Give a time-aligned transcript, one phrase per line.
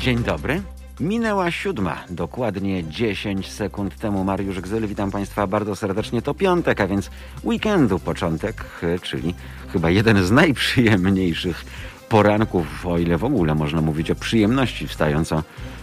[0.00, 0.62] Dzień dobry.
[1.00, 4.86] Minęła siódma, dokładnie 10 sekund temu Mariusz Gzyl.
[4.86, 6.22] Witam Państwa bardzo serdecznie.
[6.22, 7.10] To piątek, a więc
[7.44, 8.64] weekendu początek,
[9.02, 9.34] czyli
[9.72, 11.64] chyba jeden z najprzyjemniejszych
[12.08, 15.42] poranków, o ile w ogóle można mówić o przyjemności wstająco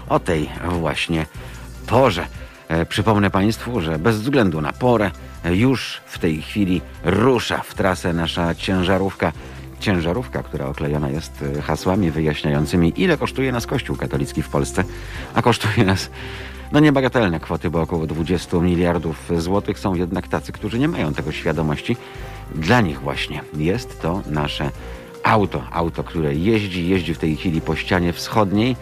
[0.09, 0.49] o tej
[0.79, 1.25] właśnie
[1.87, 2.27] porze.
[2.67, 5.11] E, przypomnę Państwu, że bez względu na porę
[5.45, 9.31] już w tej chwili rusza w trasę nasza ciężarówka
[9.79, 14.83] ciężarówka, która oklejona jest e, hasłami wyjaśniającymi, ile kosztuje nas Kościół katolicki w Polsce,
[15.33, 16.09] a kosztuje nas
[16.71, 21.31] no niebagatelne kwoty, bo około 20 miliardów złotych są jednak tacy, którzy nie mają tego
[21.31, 21.97] świadomości.
[22.55, 24.71] Dla nich właśnie jest to nasze
[25.23, 25.63] auto.
[25.71, 28.75] Auto, które jeździ, jeździ w tej chwili po ścianie wschodniej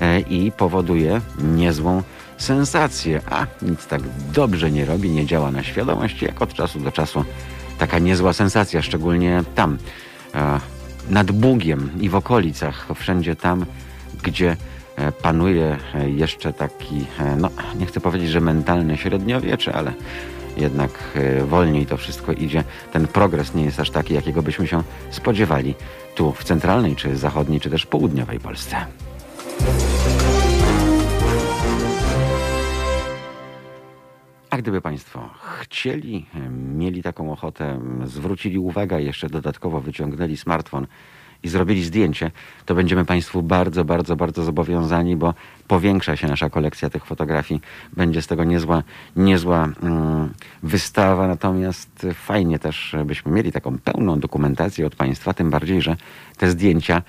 [0.00, 2.02] e, i powoduje niezłą
[2.38, 6.92] sensację, a nic tak dobrze nie robi, nie działa na świadomość, jak od czasu do
[6.92, 7.24] czasu
[7.78, 9.78] taka niezła sensacja, szczególnie tam,
[11.10, 13.66] nad Bugiem i w okolicach, wszędzie tam,
[14.22, 14.56] gdzie
[14.96, 17.04] e, panuje e, jeszcze taki,
[17.36, 19.92] no nie chcę powiedzieć, że mentalne średniowiecze, ale
[20.56, 20.90] jednak
[21.46, 22.64] wolniej to wszystko idzie.
[22.92, 25.74] Ten progres nie jest aż taki, jakiego byśmy się spodziewali
[26.14, 28.76] tu w centralnej, czy zachodniej, czy też południowej Polsce.
[34.52, 36.26] A gdyby Państwo chcieli,
[36.74, 40.86] mieli taką ochotę, zwrócili uwagę, jeszcze dodatkowo wyciągnęli smartfon
[41.42, 42.30] i zrobili zdjęcie,
[42.66, 45.34] to będziemy Państwu bardzo, bardzo, bardzo zobowiązani, bo
[45.68, 47.60] powiększa się nasza kolekcja tych fotografii.
[47.92, 48.82] Będzie z tego niezła,
[49.16, 55.82] niezła mm, wystawa, natomiast fajnie też, byśmy mieli taką pełną dokumentację od Państwa, tym bardziej,
[55.82, 55.96] że
[56.36, 57.02] te zdjęcia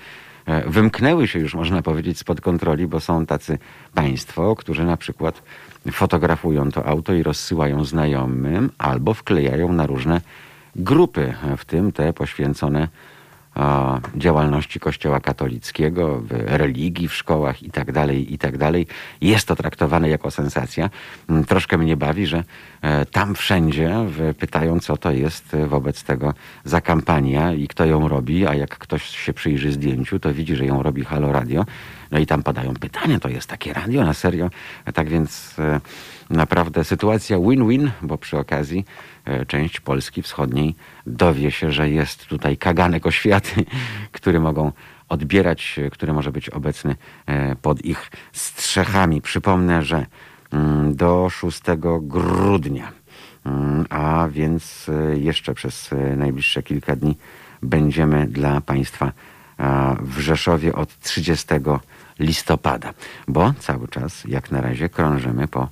[0.46, 3.58] e, wymknęły się już, można powiedzieć, spod kontroli, bo są tacy
[3.94, 5.42] Państwo, którzy na przykład
[5.92, 10.20] fotografują to auto i rozsyłają znajomym albo wklejają na różne
[10.76, 12.88] grupy, w tym te poświęcone
[14.16, 18.54] działalności Kościoła katolickiego, religii w szkołach i tak dalej, i tak.
[19.20, 20.90] Jest to traktowane jako sensacja.
[21.28, 22.44] Mm, troszkę mnie bawi, że
[22.82, 23.94] e, tam wszędzie
[24.38, 26.34] pytają, co to jest wobec tego
[26.64, 30.66] za kampania i kto ją robi, a jak ktoś się przyjrzy zdjęciu, to widzi, że
[30.66, 31.64] ją robi Halo Radio.
[32.10, 34.50] No i tam padają pytania, to jest takie radio na serio.
[34.94, 35.80] Tak więc e,
[36.30, 38.84] naprawdę sytuacja win-win, bo przy okazji
[39.24, 40.74] e, część Polski Wschodniej
[41.06, 43.64] dowie się, że jest tutaj kaganek oświaty,
[44.12, 44.72] który mogą
[45.08, 46.96] odbierać, który może być obecny
[47.26, 49.20] e, pod ich strzechami.
[49.20, 50.06] Przypomnę, że
[50.52, 51.60] mm, do 6
[52.00, 52.92] grudnia,
[53.44, 57.16] mm, a więc jeszcze przez najbliższe kilka dni
[57.62, 59.12] będziemy dla Państwa
[60.00, 61.46] w Rzeszowie od 30
[62.18, 62.94] listopada,
[63.28, 65.68] bo cały czas jak na razie krążymy po,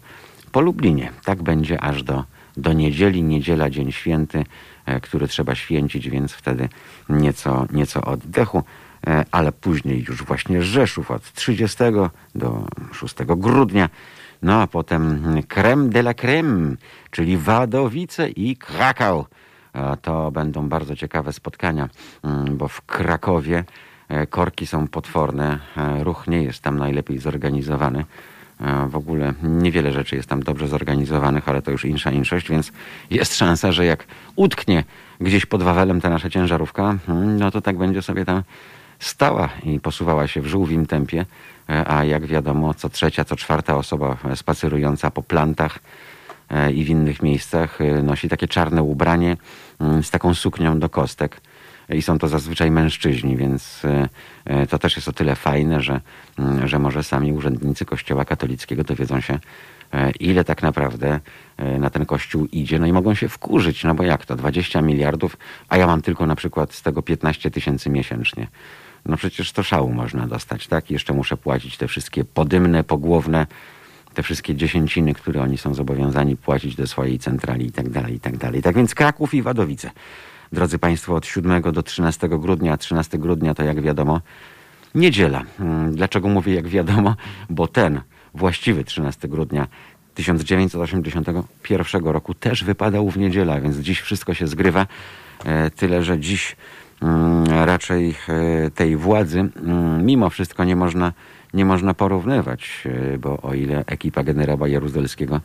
[0.52, 1.12] po Lublinie.
[1.24, 2.24] Tak będzie aż do,
[2.56, 4.44] do niedzieli, niedziela, dzień święty,
[4.86, 6.68] e, który trzeba święcić, więc wtedy
[7.08, 8.62] nieco, nieco oddechu,
[9.06, 11.78] e, ale później już właśnie Rzeszów od 30
[12.34, 13.88] do 6 grudnia.
[14.42, 16.76] No a potem creme de la creme,
[17.10, 19.26] czyli Wadowice i Krakał.
[19.72, 21.88] E, to będą bardzo ciekawe spotkania,
[22.24, 23.64] mm, bo w Krakowie
[24.30, 25.58] korki są potworne,
[26.02, 28.04] ruch nie jest tam najlepiej zorganizowany.
[28.62, 32.72] E, w ogóle niewiele rzeczy jest tam dobrze zorganizowanych, ale to już insza inszość, więc
[33.10, 34.06] jest szansa, że jak
[34.36, 34.84] utknie
[35.20, 38.42] gdzieś pod Wawelem ta nasza ciężarówka, hmm, no to tak będzie sobie tam
[38.98, 41.26] stała i posuwała się w żółwim tempie,
[41.86, 45.78] a jak wiadomo, co trzecia, co czwarta osoba spacerująca po plantach
[46.74, 49.36] i w innych miejscach nosi takie czarne ubranie
[49.78, 51.40] hmm, z taką suknią do kostek
[51.88, 54.08] i są to zazwyczaj mężczyźni, więc e,
[54.44, 56.00] e, to też jest o tyle fajne, że,
[56.38, 59.38] mm, że może sami urzędnicy Kościoła katolickiego dowiedzą się,
[59.92, 61.20] e, ile tak naprawdę
[61.78, 65.36] na ten kościół idzie, no i mogą się wkurzyć, no bo jak to, 20 miliardów,
[65.68, 68.46] a ja mam tylko na przykład z tego 15 tysięcy miesięcznie.
[69.06, 70.90] No przecież to szału można dostać, tak?
[70.90, 73.46] jeszcze muszę płacić te wszystkie podymne, pogłowne,
[74.14, 78.20] te wszystkie dziesięciny, które oni są zobowiązani płacić do swojej centrali i tak dalej, i
[78.20, 78.62] tak dalej.
[78.62, 79.90] Tak więc Kraków i Wadowice
[80.52, 82.76] drodzy Państwo, od 7 do 13 grudnia.
[82.76, 84.20] 13 grudnia to jak wiadomo
[84.94, 85.44] niedziela.
[85.58, 87.16] Hmm, dlaczego mówię jak wiadomo?
[87.50, 88.00] Bo ten
[88.34, 89.66] właściwy 13 grudnia
[90.14, 94.86] 1981 roku też wypadał w niedzielę, więc dziś wszystko się zgrywa.
[95.44, 96.56] E, tyle, że dziś
[97.02, 101.12] mm, raczej e, tej władzy mm, mimo wszystko nie można,
[101.54, 102.84] nie można porównywać,
[103.14, 105.40] e, bo o ile ekipa generała Jaruzelskiego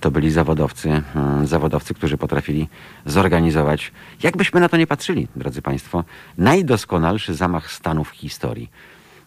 [0.00, 2.68] to byli zawodowcy, mm, zawodowcy, którzy potrafili
[3.06, 3.92] zorganizować,
[4.22, 6.04] jakbyśmy na to nie patrzyli, drodzy Państwo,
[6.38, 8.70] najdoskonalszy zamach stanu w historii.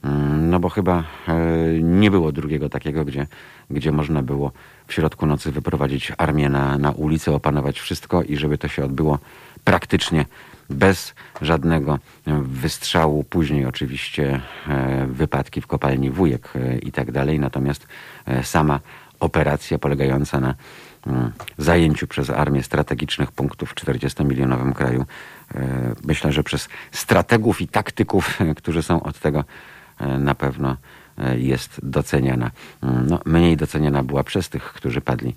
[0.04, 1.04] Mm, no bo chyba
[1.82, 3.28] nie było drugiego takiego, gdzie,
[3.70, 4.52] gdzie można było
[4.88, 9.20] w środku nocy wyprowadzić armię na, na ulicę, opanować wszystko i żeby to się odbyło
[9.64, 10.26] praktycznie
[10.70, 12.00] bez żadnego
[12.42, 13.24] wystrzału.
[13.24, 14.42] Później oczywiście
[15.08, 17.40] wypadki w kopalni Wujek i tak dalej.
[17.40, 17.88] Natomiast
[18.44, 18.80] sama
[19.24, 20.54] operacja polegająca na
[21.08, 25.06] mm, zajęciu przez armię strategicznych punktów w 40-milionowym kraju.
[25.56, 29.44] E, myślę, że przez strategów i taktyków, którzy są od tego
[30.00, 30.78] e, na pewno
[31.18, 32.52] e, jest doceniana.
[32.84, 35.36] Mm, no, mniej doceniana była przez tych, którzy padli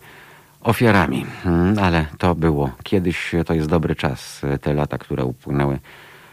[0.61, 1.27] ofiarami.
[1.45, 5.79] Mm, ale to było kiedyś, to jest dobry czas, te lata, które upłynęły,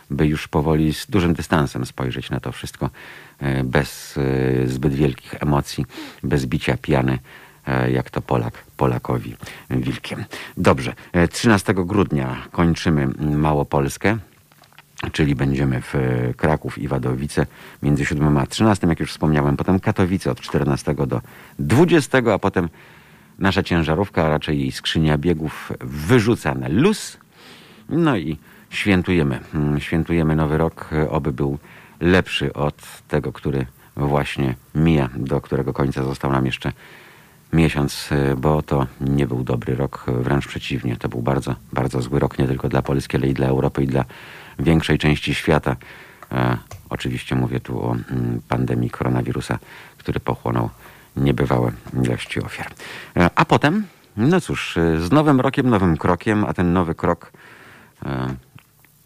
[0.09, 2.89] by już powoli z dużym dystansem spojrzeć na to wszystko,
[3.63, 4.19] bez
[4.65, 5.85] zbyt wielkich emocji,
[6.23, 7.19] bez bicia piany
[7.92, 9.36] jak to Polak Polakowi
[9.69, 10.25] wilkiem.
[10.57, 10.94] Dobrze,
[11.31, 14.18] 13 e, grudnia kończymy Małopolskę
[15.12, 17.45] czyli będziemy w e, Kraków i Wadowice
[17.83, 21.21] między 7 a 13, jak już wspomniałem, potem Katowice od 14 do
[21.60, 22.69] 20, a potem
[23.39, 27.18] nasza ciężarówka, a raczej jej skrzynia biegów wyrzuca na luz.
[27.89, 28.38] No i
[28.69, 29.39] świętujemy.
[29.54, 31.57] Mm, świętujemy nowy rok, oby był
[32.00, 33.65] lepszy od tego, który
[33.98, 36.71] właśnie mija, do którego końca został nam jeszcze
[37.53, 40.97] miesiąc, y, bo to nie był dobry rok, wręcz przeciwnie.
[40.97, 43.88] To był bardzo, bardzo zły rok nie tylko dla Polski, ale i dla Europy i
[43.88, 44.05] dla
[44.59, 45.75] większej części świata.
[46.31, 46.57] E,
[46.89, 49.59] oczywiście mówię tu o mm, pandemii koronawirusa,
[49.97, 50.69] który pochłonął
[51.17, 51.71] niebywałe
[52.03, 52.67] ilości ofiar.
[53.17, 53.85] E, a potem,
[54.17, 57.31] no cóż, y, z nowym rokiem, nowym krokiem, a ten nowy krok
[58.05, 58.35] e,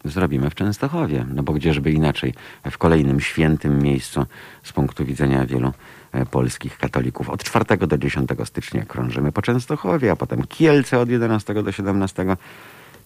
[0.04, 2.34] zrobimy w Częstochowie, no bo gdzieżby inaczej,
[2.70, 4.26] w kolejnym świętym miejscu
[4.62, 5.72] z punktu widzenia wielu
[6.30, 7.30] polskich katolików.
[7.30, 12.36] Od 4 do 10 stycznia krążymy po Częstochowie, a potem Kielce od 11 do 17.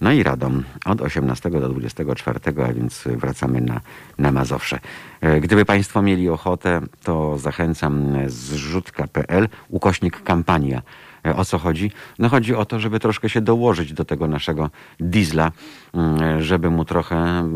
[0.03, 3.81] No i Radom od 18 do 24, a więc wracamy na,
[4.19, 4.79] na Mazowsze.
[5.21, 10.83] E, gdyby Państwo mieli ochotę, to zachęcam zrzutka.pl, ukośnik kampania.
[11.27, 11.91] E, o co chodzi?
[12.19, 14.71] No chodzi o to, żeby troszkę się dołożyć do tego naszego
[15.01, 15.53] diesla,
[15.95, 17.49] mm, żeby mu trochę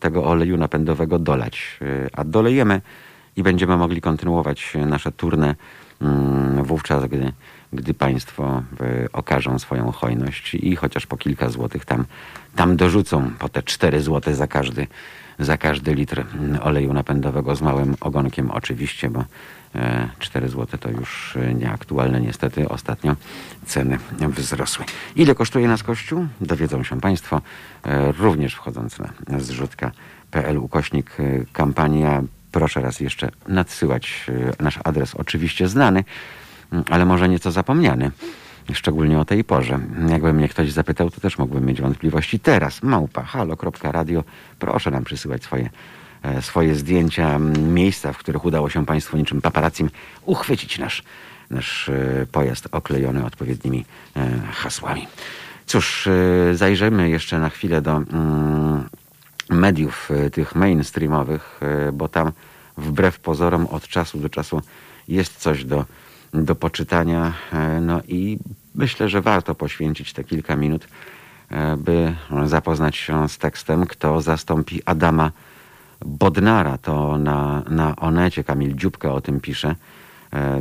[0.00, 1.78] tego oleju napędowego dolać.
[2.12, 2.80] A dolejemy
[3.36, 5.54] i będziemy mogli kontynuować nasze turne
[6.00, 7.32] mm, wówczas, gdy,
[7.72, 8.62] gdy Państwo
[9.12, 12.04] okażą swoją hojność i chociaż po kilka złotych tam,
[12.56, 14.86] tam dorzucą po te 4 złote za każdy,
[15.38, 16.24] za każdy litr
[16.62, 19.24] oleju napędowego z małym ogonkiem oczywiście, bo
[20.18, 22.68] 4 e, zł to już nieaktualne niestety.
[22.68, 23.16] Ostatnio
[23.66, 24.84] ceny wzrosły.
[25.16, 26.26] Ile kosztuje nas kościół?
[26.40, 27.40] Dowiedzą się Państwo
[27.84, 32.22] e, również wchodząc na zrzutka.pl ukośnik e, kampania
[32.52, 34.26] proszę raz jeszcze nadsyłać
[34.58, 36.04] e, nasz adres, oczywiście znany,
[36.72, 38.10] mm, ale może nieco zapomniany.
[38.72, 39.78] Szczególnie o tej porze.
[40.08, 42.38] Jakby mnie ktoś zapytał, to też mógłbym mieć wątpliwości.
[42.40, 44.24] Teraz małpa halo.radio.
[44.58, 45.70] Proszę nam przysyłać swoje,
[46.22, 49.90] e, swoje zdjęcia miejsca, w których udało się Państwu niczym paparacim
[50.26, 51.02] uchwycić nasz,
[51.50, 53.84] nasz e, pojazd oklejony odpowiednimi
[54.52, 55.06] hasłami.
[55.66, 56.08] Cóż,
[56.52, 58.88] zajrzymy jeszcze na chwilę do mm,
[59.52, 62.32] mediów e, tych mainstreamowych, e, bo tam
[62.76, 64.62] wbrew pozorom od czasu do czasu
[65.08, 65.84] jest coś do,
[66.34, 67.32] do poczytania.
[67.52, 68.38] E, no i
[68.74, 70.88] myślę, że warto poświęcić te kilka minut,
[71.78, 72.14] by
[72.44, 75.30] zapoznać się z tekstem, kto zastąpi Adama
[76.06, 76.78] Bodnara.
[76.78, 79.74] To na, na Onecie Kamil Dziubka o tym pisze.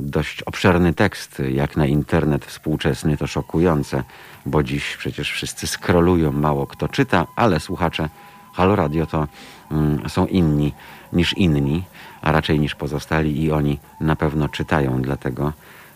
[0.01, 4.03] Dość obszerny tekst, jak na internet współczesny, to szokujące,
[4.45, 8.09] bo dziś przecież wszyscy skrolują, mało kto czyta, ale słuchacze
[8.53, 9.27] Halo Radio to
[9.71, 10.73] mm, są inni
[11.13, 11.83] niż inni,
[12.21, 15.53] a raczej niż pozostali i oni na pewno czytają, dlatego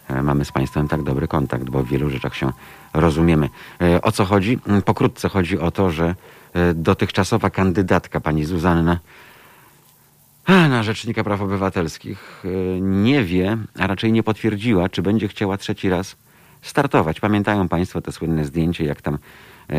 [0.09, 2.51] e, mamy z Państwem tak dobry kontakt, bo w wielu rzeczach się
[2.93, 3.49] rozumiemy.
[3.81, 4.59] E, o co chodzi?
[4.67, 6.15] Mm, pokrótce chodzi o to, że
[6.53, 8.99] e, dotychczasowa kandydatka pani Zuzanna
[10.47, 12.43] na Rzecznika Praw Obywatelskich
[12.81, 16.15] nie wie, a raczej nie potwierdziła, czy będzie chciała trzeci raz
[16.61, 17.19] startować.
[17.19, 19.17] Pamiętają Państwo te słynne zdjęcie, jak tam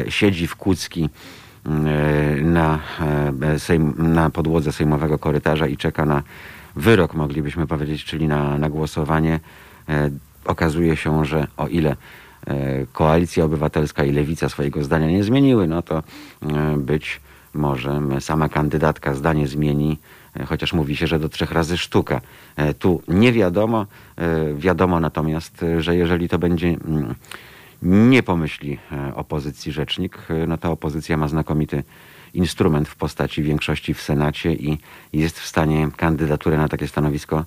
[0.09, 1.11] siedzi w Kucki
[2.43, 2.79] na,
[3.43, 6.23] e, sejm, na podłodze sejmowego korytarza i czeka na
[6.77, 9.41] wyrok, moglibyśmy powiedzieć, czyli na, na głosowanie.
[9.89, 10.11] E,
[10.45, 11.97] okazuje się, że o ile
[12.93, 16.03] Koalicja Obywatelska i Lewica swojego zdania nie zmieniły, no to
[16.77, 17.21] być
[17.55, 19.99] może sama kandydatka zdanie zmieni,
[20.47, 22.21] chociaż mówi się, że do trzech razy sztuka.
[22.79, 23.87] Tu nie wiadomo,
[24.57, 27.15] wiadomo natomiast, że jeżeli to będzie mm,
[27.83, 31.85] nie pomyśli e, opozycji rzecznik, e, no ta opozycja ma znakomity
[32.35, 34.79] instrument w postaci większości w Senacie i
[35.13, 37.45] jest w stanie kandydaturę na takie stanowisko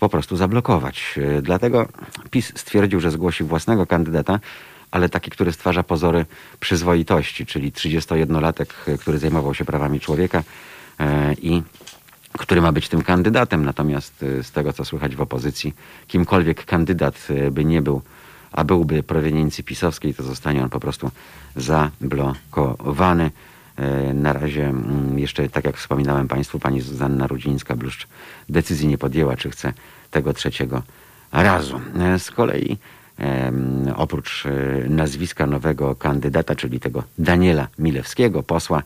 [0.00, 1.18] po prostu zablokować.
[1.38, 1.88] E, dlatego
[2.30, 4.40] PiS stwierdził, że zgłosi własnego kandydata,
[4.90, 6.26] ale taki, który stwarza pozory
[6.60, 10.42] przyzwoitości, czyli 31-latek, który zajmował się prawami człowieka
[11.42, 11.62] i
[12.32, 13.64] który ma być tym kandydatem.
[13.64, 15.74] Natomiast z tego, co słychać w opozycji,
[16.06, 18.02] kimkolwiek kandydat by nie był,
[18.52, 21.10] a byłby proweniencji pisowskiej, to zostanie on po prostu
[21.56, 23.30] zablokowany.
[24.10, 28.06] Y, na razie mm, jeszcze, tak jak wspominałem Państwu, pani Zuzanna Rudzińska-Bluszcz
[28.48, 29.72] decyzji nie podjęła, czy chce
[30.10, 30.82] tego trzeciego
[31.32, 31.80] razu.
[32.18, 32.78] Z kolei
[33.96, 34.44] oprócz
[34.88, 38.82] nazwiska nowego kandydata, czyli tego Daniela Milewskiego, posła,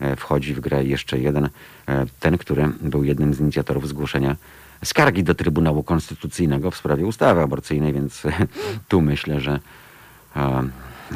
[0.00, 1.48] E, wchodzi w grę jeszcze jeden,
[1.88, 4.36] e, ten, który był jednym z inicjatorów zgłoszenia
[4.84, 8.22] skargi do Trybunału Konstytucyjnego w sprawie ustawy aborcyjnej, więc
[8.88, 9.60] tu myślę, że
[10.36, 10.68] e,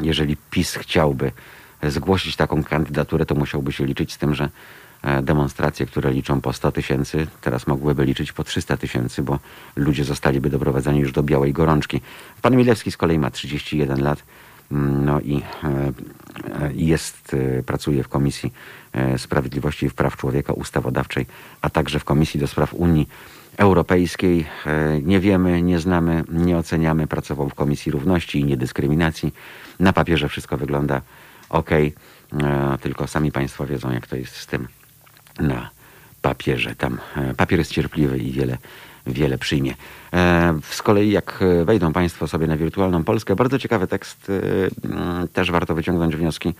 [0.02, 1.32] jeżeli PiS chciałby
[1.82, 4.48] zgłosić taką kandydaturę, to musiałby się liczyć z tym, że
[5.22, 9.38] demonstracje, które liczą po 100 tysięcy, teraz mogłyby liczyć po 300 tysięcy, bo
[9.76, 12.00] ludzie zostaliby doprowadzeni już do białej gorączki.
[12.42, 14.22] Pan Milewski z kolei ma 31 lat.
[15.04, 15.92] No i e,
[16.74, 18.52] jest, e, pracuje w Komisji
[18.92, 21.26] e, Sprawiedliwości i Praw Człowieka Ustawodawczej,
[21.62, 23.08] a także w Komisji do Spraw Unii
[23.56, 24.46] Europejskiej.
[25.02, 27.06] Nie wiemy, nie znamy, nie oceniamy.
[27.06, 29.34] Pracował w Komisji Równości i Niedyskryminacji.
[29.80, 31.00] Na papierze wszystko wygląda
[31.48, 31.70] ok,
[32.80, 34.68] tylko sami Państwo wiedzą, jak to jest z tym
[35.40, 35.70] na
[36.22, 36.74] papierze.
[36.74, 36.98] Tam
[37.36, 38.58] papier jest cierpliwy i wiele
[39.06, 39.74] wiele przyjmie.
[40.12, 44.30] E, z kolei jak wejdą Państwo sobie na wirtualną Polskę, bardzo ciekawy tekst,
[44.84, 46.54] e, mm, też warto wyciągnąć wnioski.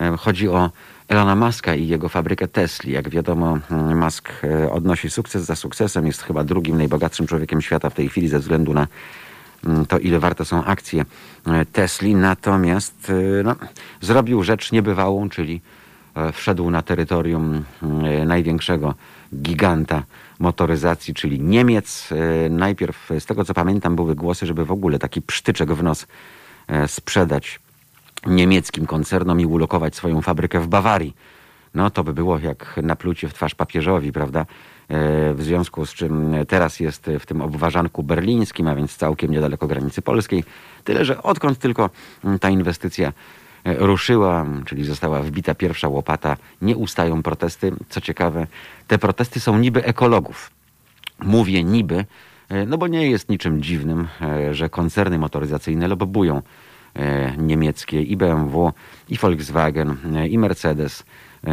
[0.00, 0.70] E, chodzi o
[1.08, 2.92] Elona Muska i jego fabrykę Tesli.
[2.92, 4.32] Jak wiadomo, mm, Musk
[4.70, 6.06] odnosi sukces za sukcesem.
[6.06, 8.86] Jest chyba drugim najbogatszym człowiekiem świata w tej chwili ze względu na
[9.64, 11.04] mm, to, ile warte są akcje
[11.72, 12.14] Tesli.
[12.14, 13.12] Natomiast
[13.44, 13.56] no,
[14.00, 15.60] zrobił rzecz niebywałą, czyli
[16.32, 17.64] wszedł na terytorium
[18.26, 18.94] największego
[19.34, 20.02] giganta
[20.38, 22.08] motoryzacji, czyli Niemiec.
[22.12, 26.06] E, najpierw, z tego co pamiętam, były głosy, żeby w ogóle taki psztyczek w nos
[26.68, 27.60] e, sprzedać
[28.26, 31.16] niemieckim koncernom i ulokować swoją fabrykę w Bawarii.
[31.74, 34.40] No to by było jak naplucie w twarz papieżowi, prawda?
[34.40, 34.44] E,
[35.34, 40.02] w związku z czym teraz jest w tym obwarzanku berlińskim, a więc całkiem niedaleko granicy
[40.02, 40.44] polskiej.
[40.84, 41.90] Tyle, że odkąd tylko
[42.40, 43.12] ta inwestycja
[43.64, 47.72] ruszyła, czyli została wbita pierwsza łopata, nie ustają protesty.
[47.88, 48.46] Co ciekawe,
[48.88, 50.50] te protesty są niby ekologów.
[51.24, 52.04] Mówię niby,
[52.48, 56.42] e, no bo nie jest niczym dziwnym, e, że koncerny motoryzacyjne lobobują
[56.94, 58.72] e, niemieckie i BMW,
[59.08, 59.96] i Volkswagen,
[60.30, 61.04] i Mercedes,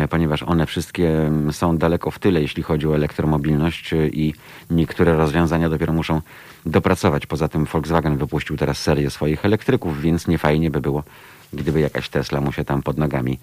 [0.10, 4.34] ponieważ one wszystkie są daleko w tyle, jeśli chodzi o elektromobilność i
[4.70, 6.22] niektóre rozwiązania dopiero muszą
[6.66, 7.26] dopracować.
[7.26, 11.04] Poza tym Volkswagen wypuścił teraz serię swoich elektryków, więc nie fajnie by było,
[11.54, 13.40] gdyby jakaś Tesla mu się tam pod nogami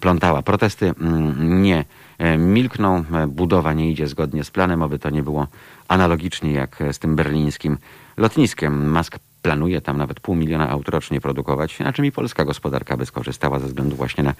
[0.00, 0.42] plątała.
[0.42, 1.84] Protesty mm, nie
[2.18, 5.46] e, milkną, e, budowa nie idzie zgodnie z planem, aby to nie było
[5.88, 7.78] analogicznie jak z tym berlińskim
[8.16, 8.92] lotniskiem.
[8.92, 13.06] Musk planuje tam nawet pół miliona aut rocznie produkować, na czym i polska gospodarka by
[13.06, 14.34] skorzystała ze względu właśnie na,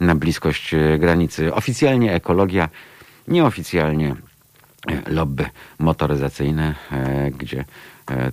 [0.00, 1.54] na bliskość e, granicy.
[1.54, 2.68] Oficjalnie ekologia,
[3.28, 4.16] nieoficjalnie
[5.06, 5.46] lobby
[5.78, 6.74] motoryzacyjne,
[7.38, 7.64] gdzie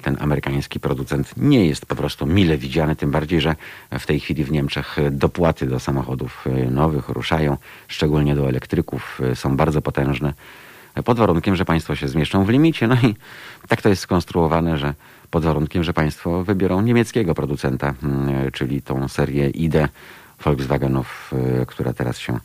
[0.01, 3.55] ten amerykański producent nie jest po prostu mile widziany, tym bardziej, że
[3.99, 7.57] w tej chwili w Niemczech dopłaty do samochodów e, nowych ruszają,
[7.87, 10.33] szczególnie do elektryków, e, są bardzo potężne,
[11.05, 12.87] pod warunkiem, że państwo się zmieszczą w limicie.
[12.87, 13.15] No i
[13.67, 14.93] tak to jest skonstruowane, że
[15.31, 19.75] pod warunkiem, że państwo wybiorą niemieckiego producenta, mm, czyli tą serię ID
[20.43, 21.31] Volkswagenów,
[21.67, 22.39] która teraz się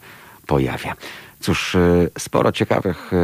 [0.46, 0.94] pojawia.
[1.42, 3.16] Cóż, e, sporo ciekawych e,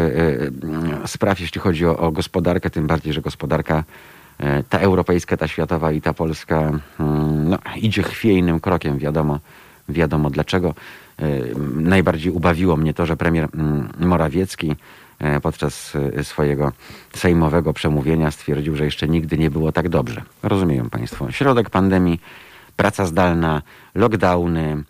[1.03, 3.85] e, spraw, jeśli chodzi o, o gospodarkę, tym bardziej, że gospodarka
[4.69, 9.41] ta europejska, ta światowa i ta polska mm, no, idzie chwiejnym krokiem, wiadomo,
[9.89, 10.75] wiadomo dlaczego.
[11.75, 14.77] Najbardziej ubawiło mnie to, że premier mm, Morawiecki
[15.43, 16.73] podczas swojego
[17.15, 20.23] sejmowego przemówienia stwierdził, że jeszcze nigdy nie było tak dobrze.
[20.43, 21.33] Rozumieją Państwo.
[21.33, 22.21] Środek pandemii,
[22.77, 23.63] praca zdalna,
[23.95, 24.85] lockdowny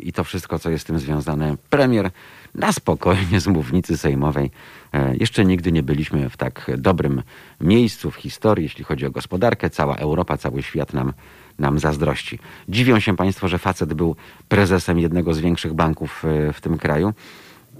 [0.00, 1.56] i to wszystko, co jest z tym związane.
[1.70, 2.10] Premier
[2.54, 4.50] na spokojnie z mównicy sejmowej.
[4.92, 7.22] E, jeszcze nigdy nie byliśmy w tak dobrym
[7.60, 9.70] miejscu w historii, jeśli chodzi o gospodarkę.
[9.70, 11.12] Cała Europa, cały świat nam,
[11.58, 12.38] nam zazdrości.
[12.68, 14.16] Dziwią się Państwo, że facet był
[14.48, 17.12] prezesem jednego z większych banków e, w tym kraju.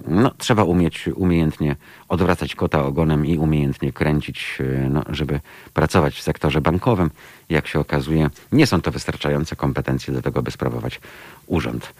[0.07, 1.75] No, trzeba umieć umiejętnie
[2.07, 5.39] odwracać kota ogonem i umiejętnie kręcić, e, no, żeby
[5.73, 7.09] pracować w sektorze bankowym.
[7.49, 11.01] Jak się okazuje, nie są to wystarczające kompetencje do tego, by sprawować
[11.47, 11.93] urząd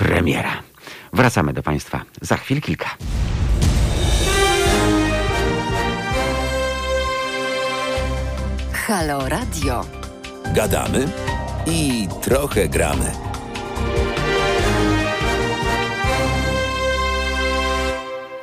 [0.00, 0.62] premiera.
[1.12, 2.90] Wracamy do Państwa za chwil kilka.
[8.72, 9.84] Halo Radio.
[10.54, 11.08] Gadamy
[11.66, 13.12] i trochę gramy.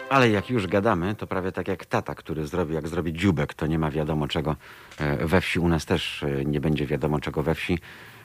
[0.10, 3.68] Ale jak już gadamy, to prawie tak jak tata, który zrobi, jak zrobi dziubek, to
[3.68, 4.56] nie ma wiadomo czego
[4.98, 5.60] e, we wsi.
[5.60, 7.80] U nas też e, nie będzie wiadomo czego we wsi,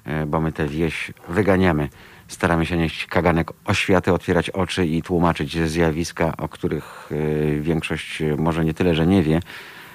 [0.05, 1.89] e, bo my tę wieś wyganiamy
[2.33, 8.65] staramy się nieść kaganek oświaty, otwierać oczy i tłumaczyć zjawiska, o których y, większość może
[8.65, 9.41] nie tyle, że nie wie,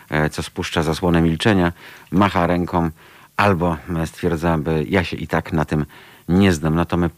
[0.10, 1.74] e, co spuszcza zasłonę milczenia,
[2.12, 2.90] macha ręką
[3.38, 5.86] albo stwierdza, by ja się i tak na tym
[6.30, 6.76] nie znam.
[6.76, 7.10] No to my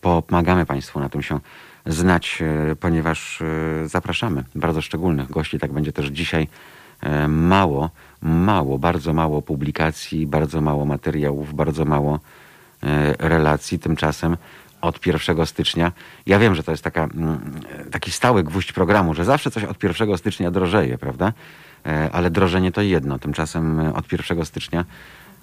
[0.00, 1.40] pomagamy Państwu na tym się
[1.86, 5.58] znać, e, ponieważ e, zapraszamy bardzo szczególnych gości.
[5.58, 6.48] Tak będzie też dzisiaj
[7.28, 7.90] mało,
[8.22, 12.20] mało, bardzo mało publikacji, bardzo mało materiałów, bardzo mało
[13.18, 13.78] relacji.
[13.78, 14.36] Tymczasem
[14.80, 15.92] od 1 stycznia.
[16.26, 17.60] Ja wiem, że to jest taka, mm,
[17.90, 21.32] taki stały gwóźdź programu, że zawsze coś od 1 stycznia drożeje, prawda?
[21.86, 23.18] E, ale drożenie to jedno.
[23.18, 24.84] Tymczasem e, od 1 stycznia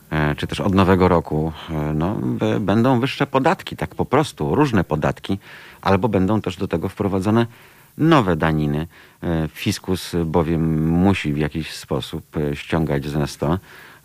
[0.09, 1.53] e, czy też od nowego roku
[1.93, 2.15] no,
[2.59, 5.39] będą wyższe podatki, tak po prostu, różne podatki,
[5.81, 7.45] albo będą też do tego wprowadzone
[7.97, 8.87] nowe daniny.
[9.53, 13.59] Fiskus bowiem musi w jakiś sposób ściągać z nas to,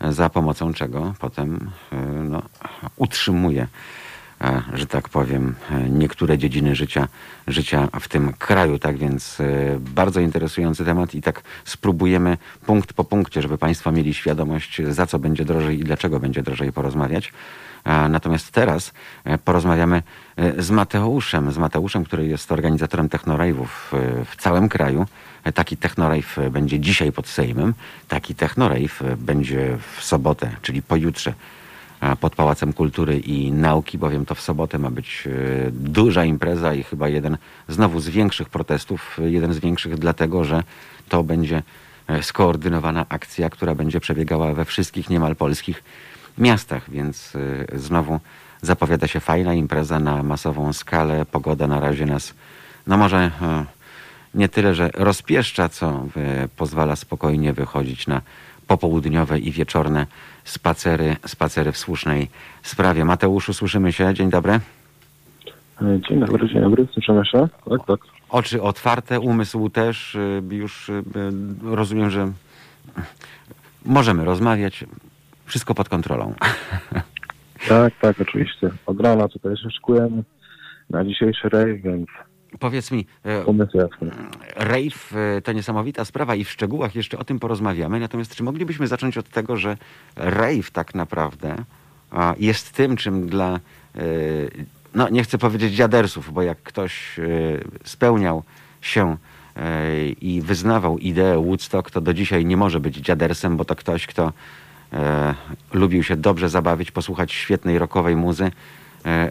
[0.09, 1.71] za pomocą czego potem
[2.29, 2.41] no,
[2.95, 3.67] utrzymuje
[4.41, 7.07] E, że tak powiem, e, niektóre dziedziny życia,
[7.47, 8.79] życia w tym kraju.
[8.79, 9.45] Tak więc e,
[9.79, 15.19] bardzo interesujący temat i tak spróbujemy punkt po punkcie, żeby Państwo mieli świadomość, za co
[15.19, 17.33] będzie drożej i dlaczego będzie drożej porozmawiać.
[18.09, 18.93] Natomiast teraz
[19.45, 20.03] porozmawiamy
[20.57, 23.91] z Mateuszem, z Mateuszem, który jest organizatorem technorajwów
[24.25, 25.05] w całym kraju.
[25.53, 27.73] Taki technorajw będzie dzisiaj pod Sejmem,
[28.07, 31.33] taki technorajw będzie w sobotę, czyli pojutrze
[32.19, 35.31] pod Pałacem Kultury i Nauki, bowiem to w sobotę ma być e,
[35.71, 37.37] duża impreza i chyba jeden
[37.67, 40.63] znowu z większych protestów, jeden z większych dlatego, że
[41.09, 41.63] to będzie
[42.07, 45.83] e, skoordynowana akcja, która będzie przebiegała we wszystkich niemal polskich
[46.37, 48.19] miastach, więc e, znowu
[48.61, 51.25] zapowiada się fajna impreza na masową skalę.
[51.25, 52.33] Pogoda na razie nas,
[52.87, 53.31] no może
[54.35, 56.05] nie tyle, że rozpieszcza, co
[56.57, 58.21] pozwala spokojnie wychodzić na
[58.67, 60.05] popołudniowe i wieczorne
[60.43, 62.27] spacery, spacery w słusznej
[62.63, 63.05] sprawie.
[63.05, 64.13] Mateuszu, słyszymy się.
[64.13, 64.59] Dzień dobry.
[65.81, 66.87] E, dzień dobry, dzień dobry.
[66.93, 67.47] Słyszymy się.
[67.69, 67.99] Tak, tak.
[68.29, 70.15] Oczy otwarte, umysł też.
[70.15, 70.91] Y, już
[71.63, 72.31] rozumiem, że
[73.85, 74.85] możemy rozmawiać.
[75.45, 76.33] Wszystko pod kontrolą.
[77.67, 78.69] Tak, tak, oczywiście.
[78.85, 80.23] Od rana tutaj się szykujemy
[80.89, 82.07] na dzisiejszy rejs, więc
[82.59, 83.43] Powiedz mi, e,
[84.55, 87.99] rave e, to niesamowita sprawa i w szczegółach jeszcze o tym porozmawiamy.
[87.99, 89.77] Natomiast czy moglibyśmy zacząć od tego, że
[90.15, 91.55] rave tak naprawdę
[92.39, 93.59] jest tym, czym dla, e,
[94.93, 97.19] no nie chcę powiedzieć dziadersów, bo jak ktoś
[97.83, 98.43] spełniał
[98.81, 99.17] się
[100.21, 104.33] i wyznawał ideę Woodstock, to do dzisiaj nie może być dziadersem, bo to ktoś, kto
[105.73, 108.84] lubił się dobrze zabawić, posłuchać świetnej rockowej muzy, E,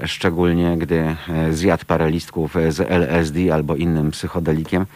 [0.04, 4.86] szczególnie gdy e, zjadł parę listków z LSD albo innym psychodelikiem.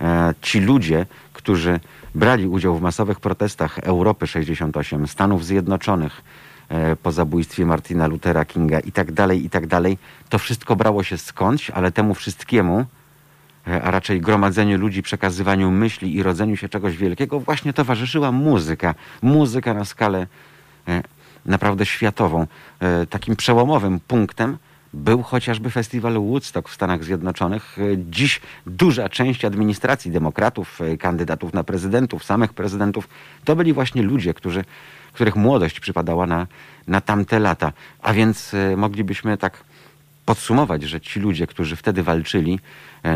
[0.00, 1.80] E, ci ludzie, którzy
[2.14, 6.22] brali udział w masowych protestach Europy 68, Stanów Zjednoczonych
[7.02, 9.98] po zabójstwie Martina Luthera Kinga i tak dalej, i tak dalej,
[10.28, 12.84] to wszystko brało się skądś, ale temu wszystkiemu,
[13.82, 18.94] a raczej gromadzeniu ludzi, przekazywaniu myśli i rodzeniu się czegoś wielkiego, właśnie towarzyszyła muzyka.
[19.22, 20.26] Muzyka na skalę
[21.48, 22.46] naprawdę światową.
[22.80, 24.58] E, takim przełomowym punktem
[24.92, 27.78] był chociażby festiwal Woodstock w Stanach Zjednoczonych.
[27.78, 33.08] E, dziś duża część administracji demokratów, e, kandydatów na prezydentów, samych prezydentów,
[33.44, 34.64] to byli właśnie ludzie, którzy,
[35.12, 36.46] których młodość przypadała na,
[36.86, 37.72] na tamte lata.
[38.02, 39.64] A więc moglibyśmy tak
[40.26, 42.60] podsumować, że ci ludzie, którzy wtedy walczyli,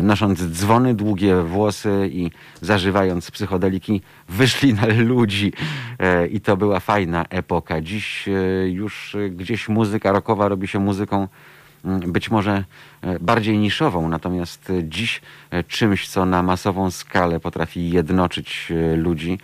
[0.03, 5.53] nosząc dzwony, długie włosy i zażywając psychodeliki, wyszli na ludzi
[5.99, 7.81] e, i to była fajna epoka.
[7.81, 8.31] Dziś e,
[8.69, 11.27] już gdzieś muzyka rockowa robi się muzyką
[11.85, 12.63] mm, być może
[13.21, 15.21] bardziej niszową, natomiast dziś
[15.67, 19.39] czymś, co na masową skalę potrafi jednoczyć ludzi,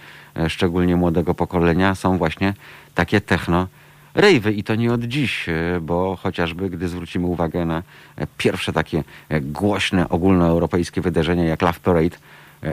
[0.47, 2.54] szczególnie młodego pokolenia, są właśnie
[2.95, 3.67] takie techno
[4.15, 7.83] rejwy i to nie od dziś, e, bo chociażby gdy zwrócimy uwagę na
[8.15, 12.17] e, pierwsze takie e, głośne ogólnoeuropejskie wydarzenia jak Love Parade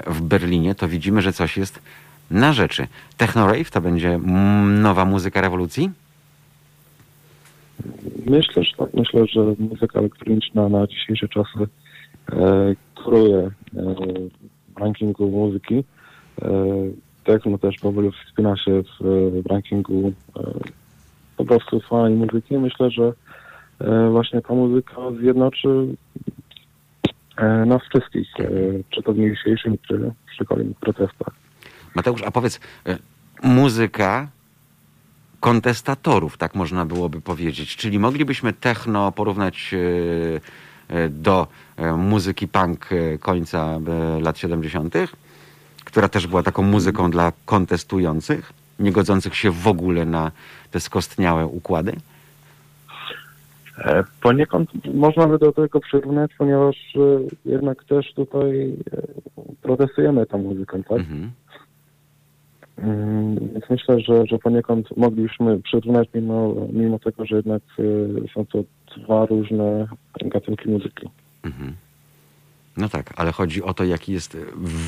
[0.07, 1.83] w Berlinie, to widzimy, że coś jest
[2.31, 2.87] na rzeczy.
[3.17, 4.19] Techno rave to będzie
[4.67, 5.91] nowa muzyka rewolucji?
[8.27, 8.95] Myślę, że tak.
[8.95, 11.59] Myślę, że muzyka elektroniczna na dzisiejsze czasy
[12.33, 12.75] e,
[14.77, 15.85] rankingu muzyki.
[17.25, 20.13] Techno też powoli wspina się w, rankingu
[21.37, 22.59] po prostu fani muzyki.
[22.59, 23.13] Myślę, że
[23.81, 25.69] e, właśnie ta muzyka zjednoczy
[27.37, 28.45] e, nas wszystkich, e,
[28.91, 31.35] czy to w dniu dzisiejszym, czy przy kolejnych protestach.
[31.95, 32.61] Mateusz, a powiedz,
[33.43, 34.29] muzyka
[35.41, 37.77] kontestatorów, tak można byłoby powiedzieć.
[37.77, 39.75] Czyli moglibyśmy techno porównać
[41.11, 41.47] do
[41.99, 42.89] muzyki punk
[43.21, 43.79] końca
[44.21, 44.95] lat 70.,
[45.85, 50.33] która też była taką muzyką dla kontestujących, nie godzących się w ogóle na
[50.71, 51.93] te skostniałe układy?
[53.79, 57.01] E, Poniekąd można by do tego przyrównać, ponieważ e,
[57.51, 59.03] jednak też tutaj e,
[59.63, 60.99] protestujemy tą muzyką, tak?
[60.99, 61.31] Mhm.
[62.79, 67.63] Mm, Więc myślę, że, że poniekąd moglibyśmy przyrównać mimo, mimo tego, że jednak
[68.35, 68.59] są to
[68.97, 69.87] dwa różne
[70.25, 71.09] gatunki muzyki.
[71.43, 71.73] Mhm.
[72.77, 74.37] No tak, ale chodzi o to, jaki jest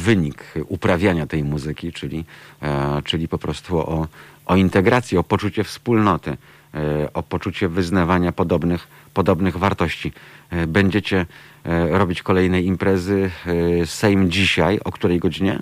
[0.04, 2.24] wynik uprawiania tej muzyki, czyli,
[2.62, 4.06] e, czyli po prostu o,
[4.46, 6.36] o integrację, o poczucie wspólnoty,
[6.74, 10.12] e, o poczucie wyznawania podobnych, podobnych wartości.
[10.50, 11.26] E, będziecie
[11.90, 13.30] robić kolejne imprezy.
[13.84, 15.58] Sejm dzisiaj, o której godzinie?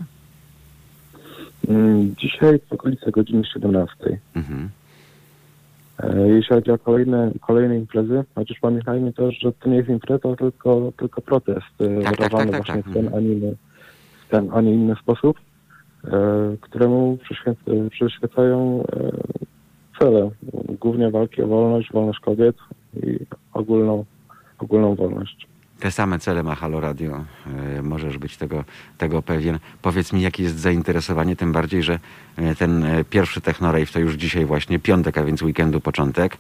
[1.69, 4.19] Mm, Dzisiaj w okolicy godziny 17.
[4.37, 4.71] Mhm.
[6.03, 10.37] E, Jeśli chodzi o kolejne, kolejne imprezy, chociaż pamiętajmy też, że to nie jest impreza,
[10.37, 12.91] tylko, tylko protest e, Tak, tak, wyrażany tak, tak, właśnie tak.
[12.93, 13.57] w ten, a inny,
[14.27, 15.41] w ten, a nie inny sposób,
[16.05, 16.11] e,
[16.61, 18.85] któremu przyświe- przyświecają
[19.99, 20.31] cele,
[20.81, 22.57] głównie walki o wolność, wolność kobiet
[23.03, 23.19] i
[23.53, 24.05] ogólną,
[24.59, 25.47] ogólną wolność.
[25.81, 27.25] Te same cele ma Halo Radio.
[27.79, 28.65] E, Możesz być tego,
[28.99, 29.59] tego pewien.
[29.83, 31.99] Powiedz mi, jakie jest zainteresowanie, tym bardziej, że
[32.37, 36.37] e, ten e, pierwszy Technorave to już dzisiaj właśnie piątek, a więc weekendu początek,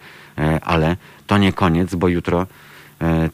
[0.62, 0.96] ale
[1.26, 2.46] to nie koniec, bo jutro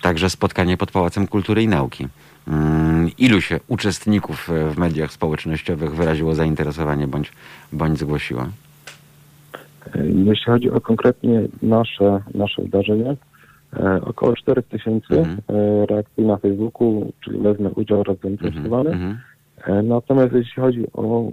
[0.00, 2.08] także spotkanie pod Pałacem Kultury i Nauki.
[2.48, 7.32] Mm, Ilu się uczestników w mediach społecznościowych wyraziło zainteresowanie bądź,
[7.72, 8.46] bądź zgłosiło?
[10.24, 13.16] Jeśli chodzi o konkretnie nasze, nasze wydarzenie,
[14.06, 15.38] około 4 tysięcy Mhm.
[15.48, 18.90] e, reakcji na Facebooku, czyli wezmę udział oraz zainteresowany.
[18.90, 19.18] Mhm.
[19.66, 21.32] E, Natomiast jeśli chodzi o e,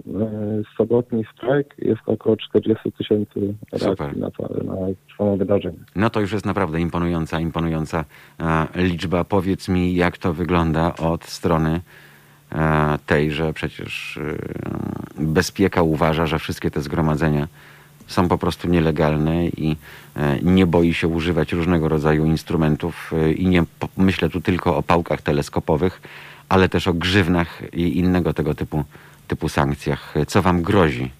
[0.76, 3.96] sobotni strajk, jest około 40 tysięcy Super.
[3.98, 4.74] reakcji na, to, na
[5.18, 5.78] samo wydarzenie.
[5.96, 8.04] No to już jest naprawdę imponująca, imponująca
[8.40, 9.24] e, liczba.
[9.24, 11.80] Powiedz mi, jak to wygląda od strony
[12.52, 14.16] e, tej, że przecież
[15.18, 17.48] e, bezpieka uważa, że wszystkie te zgromadzenia
[18.10, 19.76] są po prostu nielegalne i
[20.16, 23.62] e, nie boi się używać różnego rodzaju instrumentów e, i nie
[23.96, 26.02] myślę tu tylko o pałkach teleskopowych,
[26.48, 28.84] ale też o grzywnach i innego tego typu,
[29.28, 30.14] typu sankcjach.
[30.26, 31.10] Co wam grozi?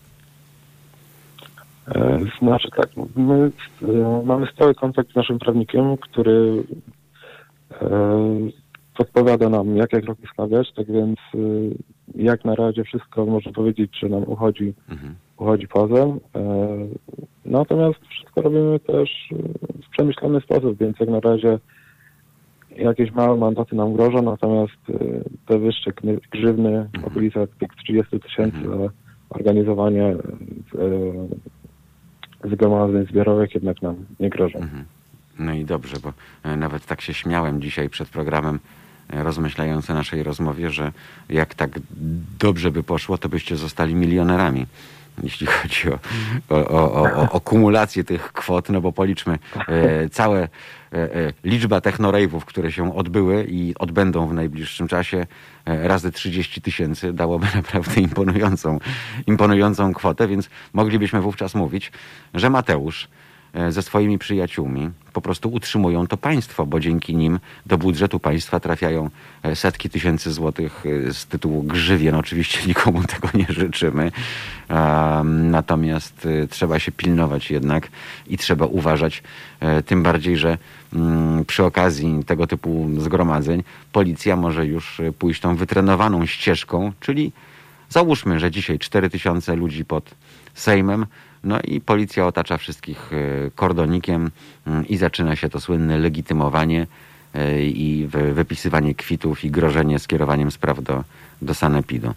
[1.88, 3.50] E, Znaczy tak, my
[4.24, 6.64] mamy stały kontakt z naszym prawnikiem, który
[8.96, 11.18] podpowiada nam, jakie kroki stawiać, tak więc
[12.14, 15.14] jak na razie wszystko można powiedzieć, że nam uchodzi, Mhm.
[15.40, 16.20] Uchodzi pozem.
[16.34, 16.40] E,
[17.44, 19.28] Natomiast wszystko robimy też
[19.86, 21.58] w przemyślany sposób, więc jak na razie
[22.76, 24.94] jakieś małe mandaty nam grożą, natomiast e,
[25.46, 25.90] te wyższe
[26.32, 28.78] grzywny w okolicach tych 30 tysięcy Mhm.
[28.82, 28.88] za
[29.30, 30.16] organizowanie e,
[32.52, 34.58] zgromadzeń zbiorowych jednak nam nie grożą.
[34.58, 34.84] Mhm.
[35.38, 36.12] No i dobrze, bo
[36.56, 38.58] nawet tak się śmiałem dzisiaj przed programem,
[39.12, 40.92] rozmyślając o naszej rozmowie, że
[41.28, 41.70] jak tak
[42.38, 44.66] dobrze by poszło, to byście zostali milionerami.
[45.22, 45.98] Jeśli chodzi o,
[46.48, 50.48] o, o, o, o kumulację tych kwot, no bo policzmy e, całe e,
[50.92, 55.26] e, liczba technorave'ów, które się odbyły i odbędą w najbliższym czasie
[55.66, 58.78] e, razy 30 tysięcy dałoby naprawdę imponującą,
[59.26, 61.92] imponującą kwotę, więc moglibyśmy wówczas mówić,
[62.34, 63.08] że Mateusz
[63.68, 69.10] ze swoimi przyjaciółmi po prostu utrzymują to państwo, bo dzięki nim do budżetu państwa trafiają
[69.42, 72.14] e, setki tysięcy złotych e, z tytułu grzywien.
[72.14, 74.12] Oczywiście nikomu tego nie życzymy.
[75.24, 77.88] Natomiast e, trzeba się pilnować jednak
[78.26, 79.22] i trzeba uważać,
[79.60, 80.58] e, tym bardziej, że
[80.94, 87.32] mm, przy okazji tego typu zgromadzeń policja może już e, pójść tą wytrenowaną ścieżką, czyli
[87.90, 90.14] Załóżmy, że dzisiaj 4000 ludzi pod
[90.54, 91.06] Sejmem,
[91.44, 94.30] no i policja otacza wszystkich e, kordonikiem
[94.66, 96.86] mm, i zaczyna się to słynne legitymowanie
[97.34, 101.04] e, i wy- wypisywanie kwitów i grożenie skierowaniem spraw do,
[101.42, 102.14] do sanepidu.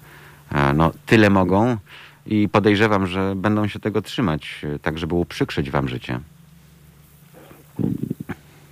[0.49, 1.77] A, No, tyle mogą
[2.25, 6.19] i podejrzewam, że będą się tego trzymać, e, tak żeby uprzykrzyć wam życie.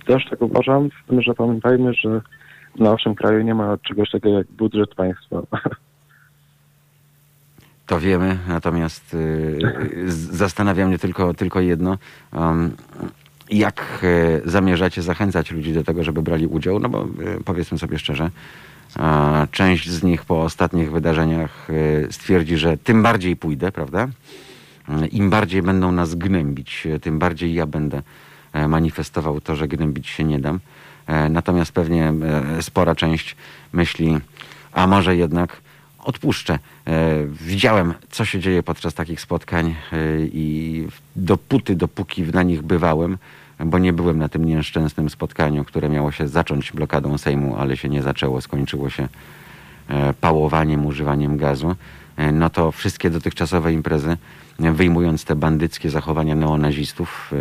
[0.06, 2.20] Też tak uważam, z tym, że pamiętajmy, że
[2.76, 5.42] w naszym kraju nie ma czegoś takiego jak budżet państwa.
[7.92, 9.58] To wiemy, natomiast y,
[10.30, 11.98] zastanawia mnie tylko, tylko jedno.
[12.32, 12.76] Um,
[13.50, 16.78] jak e, zamierzacie zachęcać ludzi do tego, żeby brali udział?
[16.78, 17.06] No bo e,
[17.44, 18.30] powiedzmy sobie szczerze,
[19.50, 24.08] część z nich po ostatnich wydarzeniach e, stwierdzi, że tym bardziej pójdę, prawda?
[24.88, 28.02] E, Im bardziej będą nas gnębić, tym bardziej ja będę
[28.68, 30.60] manifestował to, że gnębić się nie dam.
[31.30, 32.12] Natomiast pewnie
[32.60, 33.36] spora część
[33.72, 34.18] myśli,
[34.72, 35.60] a może jednak
[36.02, 36.58] odpuszczę.
[36.86, 43.18] E, Widziałem, co się dzieje podczas takich spotkań e, i dopóty, dopóki na nich bywałem,
[43.66, 47.88] bo nie byłem na tym nieszczęsnym spotkaniu, które miało się zacząć blokadą Sejmu, ale się
[47.88, 49.08] nie zaczęło, skończyło się
[49.88, 51.76] e, pałowaniem, używaniem gazu.
[52.32, 54.16] no to wszystkie dotychczasowe imprezy,
[54.58, 57.32] wyjmując te bandyckie zachowania neonazistów,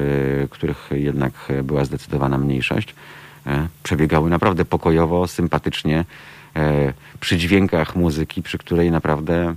[0.50, 2.96] których jednak była zdecydowana mniejszość,
[3.84, 6.06] przebiegały naprawdę pokojowo, sympatycznie,
[7.20, 9.56] przy dźwiękach muzyki, przy której naprawdę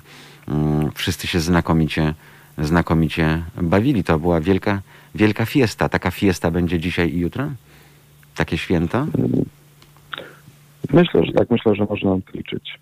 [0.48, 2.14] mm, wszyscy się znakomicie,
[2.58, 4.04] znakomicie bawili.
[4.04, 4.80] To była wielka,
[5.14, 5.88] wielka fiesta.
[5.88, 7.48] Taka fiesta będzie dzisiaj i jutro?
[8.34, 9.06] Takie święto?
[10.92, 12.78] Myślę, że tak, myślę, że można liczyć.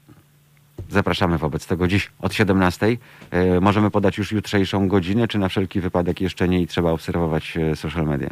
[0.91, 2.97] Zapraszamy wobec tego dziś od 17.
[3.31, 7.57] E, możemy podać już jutrzejszą godzinę, czy na wszelki wypadek jeszcze nie i trzeba obserwować
[7.57, 8.29] e, social media?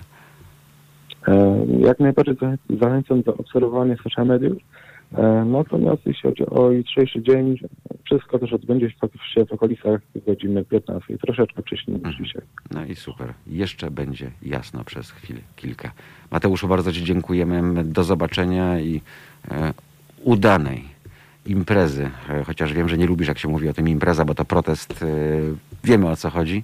[1.29, 4.57] E, Jak najbardziej zachę- zachęcam do obserwowania social mediów.
[5.15, 7.59] E, Natomiast jeśli chodzi o jutrzejszy dzień,
[8.05, 8.91] wszystko też odbędzie
[9.35, 12.43] się w okolicach godziny 15, troszeczkę wcześniej niż dzisiaj.
[12.71, 13.35] No i super.
[13.47, 15.93] Jeszcze będzie jasno przez chwilę, kilka.
[16.31, 17.85] Mateuszu, bardzo Ci dziękujemy.
[17.85, 19.01] Do zobaczenia i
[19.51, 19.75] e,
[20.25, 20.85] udanej
[21.47, 22.11] imprezy.
[22.31, 25.03] E, chociaż wiem, że nie lubisz, jak się mówi o tym impreza, bo to protest.
[25.03, 25.07] E,
[25.85, 26.63] wiemy o co chodzi.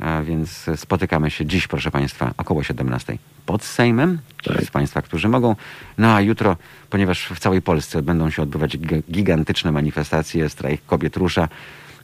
[0.00, 4.18] A więc spotykamy się dziś, proszę Państwa, około 17 pod Sejmem.
[4.42, 5.56] Ci z Państwa, którzy mogą.
[5.98, 6.56] No a jutro,
[6.90, 11.48] ponieważ w całej Polsce będą się odbywać gi- gigantyczne manifestacje, strajk kobiet rusza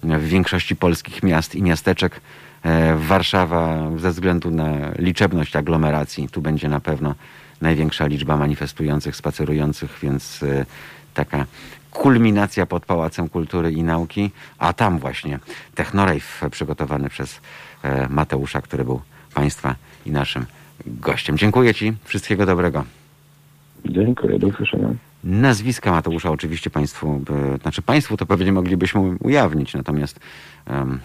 [0.03, 2.21] w większości polskich miast i miasteczek.
[2.63, 7.15] E, Warszawa ze względu na liczebność aglomeracji, tu będzie na pewno
[7.61, 10.67] największa liczba manifestujących, spacerujących, więc e,
[11.15, 11.47] taka
[11.91, 15.39] kulminacja pod Pałacem Kultury i Nauki, a tam właśnie
[15.75, 17.41] Technorave przygotowany przez
[18.09, 19.01] Mateusza, który był
[19.35, 19.75] Państwa
[20.07, 20.47] i naszym
[20.87, 21.39] gościem.
[21.39, 22.85] Dziękuję Ci, wszystkiego dobrego.
[23.85, 24.89] Dziękuję, do usłyszenia.
[25.25, 27.23] Nazwiska Mateusza oczywiście Państwu,
[27.55, 30.21] e, znaczy Państwu to pewnie moglibyśmy ujawnić, natomiast
[30.67, 31.01] em,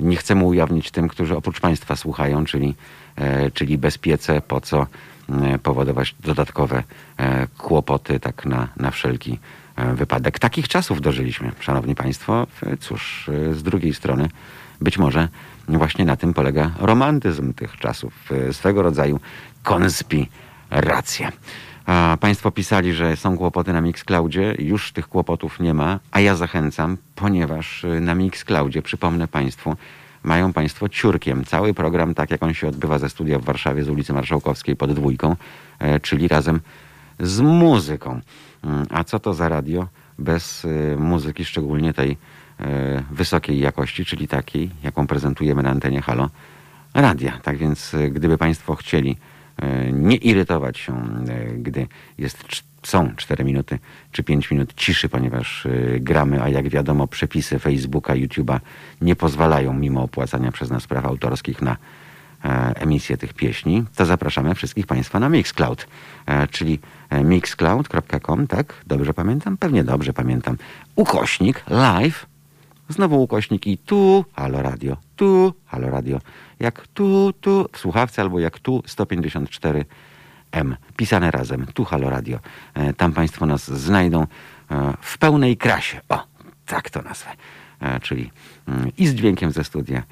[0.00, 2.74] nie chcemy ujawnić tym, którzy oprócz Państwa słuchają, czyli,
[3.16, 4.86] e, czyli bezpiece, po co
[5.28, 6.82] e, powodować dodatkowe
[7.18, 9.38] e, kłopoty tak na, na wszelki
[9.76, 10.38] e, wypadek.
[10.38, 12.46] Takich czasów dożyliśmy, Szanowni Państwo.
[12.62, 14.28] E, Cóż, e, z drugiej strony
[14.80, 15.28] być może
[15.68, 19.20] właśnie na tym polega romantyzm tych czasów, e, swego rodzaju
[19.62, 21.32] konspiracja.
[21.86, 24.54] A Państwo pisali, że są kłopoty na Mixcloudzie.
[24.58, 29.76] Już tych kłopotów nie ma, a ja zachęcam, ponieważ y, na Mixcloudzie, przypomnę Państwu,
[30.22, 33.88] mają Państwo ciurkiem cały program, tak jak on się odbywa ze studia w Warszawie z
[33.88, 35.36] ulicy Marszałkowskiej pod dwójką,
[35.78, 36.60] e, czyli razem
[37.20, 38.20] z muzyką.
[38.64, 42.16] Mm, A co to za radio bez y, muzyki, szczególnie tej
[43.10, 46.30] wysokiej jakości, czyli takiej, jaką prezentujemy na antenie Halo
[46.94, 47.38] Radia.
[47.42, 49.16] Tak więc y, gdyby Państwo chcieli
[49.56, 50.92] e, nie irytować się,
[51.28, 51.86] e, gdy
[52.18, 52.44] jest,
[52.82, 53.78] są 4 minuty
[54.12, 58.60] czy 5 minut ciszy, ponieważ e, gramy, a jak wiadomo przepisy Facebooka, YouTube'a
[59.00, 61.76] nie pozwalają mimo opłacania przez nas praw autorskich na
[62.44, 65.86] e, emisję tych pieśni, to zapraszamy wszystkich Państwa na Mixcloud,
[66.26, 66.78] e, czyli
[67.10, 68.74] e, mixcloud.com, tak?
[68.86, 69.56] Dobrze pamiętam?
[69.56, 70.56] Pewnie dobrze pamiętam.
[70.96, 72.26] Ukośnik live,
[72.88, 76.18] znowu ukośnik i tu, halo radio, tu, halo radio,
[76.60, 79.84] jak tu, tu, w słuchawce albo jak tu, 154
[80.52, 82.38] M, pisane razem, tu halo radio.
[82.74, 84.26] E, Tam Państwo nas znajdą e,
[85.00, 86.00] w pełnej krasie.
[86.08, 86.26] O,
[86.66, 87.30] tak to nazwę.
[87.80, 88.30] E, Czyli
[88.68, 90.02] mm, i z dźwiękiem ze studia,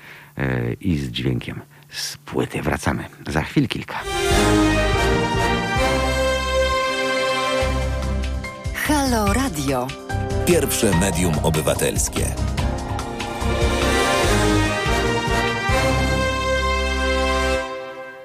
[0.80, 2.62] i z dźwiękiem z płyty.
[2.62, 4.00] Wracamy za chwil kilka.
[8.74, 9.86] Halo Radio.
[10.46, 12.24] Pierwsze medium obywatelskie.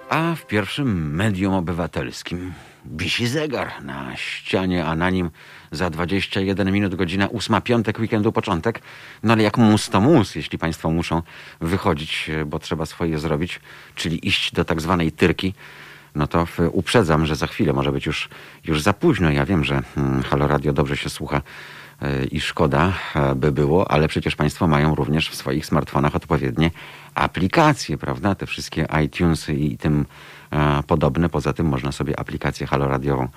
[0.09, 2.53] A w pierwszym medium obywatelskim
[2.85, 5.29] wisi zegar na ścianie, a na nim
[5.71, 8.81] za 21 minut godzina 8, piątek, weekendu, początek.
[9.23, 11.21] No ale jak mus to mus, jeśli Państwo muszą
[11.61, 13.59] wychodzić, bo trzeba swoje zrobić,
[13.95, 15.53] czyli iść do tak zwanej tyrki,
[16.15, 18.29] no to uprzedzam, że za chwilę może być już,
[18.65, 19.31] już za późno.
[19.31, 21.41] Ja wiem, że hmm, Halo Radio dobrze się słucha
[22.31, 26.71] i szkoda e, by było, ale przecież Państwo mają również w swoich smartfonach odpowiednie
[27.15, 28.35] aplikacje, prawda?
[28.35, 30.05] Te wszystkie iTunesy i tym
[30.51, 31.29] e, podobne.
[31.29, 33.27] Poza tym można sobie aplikację Halo Radiową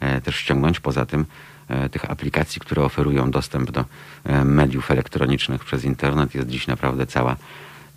[0.00, 0.80] e, też ściągnąć.
[0.80, 1.26] Poza tym
[1.68, 3.84] e, tych aplikacji, które oferują dostęp do
[4.24, 7.36] e, mediów elektronicznych przez internet jest dziś naprawdę cała,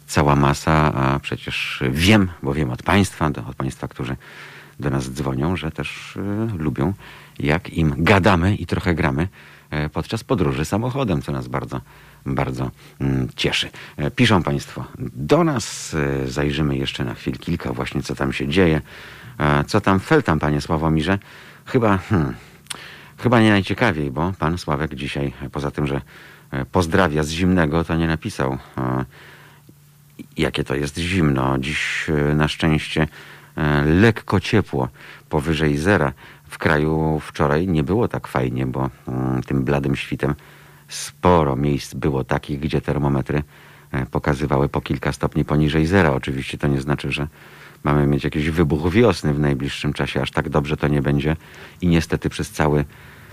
[0.07, 4.15] cała masa, a przecież wiem, bo wiem od Państwa, od Państwa, którzy
[4.79, 6.93] do nas dzwonią, że też e, lubią,
[7.39, 9.27] jak im gadamy i trochę gramy e,
[9.93, 11.81] podczas podróży samochodem, co nas bardzo,
[12.25, 13.69] bardzo mm, cieszy.
[13.97, 18.47] E, Piszą Państwo do nas, e, zajrzymy jeszcze na chwil kilka właśnie, co tam się
[18.47, 18.81] dzieje.
[19.39, 21.19] E, Co tam feltam, Panie Sławomirze?
[21.65, 22.33] Chyba, hmm,
[23.17, 26.01] chyba nie najciekawiej, bo Pan Sławek dzisiaj, e, poza tym, że
[26.51, 29.05] e, pozdrawia z zimnego, to nie napisał e,
[30.37, 31.57] jakie to jest zimno.
[31.57, 33.07] Dziś e, na szczęście
[33.57, 34.89] e, lekko ciepło,
[35.29, 36.13] powyżej zera.
[36.49, 40.35] W kraju wczoraj nie było tak fajnie, bo mm, tym bladym świtem
[40.87, 43.43] sporo miejsc było takich, gdzie termometry
[43.91, 46.11] e, pokazywały po kilka stopni poniżej zera.
[46.11, 47.27] Oczywiście to nie znaczy, że
[47.83, 50.21] mamy mieć jakiś wybuch wiosny w najbliższym czasie.
[50.21, 51.35] Aż tak dobrze to nie będzie
[51.81, 52.85] i niestety przez cały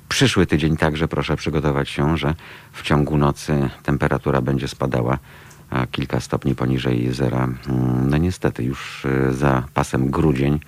[0.08, 2.34] przyszły tydzień także proszę przygotować się, że
[2.72, 5.18] w ciągu nocy temperatura będzie spadała
[5.70, 7.44] a kilka stopni poniżej zera.
[7.44, 10.58] Mm, No niestety już e, za pasem grudzień e,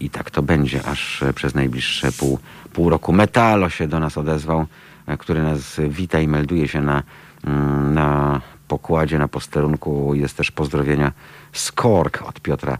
[0.00, 2.38] i tak to będzie aż e, przez najbliższe pół,
[2.72, 3.12] pół roku.
[3.12, 4.66] Metalo się do nas odezwał,
[5.06, 7.02] e, który nas wita i melduje się na,
[7.44, 10.14] mm, na pokładzie, na posterunku.
[10.14, 11.12] Jest też pozdrowienia
[11.52, 12.78] z Kork od Piotra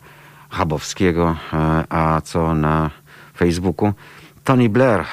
[0.51, 2.91] Chabowskiego, e, a co na
[3.37, 3.93] Facebooku?
[4.45, 5.05] Tony Blair e,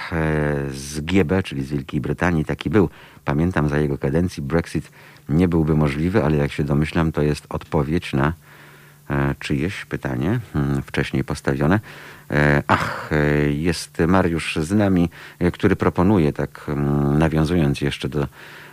[0.71, 2.89] z GB, czyli z Wielkiej Brytanii, taki był.
[3.25, 4.91] Pamiętam za jego kadencji Brexit
[5.29, 8.34] nie byłby możliwy, ale jak się domyślam, to jest odpowiedź na e,
[9.39, 11.80] czyjeś pytanie hmm, wcześniej postawione.
[12.32, 18.28] E, Ach, e, jest Mariusz z nami, e, który proponuje, tak mm, nawiązując jeszcze do,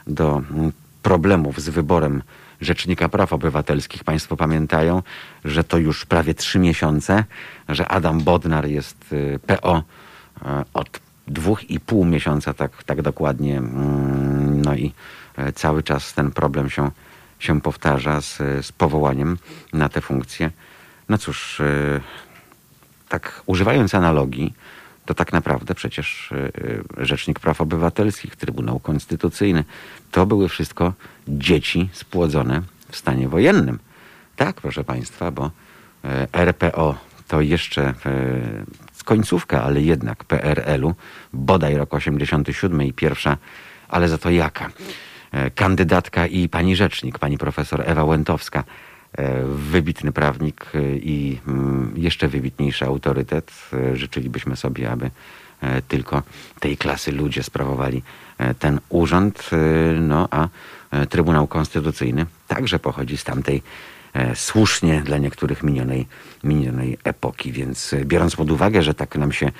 [0.06, 0.72] do mm,
[1.02, 2.22] problemów z wyborem
[2.60, 4.04] Rzecznika Praw Obywatelskich.
[4.04, 5.02] Państwo pamiętają,
[5.44, 7.24] że to już prawie trzy miesiące,
[7.68, 9.82] że Adam Bodnar jest y, PO
[10.44, 13.58] e, od dwóch i pół miesiąca, tak, tak dokładnie.
[13.58, 14.92] Mm, No i
[15.36, 16.90] e, cały czas ten problem się,
[17.38, 19.38] się powtarza z, z powołaniem
[19.72, 20.50] na tę funkcję.
[21.08, 22.00] No cóż, e,
[23.08, 24.54] tak używając analogii,
[25.06, 26.52] to tak naprawdę przecież y,
[26.98, 29.64] y, Rzecznik Praw Obywatelskich, Trybunał Konstytucyjny,
[30.10, 30.92] to były wszystko
[31.28, 33.78] dzieci spłodzone w stanie wojennym.
[34.36, 35.50] Tak, proszę Państwa, bo
[36.32, 37.94] RPO to jeszcze
[39.04, 40.94] końcówka, ale jednak PRL-u,
[41.32, 43.36] bodaj rok 87 i pierwsza,
[43.88, 44.70] ale za to jaka?
[45.32, 48.64] E, Kandydatka i pani rzecznik, pani profesor Ewa Łętowska,
[49.12, 53.52] e, wybitny prawnik e, i mm, jeszcze wybitniejszy autorytet.
[53.94, 55.10] Życzylibyśmy sobie, aby
[55.88, 56.22] tylko
[56.60, 58.02] tej klasy ludzie sprawowali
[58.58, 59.50] ten urząd.
[60.00, 60.48] No a
[61.08, 63.62] Trybunał Konstytucyjny także pochodzi z tamtej
[64.34, 66.06] słusznie dla niektórych minionej,
[66.44, 67.52] minionej epoki.
[67.52, 69.50] Więc biorąc pod uwagę, że tak nam się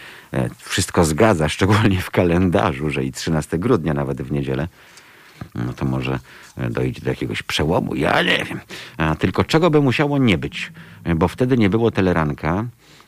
[0.59, 4.69] wszystko zgadza, szczególnie w kalendarzu, że i 13 grudnia nawet w niedzielę,
[5.55, 6.19] no to może
[6.57, 7.95] e, dojdzie do jakiegoś przełomu.
[7.95, 8.61] Ja nie wiem.
[8.97, 10.73] A tylko czego by musiało nie być?
[11.05, 12.65] E, Bo wtedy nie było teleranka,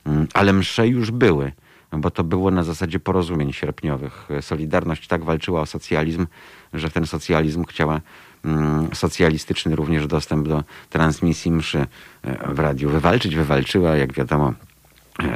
[0.06, 1.52] mm, ale msze już były.
[1.92, 4.28] Bo to było na zasadzie porozumień sierpniowych.
[4.30, 6.26] E, Solidarność tak walczyła o socjalizm,
[6.74, 8.00] że ten socjalizm chciała
[8.44, 11.86] mm, socjalistyczny również dostęp do transmisji mszy
[12.48, 13.36] w radiu wywalczyć.
[13.36, 14.52] Wywalczyła, jak wiadomo,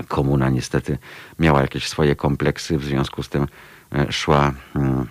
[0.08, 0.98] komuna niestety
[1.38, 3.46] miała jakieś swoje kompleksy, w związku z tym
[4.10, 5.06] szła mm,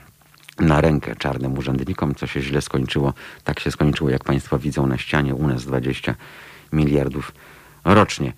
[0.60, 3.14] na rękę czarnym urzędnikom, co się źle skończyło.
[3.44, 6.16] Tak się skończyło, jak Państwo widzą na ścianie, u nas 20
[6.74, 7.32] miliardów
[7.86, 8.34] rocznie.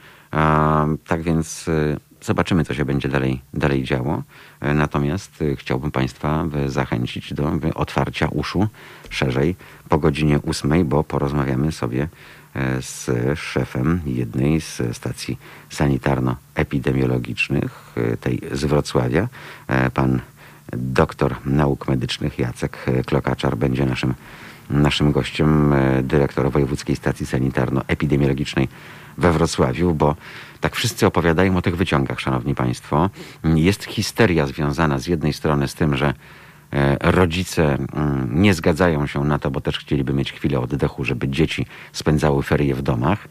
[1.08, 4.24] Tak więc y, zobaczymy, co się będzie dalej, dalej działo.
[4.62, 8.68] E, Natomiast y, chciałbym Państwa zachęcić do otwarcia uszu
[9.10, 9.56] szerzej
[9.90, 12.08] po godzinie ósmej, bo porozmawiamy sobie
[12.56, 15.38] e, z szefem jednej z stacji
[15.70, 19.28] sanitarno-epidemiologicznych, y, tej z Wrocławia,
[19.68, 20.22] e, pan
[20.78, 24.14] doktor nauk medycznych Jacek Klokaczar będzie naszym,
[24.70, 28.68] naszym gościem, e, dyrektor Wojewódzkiej Stacji Sanitarno-Epidemiologicznej
[29.18, 30.16] we Wrocławiu, bo
[30.62, 33.10] tak wszyscy opowiadają o tych wyciągach, szanowni państwo.
[33.44, 36.14] Jest histeria związana z jednej strony z tym, że
[36.74, 41.30] e, rodzice mm, nie zgadzają się na to, bo też chcieliby mieć chwilę oddechu, żeby
[41.30, 43.28] dzieci spędzały ferie w domach.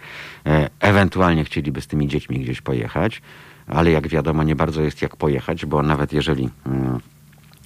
[0.47, 3.23] E, Ewentualnie chcieliby z tymi dziećmi gdzieś pojechać,
[3.67, 7.01] ale jak wiadomo, nie bardzo jest jak pojechać, bo nawet jeżeli mm,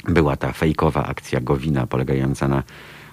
[0.08, 2.62] była ta fejkowa akcja Gowina polegająca na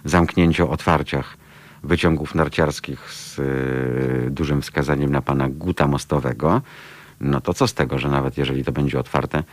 [0.05, 1.37] zamknięciu, otwarciach
[1.83, 6.61] wyciągów narciarskich z y, dużym wskazaniem na pana Guta Mostowego,
[7.21, 9.43] no to co z tego, że nawet jeżeli to będzie otwarte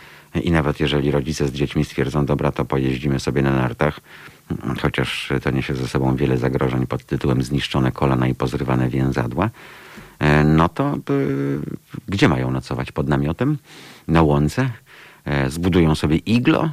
[0.42, 4.00] i nawet jeżeli rodzice z dziećmi stwierdzą, dobra, to pojeździmy sobie na nartach,
[4.82, 9.50] chociaż to niesie ze sobą wiele zagrożeń pod tytułem zniszczone kolana i pozrywane więzadła,
[10.18, 11.58] e, no to y,
[12.08, 12.92] gdzie mają nocować?
[12.92, 13.58] Pod namiotem?
[14.08, 14.70] Na łące?
[15.24, 16.70] E, Zbudują sobie iglo,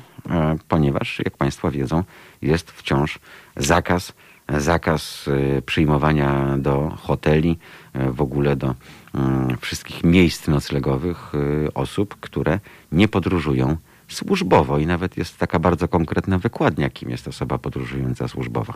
[0.68, 2.04] ponieważ, jak Państwo wiedzą,
[2.42, 3.20] jest wciąż
[3.58, 4.14] zakaz,
[4.50, 5.26] zakaz
[5.58, 7.58] e, przyjmowania do hoteli,
[7.94, 8.76] e, w ogóle do
[9.16, 11.32] mm, wszystkich miejsc noclegowych
[11.66, 12.60] e, osób, które
[12.92, 18.74] nie podróżują służbowo i nawet jest taka bardzo konkretna wykładnia, kim jest osoba podróżująca służbowo.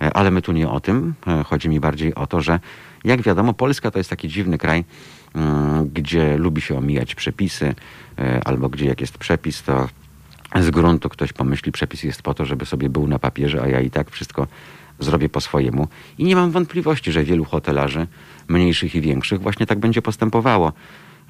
[0.00, 1.14] E, Ale my tu nie o tym.
[1.26, 2.60] E, Chodzi mi bardziej o to, że
[3.04, 4.84] jak wiadomo, Polska to jest taki dziwny kraj,
[5.34, 7.74] mm, gdzie lubi się omijać przepisy,
[8.18, 9.88] e, albo gdzie jak jest przepis, to
[10.54, 13.80] z gruntu ktoś pomyśli, przepis jest po to, żeby sobie był na papierze, a ja
[13.80, 14.46] i tak wszystko
[14.98, 15.88] zrobię po swojemu.
[16.18, 18.06] I nie mam wątpliwości, że wielu hotelarzy,
[18.48, 20.72] mniejszych i większych, właśnie tak będzie postępowało.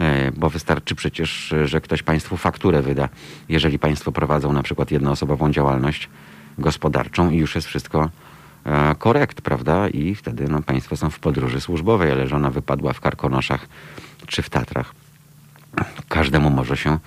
[0.01, 3.09] E, Bo wystarczy przecież, że ktoś Państwu fakturę wyda,
[3.49, 6.09] jeżeli Państwo prowadzą na przykład jednoosobową działalność
[6.59, 8.11] gospodarczą i już jest wszystko
[8.65, 9.89] e, korekt, prawda?
[9.89, 13.69] I wtedy no, państwo są w podróży służbowej, ale żona wypadła w Karkonoszach
[14.27, 14.95] czy w Tatrach.
[16.09, 16.99] Każdemu może się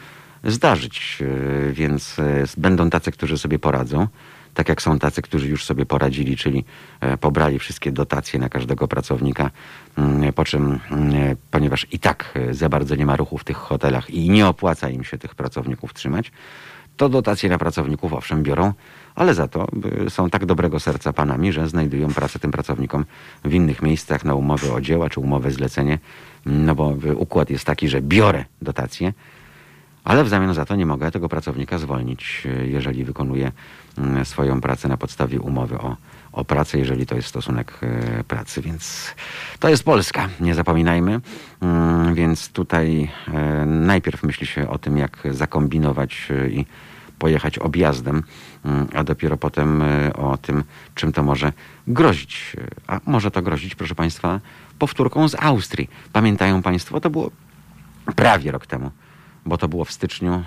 [0.44, 4.08] zdarzyć, e, więc e, będą tacy, którzy sobie poradzą,
[4.54, 6.66] tak jak są tacy, którzy już sobie poradzili, czyli
[7.00, 9.52] e, pobrali wszystkie dotacje na każdego pracownika,
[9.98, 14.10] mm, po czym, mm, ponieważ i tak za bardzo nie ma ruchu w tych hotelach
[14.10, 16.32] i nie opłaca im się tych pracowników trzymać,
[16.98, 18.74] to dotacje na pracowników owszem biorą,
[19.16, 19.68] ale za to
[20.10, 23.06] są tak dobrego serca panami, że znajdują pracę tym pracownikom
[23.46, 26.00] w innych miejscach na umowy o dzieła czy umowę zlecenie,
[26.46, 29.14] no bo układ jest taki, że biorę dotacje,
[30.04, 33.52] ale w zamian za to nie mogę tego pracownika zwolnić, jeżeli wykonuje
[33.98, 35.98] mm, swoją pracę na podstawie umowy o,
[36.32, 37.80] o pracę, jeżeli to jest stosunek
[38.20, 38.62] y, pracy.
[38.62, 39.16] Więc
[39.60, 41.22] to jest Polska, nie zapominajmy.
[41.62, 46.66] Mm, Więc tutaj e, najpierw myśli się o tym, jak zakombinować y, i
[47.20, 48.24] pojechać objazdem,
[48.66, 49.84] mm, a dopiero potem
[50.16, 50.64] o tym,
[50.96, 51.54] czym to może
[51.88, 52.56] grozić.
[52.88, 54.40] A może to grozić, proszę Państwa,
[54.80, 55.90] powtórką z Austrii.
[56.14, 57.32] Pamiętają Państwo, to było
[58.16, 58.92] prawie rok temu
[59.50, 60.44] bo to było w styczniu,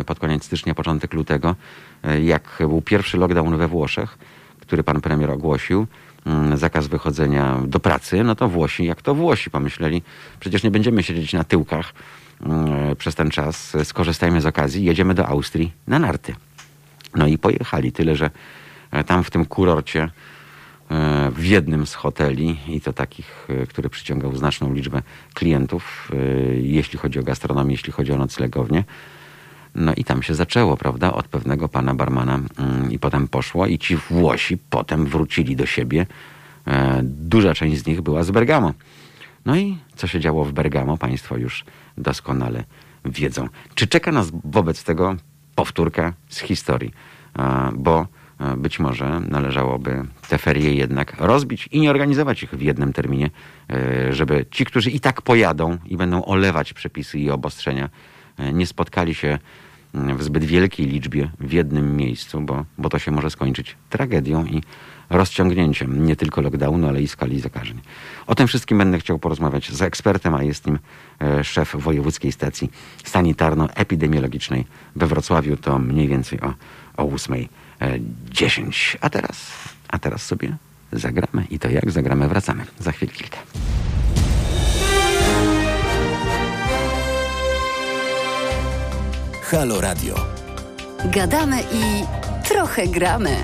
[0.00, 1.56] e, pod koniec stycznia, początek lutego,
[2.02, 4.18] e, jak był pierwszy lockdown we Włoszech,
[4.60, 5.86] który pan premier ogłosił,
[6.26, 10.02] mm, zakaz wychodzenia do pracy, no to Włosi, jak to Włosi, pomyśleli,
[10.40, 11.92] przecież nie będziemy siedzieć na tyłkach
[12.42, 16.34] mm, przez ten czas, skorzystajmy z okazji, jedziemy do Austrii na narty.
[17.14, 18.30] No i pojechali, tyle że
[18.90, 20.10] e, tam w tym kurorcie
[21.30, 25.02] w jednym z hoteli i to takich, e, który przyciągał znaczną liczbę
[25.34, 26.16] klientów, e,
[26.56, 28.84] jeśli chodzi o gastronomię, jeśli chodzi o noclegownię.
[29.74, 33.78] No i tam się zaczęło, prawda, od pewnego pana barmana mm, i potem poszło i
[33.78, 36.06] ci Włosi potem wrócili do siebie.
[36.66, 38.72] E, Duża część z nich była z Bergamo.
[39.44, 41.64] No i co się działo w Bergamo, państwo już
[41.98, 42.64] doskonale
[43.04, 43.48] wiedzą.
[43.74, 45.16] Czy czeka nas wobec tego
[45.54, 46.92] powtórka z historii?
[47.38, 48.06] E, Bo e,
[48.56, 53.30] być może należałoby te ferie jednak rozbić i nie organizować ich w jednym terminie,
[53.70, 57.88] e, żeby ci, którzy i tak pojadą i będą olewać przepisy i obostrzenia,
[58.38, 59.38] e, nie spotkali się
[59.94, 64.44] mm, w zbyt wielkiej liczbie w jednym miejscu, bo, bo to się może skończyć tragedią
[64.44, 64.62] i
[65.10, 67.80] rozciągnięciem nie tylko lockdownu, ale i skali zakażeń.
[68.26, 70.78] O tym wszystkim będę chciał porozmawiać z ekspertem, a jest nim
[71.20, 72.70] e, szef Wojewódzkiej Stacji
[73.04, 74.64] Sanitarno-Epidemiologicznej
[74.96, 75.56] we Wrocławiu.
[75.56, 76.54] To mniej więcej o,
[76.96, 77.04] o
[77.84, 78.96] 8.10.
[79.00, 79.36] A teraz,
[79.88, 80.56] a teraz sobie
[80.92, 83.38] zagramy i to jak zagramy wracamy za chwilę kilka.
[89.42, 90.14] Halo Radio.
[91.04, 92.04] Gadamy i
[92.48, 93.36] trochę gramy.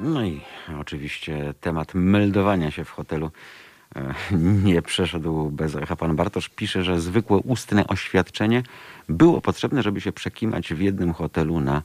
[0.00, 0.40] No i
[0.80, 3.30] oczywiście temat meldowania się w hotelu e,
[4.64, 5.96] nie przeszedł bez echa.
[5.96, 8.62] Pan Bartosz pisze, że zwykłe ustne oświadczenie
[9.08, 11.82] było potrzebne, żeby się przekimać w jednym hotelu na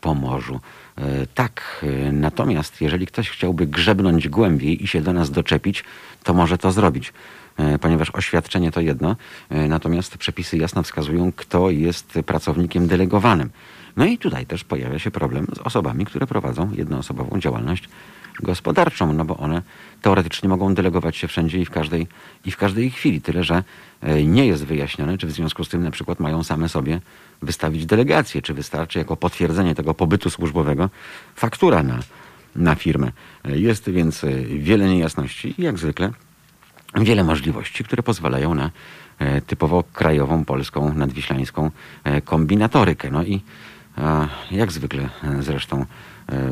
[0.00, 0.60] Pomorzu.
[0.98, 5.84] E, Tak, e, natomiast jeżeli ktoś chciałby grzebnąć głębiej i się do nas doczepić,
[6.22, 7.12] to może to zrobić.
[7.56, 9.16] E, Ponieważ oświadczenie to jedno,
[9.50, 13.50] e, natomiast przepisy jasno wskazują, kto jest pracownikiem delegowanym.
[13.96, 17.88] No i tutaj też pojawia się problem z osobami, które prowadzą jednoosobową działalność
[18.42, 19.62] gospodarczą, no bo one
[20.02, 22.06] teoretycznie mogą delegować się wszędzie i w każdej,
[22.44, 23.20] i w każdej chwili.
[23.20, 23.64] Tyle, że
[24.00, 27.00] e, nie jest wyjaśnione, czy w związku z tym na przykład mają same sobie
[27.42, 30.90] wystawić delegację, czy wystarczy jako potwierdzenie tego pobytu służbowego
[31.34, 31.98] faktura na,
[32.56, 33.12] na firmę.
[33.44, 36.10] E, Jest więc e, wiele niejasności i jak zwykle
[36.94, 38.70] wiele możliwości, które pozwalają na
[39.46, 41.70] typowo krajową, polską, nadwiślańską
[42.24, 43.10] kombinatorykę.
[43.10, 43.40] No i
[44.50, 45.08] jak zwykle
[45.40, 45.86] zresztą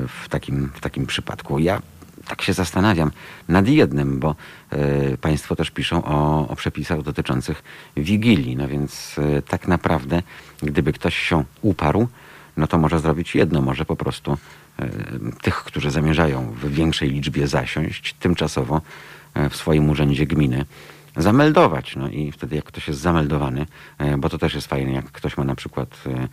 [0.08, 1.58] w takim, w takim przypadku.
[1.58, 1.82] Ja
[2.24, 3.10] tak się zastanawiam
[3.48, 4.34] nad jednym, bo
[4.70, 7.62] e, Państwo też piszą o, o przepisach dotyczących
[7.96, 8.56] Wigilii.
[8.56, 10.22] No więc e, tak naprawdę,
[10.62, 12.08] gdyby ktoś się uparł,
[12.56, 14.38] no to może zrobić jedno, może po prostu
[14.78, 14.88] e,
[15.42, 18.80] tych, którzy zamierzają w większej liczbie zasiąść tymczasowo
[19.34, 20.64] e, w swoim urzędzie gminy
[21.16, 21.96] zameldować.
[21.96, 23.66] No i wtedy jak ktoś jest zameldowany,
[23.98, 26.28] e, bo to też jest fajne, jak ktoś ma na przykład e,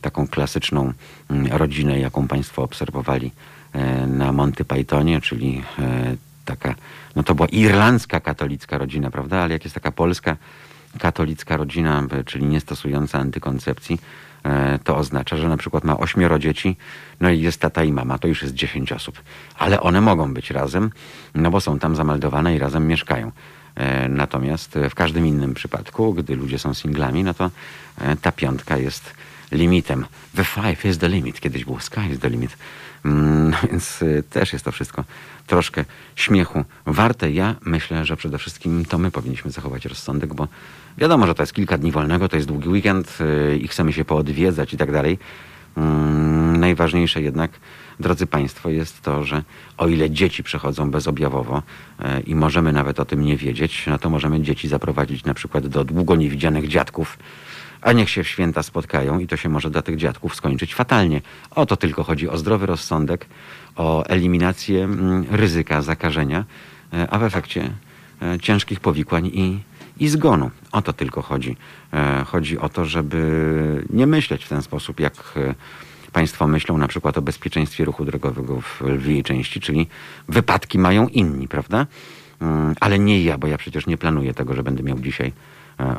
[0.00, 0.92] taką klasyczną
[1.30, 3.32] m, rodzinę, jaką Państwo obserwowali
[3.72, 6.74] e, na Monty Pythonie, czyli e, taka,
[7.16, 9.38] no to była irlandzka katolicka rodzina, prawda?
[9.38, 10.36] Ale jak jest taka polska
[10.98, 14.00] katolicka rodzina, e, czyli nie stosująca antykoncepcji,
[14.84, 16.76] to oznacza, że na przykład ma ośmioro dzieci,
[17.20, 19.22] no i jest tata i mama, to już jest dziesięć osób.
[19.58, 20.90] Ale one mogą być razem,
[21.34, 23.32] no bo są tam zameldowane i razem mieszkają.
[24.08, 27.50] Natomiast w każdym innym przypadku, gdy ludzie są singlami, no to
[28.22, 29.14] ta piątka jest
[29.52, 30.06] limitem.
[30.36, 31.40] The five is the limit.
[31.40, 32.56] Kiedyś było sky is the limit.
[33.04, 35.04] Mm, Więc e, też jest to wszystko
[35.46, 35.84] troszkę
[36.16, 37.30] śmiechu warte.
[37.30, 40.48] Ja myślę, że przede wszystkim to my powinniśmy zachować rozsądek, bo
[40.98, 44.04] wiadomo, że to jest kilka dni wolnego, to jest długi weekend e, i chcemy się
[44.04, 45.18] poodwiedzać i tak dalej.
[45.76, 47.50] Mm, Najważniejsze jednak,
[48.00, 49.42] drodzy Państwo, jest to, że
[49.76, 51.62] o ile dzieci przechodzą bezobjawowo
[51.98, 55.66] e, i możemy nawet o tym nie wiedzieć, no to możemy dzieci zaprowadzić na przykład
[55.66, 57.18] do długo niewidzianych dziadków,
[57.82, 61.20] a niech się w święta spotkają i to się może dla tych dziadków skończyć fatalnie.
[61.50, 63.26] O to tylko chodzi o zdrowy rozsądek,
[63.76, 66.44] o eliminację mm, ryzyka zakażenia,
[66.92, 67.70] e, a w efekcie
[68.22, 69.58] e, ciężkich powikłań i,
[69.98, 70.50] i zgonu.
[70.72, 71.56] O to tylko chodzi.
[71.92, 75.14] E, Chodzi o to, żeby nie myśleć w ten sposób, jak
[76.12, 79.86] Państwo myślą na przykład o bezpieczeństwie ruchu drogowego w lwiej części, czyli
[80.28, 81.86] wypadki mają inni, prawda?
[82.40, 85.32] Mm, Ale nie ja, bo ja przecież nie planuję tego, że będę miał dzisiaj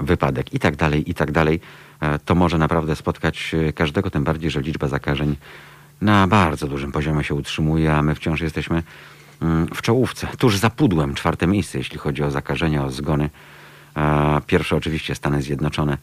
[0.02, 1.60] wypadek i tak dalej, i tak dalej.
[2.00, 5.36] E, To może naprawdę spotkać e, każdego, tym bardziej, że liczba zakażeń
[6.02, 8.84] na bardzo dużym poziomie się utrzymuje, a my wciąż jesteśmy
[9.42, 10.28] mm, w czołówce.
[10.38, 13.30] Tuż za pudłem czwarte miejsce, jeśli chodzi o zakażenia, o zgony.
[13.98, 15.98] E, Pierwsze oczywiście Stany Zjednoczone,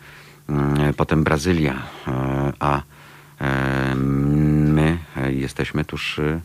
[0.48, 2.82] mm, potem Brazylia, e, a
[3.40, 6.40] e, my e, jesteśmy tuż, e,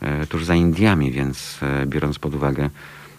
[0.00, 2.70] e, tuż za Indiami, więc e, biorąc pod uwagę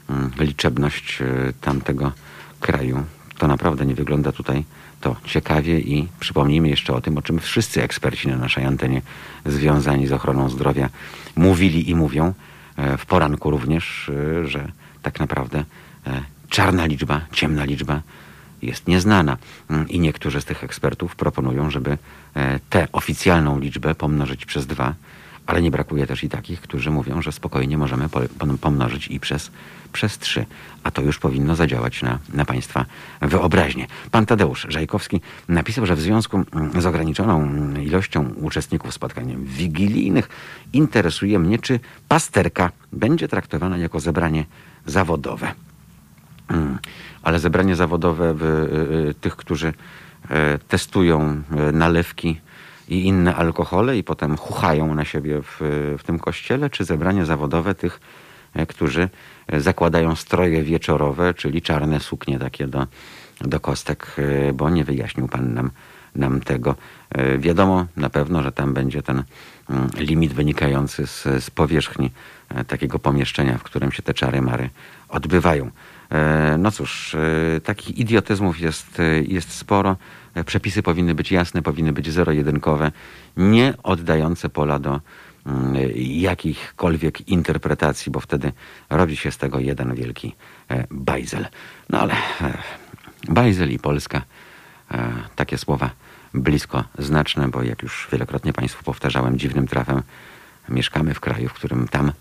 [0.09, 1.25] mm, liczebność e,
[1.61, 2.11] tamtego
[2.59, 3.03] kraju,
[3.41, 4.63] to naprawdę nie wygląda tutaj
[5.01, 9.01] to ciekawie i przypomnijmy jeszcze o tym, o czym wszyscy eksperci na naszej antenie
[9.45, 10.89] związani z ochroną zdrowia
[11.35, 12.33] mówili i mówią
[12.77, 14.11] e, w poranku również,
[14.43, 14.71] e, że
[15.01, 15.63] tak naprawdę
[16.07, 18.01] e, czarna liczba, ciemna liczba
[18.61, 19.37] jest nieznana.
[19.69, 21.97] Mm, I niektórzy z tych ekspertów proponują, żeby
[22.69, 24.93] tę oficjalną liczbę pomnożyć przez dwa,
[25.51, 29.19] ale nie brakuje też i takich, którzy mówią, że spokojnie możemy po- pom- pomnożyć i
[29.19, 29.51] przez,
[29.93, 30.45] przez trzy.
[30.83, 32.85] A to już powinno zadziałać na, na Państwa
[33.21, 33.87] wyobraźnię.
[34.11, 40.29] Pan Tadeusz Żajkowski napisał, że w związku mm, z ograniczoną mm, ilością uczestników spotkań wigilijnych
[40.73, 44.45] interesuje mnie, czy pasterka będzie traktowana jako zebranie
[44.85, 45.51] zawodowe.
[46.49, 46.77] Mm.
[47.23, 49.73] Ale zebranie zawodowe y, y, tych, którzy
[50.29, 51.21] e, testują
[51.51, 52.41] e, nalewki
[52.89, 55.57] i inne alkohole i potem chuchają na siebie w,
[55.99, 57.99] w tym kościele, czy zebranie zawodowe tych,
[58.53, 59.09] e, którzy
[59.47, 62.87] e, zakładają stroje wieczorowe, czyli czarne suknie takie do,
[63.41, 65.71] do kostek, e, bo nie wyjaśnił pan nam,
[66.15, 66.75] nam tego.
[67.37, 69.23] Wiadomo na pewno, że tam będzie ten
[69.69, 72.11] mm, limit wynikający z, z powierzchni
[72.67, 74.69] takiego pomieszczenia, w którym się te czary mary
[75.09, 75.71] odbywają.
[76.57, 77.15] No cóż,
[77.63, 79.95] takich idiotyzmów jest, jest sporo.
[80.35, 82.91] E, Przepisy powinny być jasne, powinny być zero-jedynkowe,
[83.37, 85.01] nie oddające pola do
[85.45, 88.51] mm, jakichkolwiek interpretacji, bo wtedy
[88.89, 90.35] robi się z tego jeden wielki
[90.69, 91.47] e, bajzel.
[91.89, 92.57] No ale e,
[93.29, 94.21] bajzel i Polska,
[94.91, 95.89] e, takie słowa
[96.33, 100.03] blisko znaczne, bo jak już wielokrotnie Państwu powtarzałem dziwnym trafem,
[100.69, 102.11] mieszkamy w kraju, w którym tam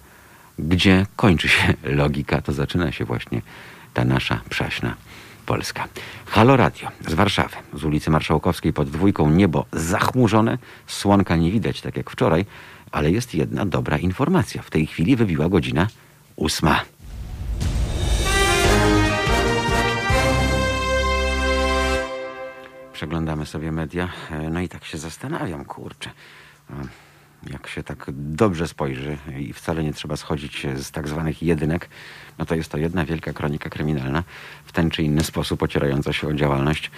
[0.59, 3.43] gdzie kończy się logika, to zaczyna się właśnie
[3.95, 4.95] ta nasza przaśna
[5.51, 5.89] Polska.
[6.27, 11.97] Halo Radio z Warszawy, z ulicy Marszałkowskiej pod dwójką niebo zachmurzone, słonka nie widać tak
[11.97, 12.45] jak wczoraj,
[12.93, 14.63] ale jest jedna dobra informacja.
[14.63, 15.87] W tej chwili wybiła godzina
[16.37, 16.81] ósma.
[22.93, 26.11] Przeglądamy sobie media, e, no i tak się zastanawiam, kurczę.
[27.47, 31.89] Jak się tak dobrze spojrzy i wcale nie trzeba schodzić z tak zwanych jedynek,
[32.39, 34.23] no to jest to jedna wielka kronika kryminalna,
[34.65, 36.91] w ten czy inny sposób ocierająca się o działalność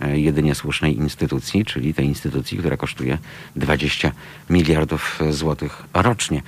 [0.00, 3.18] e, jedynie słusznej instytucji, czyli tej instytucji, która kosztuje
[3.56, 4.12] 20
[4.50, 6.42] miliardów złotych rocznie.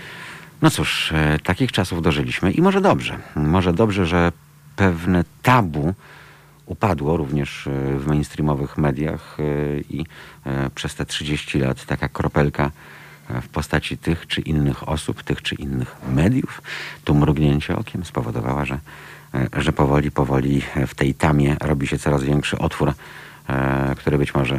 [0.63, 3.19] No cóż, e, takich czasów dożyliśmy i może dobrze.
[3.37, 4.33] Może dobrze, że
[4.77, 5.95] pewne tabu
[6.67, 9.37] upadło również e, w mainstreamowych mediach
[9.91, 10.05] i
[10.75, 12.71] przez te 30 lat taka kropelka
[13.43, 16.63] w postaci tych czy innych osób, tych czy innych mediów,
[17.05, 18.79] tu mrugnięcie okiem spowodowała, że,
[19.35, 22.93] e, że powoli, powoli w tej tamie robi się coraz większy otwór,
[23.49, 24.59] e, który być może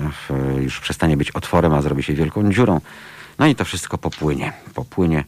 [0.59, 2.81] już przestanie być otworem, a zrobi się wielką dziurą.
[3.39, 4.53] No i to wszystko popłynie.
[4.73, 5.23] Popłynie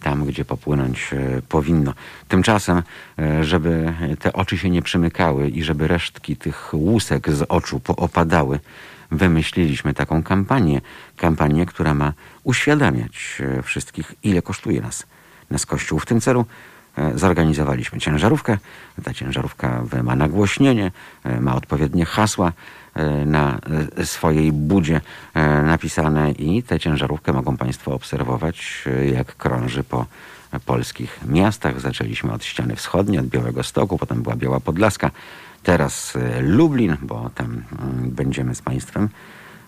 [0.00, 1.94] tam, gdzie popłynąć e, powinno.
[2.28, 2.82] Tymczasem,
[3.40, 8.60] żeby te oczy się nie przymykały i żeby resztki tych łusek z oczu poopadały,
[9.10, 10.80] wymyśliliśmy taką kampanię.
[11.16, 12.12] Kampanię, która ma
[12.44, 15.06] uświadamiać e, wszystkich, ile kosztuje nas,
[15.50, 15.98] nas Kościół.
[15.98, 16.46] W tym celu
[16.98, 18.58] e, zorganizowaliśmy ciężarówkę.
[19.04, 20.92] Ta ciężarówka ma nagłośnienie,
[21.24, 22.52] e, ma odpowiednie hasła
[23.26, 23.58] na
[24.04, 25.00] swojej budzie
[25.64, 30.06] napisane i tę ciężarówkę mogą Państwo obserwować, jak krąży po
[30.60, 31.80] polskich miastach.
[31.80, 35.10] Zaczęliśmy od ściany wschodniej, od Białego Stoku, potem była Biała Podlaska,
[35.64, 39.08] teraz e, Lublin, bo tam mm, będziemy z Państwem,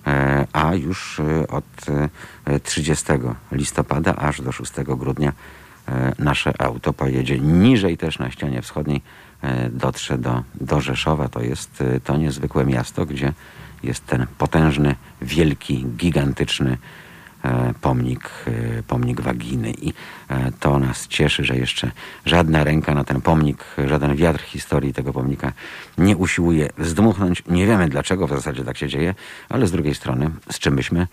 [0.06, 1.64] e, a już e, od
[2.46, 3.06] e, 30
[3.52, 5.32] listopada aż do 6 grudnia
[5.88, 9.02] e, nasze auto pojedzie niżej też na ścianie wschodniej,
[9.42, 11.28] e, dotrze do, do Rzeszowa.
[11.28, 13.32] To jest e, to niezwykłe miasto, gdzie
[13.82, 17.05] jest ten potężny, wielki, gigantyczny e,
[17.80, 19.92] pomnik, e, pomnik waginy i
[20.28, 21.90] e, to nas cieszy, że jeszcze
[22.24, 25.52] żadna ręka na ten pomnik, żaden wiatr historii tego pomnika
[25.98, 27.42] nie usiłuje zdmuchnąć.
[27.46, 29.14] Nie wiemy dlaczego w zasadzie tak się dzieje,
[29.48, 31.06] ale z drugiej strony z czym byśmy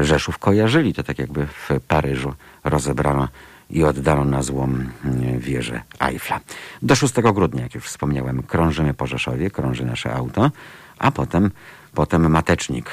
[0.00, 0.94] Rzeszów kojarzyli.
[0.94, 3.28] To tak jakby w Paryżu rozebrano
[3.70, 6.40] i oddano na złom mm, wieżę Eiffla.
[6.82, 10.50] Do 6 grudnia, jak już wspomniałem, krążymy po Rzeszowie, krąży nasze auto,
[10.98, 11.50] a potem,
[11.94, 12.90] potem Matecznik,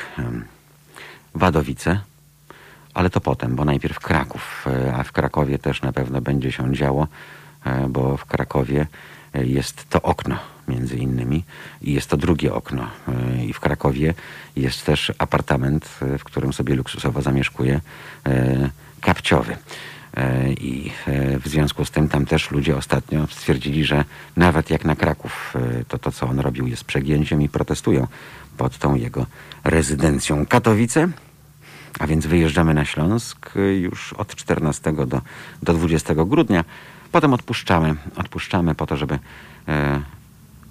[1.36, 2.00] Wadowice,
[3.00, 6.74] ale to potem, bo najpierw Kraków, e, a w Krakowie też na pewno będzie się
[6.76, 7.08] działo,
[7.66, 8.88] e, bo w Krakowie
[9.34, 10.38] e, jest to okno
[10.68, 11.44] między innymi
[11.82, 12.88] i jest to drugie okno.
[13.48, 14.14] I w Krakowie
[14.56, 15.86] jest też apartament,
[16.20, 17.82] w którym sobie luksusowo zamieszkuje
[19.02, 19.58] kapciowy.
[20.50, 20.92] I
[21.44, 24.06] w związku z tym tam też ludzie ostatnio stwierdzili, że
[24.38, 25.54] nawet jak na Kraków,
[25.88, 28.08] to to, co on robił, jest przegięciem i protestują
[28.58, 29.26] pod tą jego
[29.64, 30.46] rezydencją.
[30.46, 31.10] Katowice,
[32.00, 35.22] a więc wyjeżdżamy na Śląsk już od 14 do,
[35.64, 36.64] do 20 grudnia.
[37.12, 39.20] Potem odpuszczamy, odpuszczamy po to, żeby
[39.68, 40.02] e,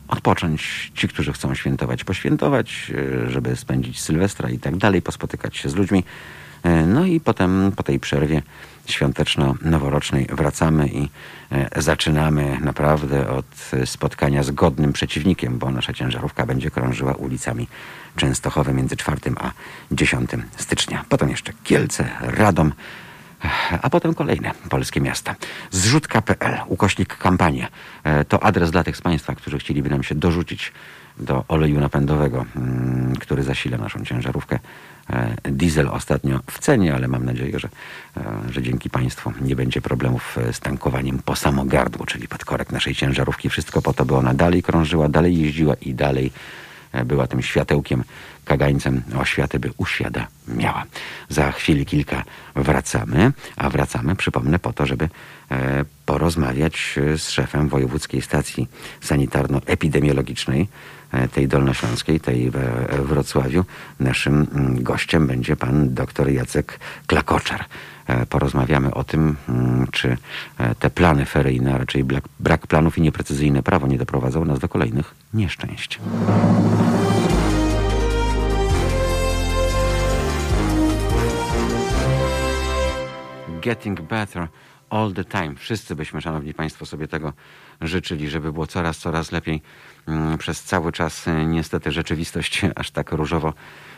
[0.09, 0.93] odpocząć.
[0.95, 2.93] Ci, którzy chcą świętować, poświętować,
[3.27, 6.05] e, żeby spędzić Sylwestra i tak dalej, pospotykać się z ludźmi.
[6.63, 8.43] E, no i potem po tej przerwie
[8.87, 11.09] świąteczno-noworocznej wracamy i
[11.53, 17.67] e, zaczynamy naprawdę od e, spotkania z godnym przeciwnikiem, bo nasza ciężarówka będzie krążyła ulicami
[18.19, 19.51] Częstochowy między 4 a
[19.91, 21.05] 10 stycznia.
[21.09, 22.73] Potem jeszcze Kielce, Radom,
[23.83, 25.35] a potem kolejne polskie miasta.
[25.71, 27.69] Zrzutka.pl, ukośnik kampania.
[28.05, 30.73] E, To adres dla tych z Państwa, którzy chcieliby nam się dorzucić
[31.19, 34.59] do oleju napędowego, mm, który zasila naszą ciężarówkę.
[35.11, 37.69] E, Diesel ostatnio w cenie, ale mam nadzieję, że,
[38.17, 42.73] e, że dzięki Państwu nie będzie problemów z tankowaniem po samo gardło, czyli pod korek
[42.73, 43.51] naszej ciężarówki.
[43.51, 46.33] Wszystko po to, by ona dalej krążyła, dalej jeździła i dalej
[47.05, 48.05] była tym światełkiem,
[48.45, 50.85] kagańcem oświaty, by uświadamiała.
[51.29, 52.25] Za chwilę kilka
[52.57, 55.09] wracamy, a wracamy, przypomnę, po to, żeby
[55.51, 58.69] e, porozmawiać e, z szefem Wojewódzkiej Stacji
[59.01, 60.69] Sanitarno-Epidemiologicznej,
[61.13, 63.65] e, tej dolnośląskiej, tej we Wrocławiu.
[64.01, 67.65] Naszym mm, gościem będzie pan dr Jacek Klakoczar.
[68.09, 70.17] E, Porozmawiamy o tym, mm, czy
[70.59, 74.69] e, te plany feryjne, raczej brak, brak planów i nieprecyzyjne prawo nie doprowadzą nas do
[74.69, 76.01] kolejnych nieszczęść.
[83.61, 84.49] Getting better
[84.91, 85.55] all the time.
[85.55, 87.33] Wszyscy byśmy, szanowni państwo, sobie tego
[87.81, 89.63] życzyli, żeby było coraz, coraz lepiej.
[90.09, 93.53] Mm, Przez cały czas e, niestety rzeczywistość aż tak różowo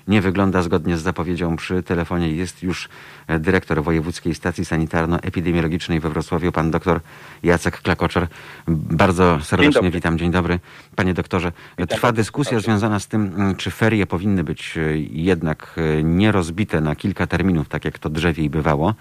[0.09, 1.57] nie wygląda zgodnie z zapowiedzią.
[1.57, 2.88] Przy telefonie jest już
[3.26, 7.01] e, dyrektor Wojewódzkiej Stacji Sanitarno-Epidemiologicznej we Wrocławiu, pan doktor
[7.42, 8.28] Jacek Klakoczar.
[8.68, 9.90] Bardzo serdecznie dobry.
[9.90, 10.18] witam.
[10.18, 10.59] Dzień dobry,
[10.96, 11.53] panie doktorze.
[11.88, 16.80] Trwa dyskusja związana z tym, mm, czy ferie powinny być e, jednak e, nie rozbite
[16.80, 18.94] na kilka terminów, tak jak to drzewiej bywało,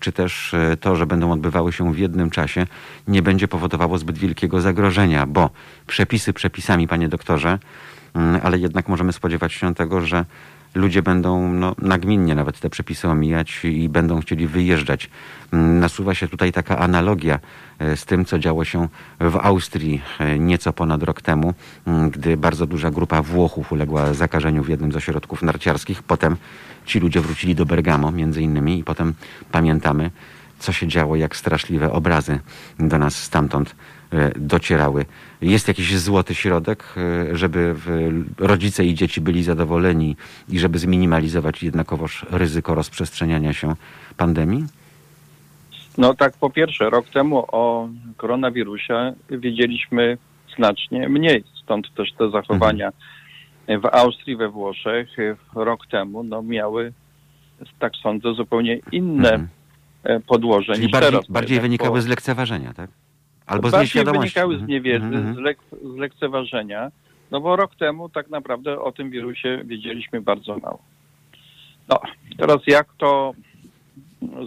[0.00, 2.66] czy też to, że będą odbywały się w jednym czasie,
[3.08, 5.50] nie będzie powodowało zbyt wielkiego zagrożenia, bo
[5.86, 7.58] przepisy przepisami, panie doktorze,
[8.42, 10.24] ale jednak możemy spodziewać się tego, że
[10.74, 15.10] ludzie będą no, nagminnie nawet te przepisy omijać i będą chcieli wyjeżdżać.
[15.52, 17.38] Mm, Nasuwa się tutaj taka analogia
[17.78, 18.88] e, z tym, co działo się
[19.20, 21.54] w Austrii e, nieco ponad rok temu,
[21.86, 26.02] mm, gdy bardzo duża grupa Włochów uległa zakażeniu w jednym z ośrodków narciarskich.
[26.02, 26.36] Potem
[26.86, 29.14] ci ludzie wrócili do Bergamo między innymi i potem
[29.52, 30.10] pamiętamy,
[30.58, 32.40] co się działo, jak straszliwe obrazy
[32.78, 33.74] do nas stamtąd
[34.36, 35.04] docierały.
[35.40, 37.74] Jest jakiś złoty środek, e, żeby
[38.38, 40.16] rodzice i dzieci byli zadowoleni
[40.48, 43.74] i żeby zminimalizować jednakowoż ryzyko rozprzestrzeniania się
[44.16, 44.64] pandemii?
[45.98, 50.18] No tak, po pierwsze, rok temu o koronawirusie wiedzieliśmy
[50.56, 52.90] znacznie mniej, stąd też te zachowania
[53.82, 55.08] w Austrii, we Włoszech
[55.54, 56.92] rok temu no, miały,
[57.78, 59.48] tak sądzę, zupełnie inne Mhm.
[60.04, 61.26] e, podłoże Czyli niż bardziej, teraz.
[61.30, 62.90] bardziej Jednak, wynikały bo- z lekceważenia, tak?
[63.48, 64.20] Albo z nieświadomości.
[64.20, 64.70] wynikały z Mhm.
[64.70, 66.90] niewiedzy, Mhm, z, lek, z lekceważenia,
[67.30, 70.78] no bo rok temu tak naprawdę o tym wirusie wiedzieliśmy bardzo mało.
[71.88, 72.00] No,
[72.38, 73.32] teraz jak to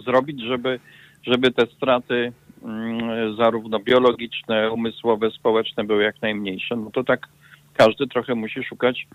[0.04, 0.80] zrobić, żeby,
[1.22, 2.32] żeby te straty
[2.64, 7.28] mm, zarówno biologiczne, umysłowe, społeczne były jak najmniejsze, no to tak
[7.74, 9.06] każdy trochę musi szukać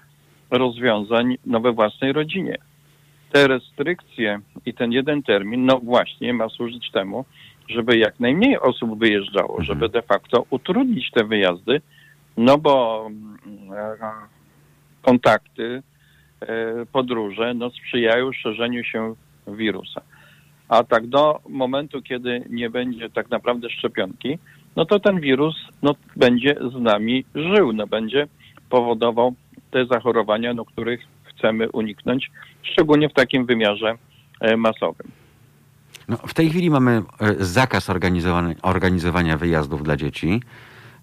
[0.52, 2.58] rozwiązań no, we własnej rodzinie.
[3.32, 7.26] Te restrykcje i ten jeden termin, no właśnie, ma służyć temu,
[7.70, 9.64] żeby jak najmniej osób wyjeżdżało, Mhm.
[9.66, 11.82] żeby de facto utrudnić te wyjazdy,
[12.38, 13.38] no bo mm,
[13.74, 13.98] e,
[15.02, 15.84] kontakty,
[16.42, 19.16] e, podróże no, sprzyjają szerzeniu się
[19.48, 20.02] wirusa.
[20.70, 24.38] A tak do momentu, kiedy nie będzie tak naprawdę szczepionki,
[24.76, 28.28] no to ten wirus no, będzie z nami żył, no, będzie
[28.70, 29.34] powodował
[29.72, 33.96] te zachorowania, no, których chcemy uniknąć, szczególnie w takim wymiarze
[34.42, 35.12] e, masowym.
[36.08, 37.90] No, w tej chwili mamy e, zakaz
[38.62, 40.42] organizowania, wyjazdów dla dzieci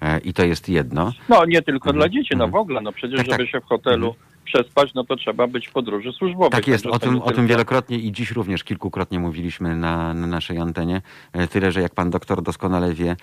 [0.01, 1.13] e, i to jest jedno.
[1.29, 2.51] No nie tylko Mhm, dla dzieci, no mhm.
[2.51, 3.49] w ogóle, no przecież Tak, żeby tak.
[3.53, 4.25] się w hotelu Mhm.
[4.45, 6.51] przespać, no to trzeba być w podróży służbowej.
[6.51, 10.59] Tak jest, o tym, o tym wielokrotnie i dziś również kilkukrotnie mówiliśmy na, na naszej
[10.59, 11.03] antenie.
[11.33, 13.17] E, Tyle, że jak pan doktor doskonale wie,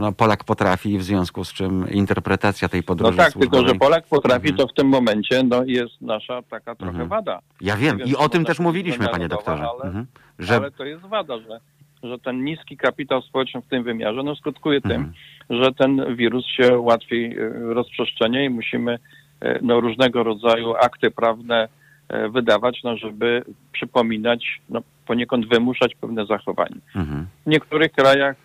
[0.00, 3.68] no, Polak potrafi, w związku z czym interpretacja tej No podróży tak, tylko służbowej...
[3.68, 4.56] że Polak potrafi, Mhm.
[4.56, 7.08] to w tym momencie no, jest nasza taka trochę Mhm.
[7.08, 7.38] wada.
[7.60, 9.62] Ja wiem i o tym też mówiliśmy, panie doktorze.
[9.68, 10.06] ale- Mhm.
[10.38, 10.56] Że...
[10.56, 11.60] Ale to jest wada, że,
[12.02, 15.04] że ten niski kapitał społeczny w tym wymiarze no, skutkuje Mhm.
[15.04, 15.12] tym,
[15.60, 18.98] że ten wirus się łatwiej e, rozprzestrzenia i musimy
[19.40, 21.68] e, no, różnego rodzaju akty prawne
[22.08, 26.76] e, wydawać, no, żeby przypominać, no, poniekąd wymuszać pewne zachowania.
[26.94, 27.26] Mhm.
[27.46, 28.36] W niektórych krajach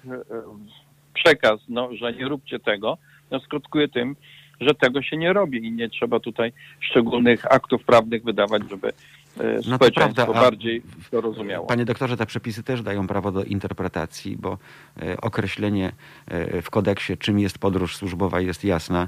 [1.14, 2.98] przekaz, no, że nie róbcie tego,
[3.32, 4.16] no, skutkuje tym,
[4.62, 8.94] że tego się nie robi i nie trzeba tutaj szczególnych aktów prawnych wydawać, żeby
[9.40, 11.68] e, No to prawda, a- bardziej to rozumiało.
[11.68, 14.58] Panie doktorze, te przepisy też dają prawo do interpretacji, bo
[15.02, 15.92] e, określenie
[16.28, 19.08] e, w kodeksie, czym jest podróż służbowa, jest jasne,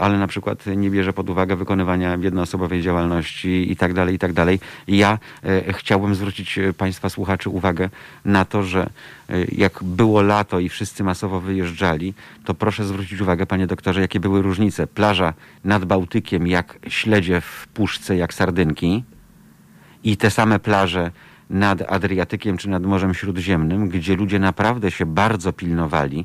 [0.00, 4.32] ale na przykład nie bierze pod uwagę wykonywania jednoosobowej działalności i tak dalej, i tak
[4.32, 4.60] dalej.
[4.88, 5.18] Ja
[5.72, 7.90] chciałbym zwrócić Państwa słuchaczy uwagę
[8.24, 8.90] na to, że
[9.52, 14.42] jak było lato i wszyscy masowo wyjeżdżali, to proszę zwrócić uwagę, panie doktorze, jakie były
[14.42, 14.86] różnice.
[14.86, 15.34] Plaża
[15.64, 19.04] nad Bałtykiem, jak śledzie w puszce, jak sardynki,
[20.04, 21.10] i te same plaże
[21.50, 26.24] nad Adriatykiem czy nad Morzem Śródziemnym, gdzie ludzie naprawdę się bardzo pilnowali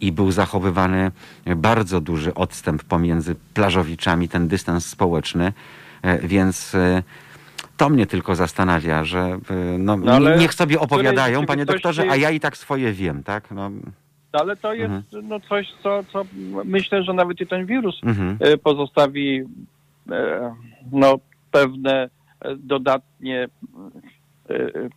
[0.00, 1.10] i był zachowywany
[1.56, 5.52] bardzo duży odstęp pomiędzy plażowiczami, ten dystans społeczny,
[6.02, 7.02] E, więc e,
[7.76, 12.30] to mnie tylko zastanawia, że e, no, No niech sobie opowiadają, panie doktorze, a ja
[12.30, 13.50] i tak swoje wiem, tak?
[13.50, 13.70] No,
[14.32, 15.28] No, ale to jest Mhm.
[15.28, 16.24] no, coś, co, co
[16.64, 18.38] myślę, że nawet i ten wirus mhm.
[18.62, 19.42] pozostawi
[20.92, 21.18] no,
[21.50, 22.08] pewne
[22.56, 23.48] dodatnie
[24.50, 24.88] e, e,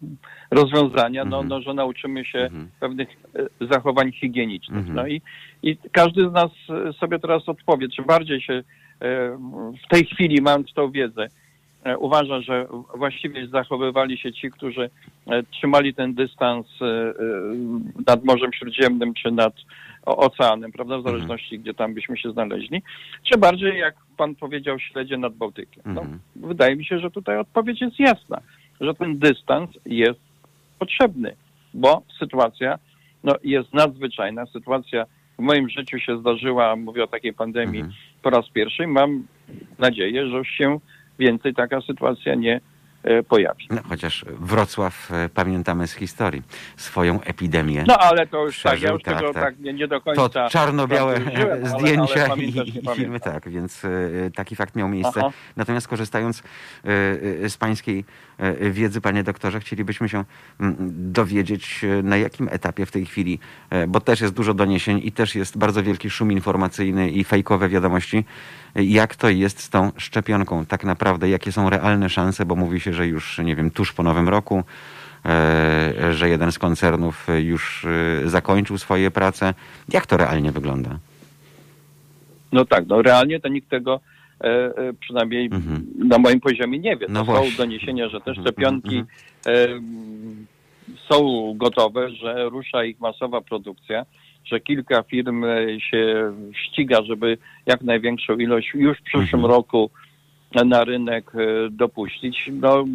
[0.51, 1.47] rozwiązania, no, Mhm.
[1.47, 2.69] no, że nauczymy się Mhm.
[2.79, 4.79] pewnych e, zachowań higienicznych.
[4.79, 4.95] Mhm.
[4.95, 5.21] No i,
[5.63, 6.51] i każdy z nas
[6.99, 8.63] sobie teraz odpowie, czy bardziej się
[9.85, 11.27] w tej chwili, mając tą wiedzę,
[11.99, 14.89] uważa, że właściwie zachowywali się ci, którzy
[15.51, 16.67] trzymali ten dystans
[18.07, 19.53] nad Morzem Śródziemnym czy nad
[20.05, 22.81] oceanem, prawda, w zależności gdzie tam byśmy się znaleźli,
[23.31, 25.83] czy bardziej, jak pan powiedział, śledzie nad Bałtykiem.
[25.85, 26.19] No, Mhm.
[26.35, 28.41] wydaje mi się, że tutaj odpowiedź jest jasna,
[28.81, 30.19] że ten dystans jest
[30.79, 31.35] potrzebny,
[31.73, 32.79] bo sytuacja
[33.23, 34.45] no, jest nadzwyczajna.
[34.45, 35.05] Sytuacja
[35.39, 37.97] w moim życiu się zdarzyła, mówię o takiej pandemii Mhm.
[38.21, 38.87] po raz pierwszy.
[38.87, 39.23] Mam
[39.79, 40.79] nadzieję, że już się
[41.19, 42.61] więcej taka sytuacja nie
[43.27, 43.67] pojawi.
[43.69, 46.43] No, chociaż Wrocław e, pamiętamy z historii
[46.77, 47.83] swoją epidemię.
[47.87, 49.43] No ale to już tak, ja Przeżył, już tak, tego tak.
[49.43, 50.29] tak, nie, nie do końca...
[50.29, 53.89] To czarno-białe przeżyłem, ale- zdjęcia ale i, i filmy, tak, więc e,
[54.35, 55.19] taki fakt miał miejsce.
[55.19, 55.31] Aha.
[55.57, 56.43] Natomiast korzystając e,
[57.45, 58.03] e, z pańskiej e,
[58.71, 60.23] wiedzy, panie doktorze, chcielibyśmy się
[60.59, 60.75] mm,
[61.13, 63.39] dowiedzieć, e, na jakim etapie w tej chwili,
[63.69, 67.69] e, bo też jest dużo doniesień i też jest bardzo wielki szum informacyjny i fejkowe
[67.69, 68.25] wiadomości,
[68.75, 72.79] e, jak to jest z tą szczepionką tak naprawdę, jakie są realne szanse, bo mówi
[72.79, 74.63] się, że już, nie wiem, tuż po nowym roku,
[75.25, 79.53] e, że jeden z koncernów e, już e, zakończył swoje prace.
[79.89, 80.99] Jak to realnie wygląda?
[82.51, 84.20] No tak, no realnie to nikt tego e, e,
[84.99, 85.85] przynajmniej Mhm.
[85.97, 87.05] na moim poziomie nie wie.
[87.09, 87.51] No To właśnie.
[87.51, 89.07] są doniesienia, że te Mhm, szczepionki mhm,
[89.47, 89.67] e,
[91.09, 94.05] są gotowe, że rusza ich masowa produkcja,
[94.45, 99.45] że kilka firm e, się ściga, żeby jak największą ilość już w przyszłym Mhm.
[99.45, 99.89] roku
[100.65, 102.49] na rynek e, dopuścić.
[102.53, 102.85] No,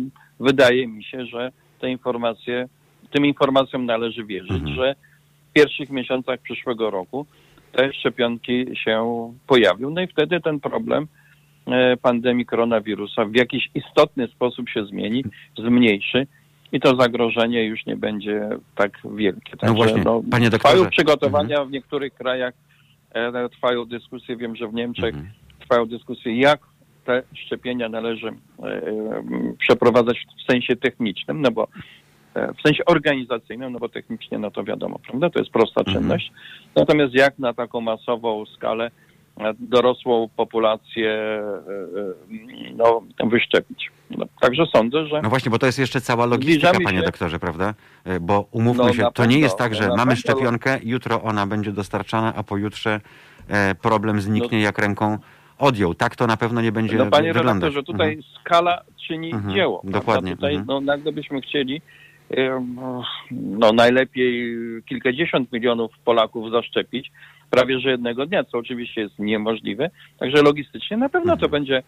[0.41, 2.69] wydaje mi się, że te informacje,
[3.11, 4.75] tym informacjom należy wierzyć, Mhm.
[4.77, 4.95] że
[5.51, 7.27] w pierwszych miesiącach przyszłego roku
[7.73, 9.05] te szczepionki się
[9.47, 9.91] pojawią.
[9.91, 11.07] No i wtedy ten problem e,
[12.03, 15.25] pandemii koronawirusa w jakiś istotny sposób się zmieni,
[15.59, 16.27] zmniejszy
[16.73, 19.57] i to zagrożenie już nie będzie tak wielkie.
[19.57, 20.75] Także, właśnie, panie doktorze.
[20.75, 22.55] Trwają przygotowania w niektórych krajach,
[23.15, 25.31] e, trwają dyskusje, wiem, że w Niemczech Mhm.
[25.61, 26.61] trwają dyskusje, jak
[27.05, 28.33] te szczepienia należy e,
[28.67, 29.23] e,
[29.59, 31.69] przeprowadzać w sensie technicznym, no bo
[32.35, 35.97] e, w sensie organizacyjnym, no bo technicznie no to wiadomo, prawda, to jest prosta Mhm.
[35.97, 36.33] czynność.
[36.77, 38.91] Natomiast jak na taką masową skalę e,
[39.59, 41.41] dorosłą populację e,
[42.71, 43.91] e, no, wyszczepić.
[44.11, 47.39] No, także sądzę, że No właśnie, bo to jest jeszcze cała logistyka, panie się- doktorze,
[47.39, 47.75] prawda?
[48.05, 50.17] E, Bo umówmy No, się, to nie jest tak, że mamy pewno.
[50.17, 53.01] szczepionkę, jutro ona będzie dostarczana, a pojutrze
[53.83, 55.19] problem zniknie No- jak ręką
[55.59, 55.95] odjął.
[55.95, 57.55] Tak to na pewno nie będzie No panie wyglądać.
[57.55, 58.33] redaktorze, tutaj Mhm.
[58.41, 59.81] skala czyni Mhm, dzieło.
[59.81, 59.99] prawda?
[59.99, 60.67] dokładnie, Tutaj mhm.
[60.67, 61.83] no, nagle byśmy chcieli
[63.31, 64.57] no najlepiej
[64.89, 67.13] kilkadziesiąt milionów Polaków zaszczepić
[67.51, 69.91] prawie że jednego dnia, co oczywiście jest niemożliwe.
[70.19, 71.51] Także logistycznie na pewno to Mhm.
[71.51, 71.83] będzie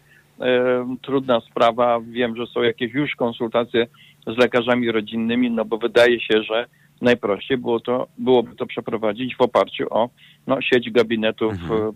[1.01, 1.99] trudna sprawa.
[2.01, 3.87] Wiem, że są jakieś już konsultacje
[4.27, 6.65] z lekarzami rodzinnymi, no bo wydaje się, że
[7.01, 10.09] najprościej było to, byłoby to przeprowadzić w oparciu o
[10.47, 11.91] no, sieć gabinetów Mhm.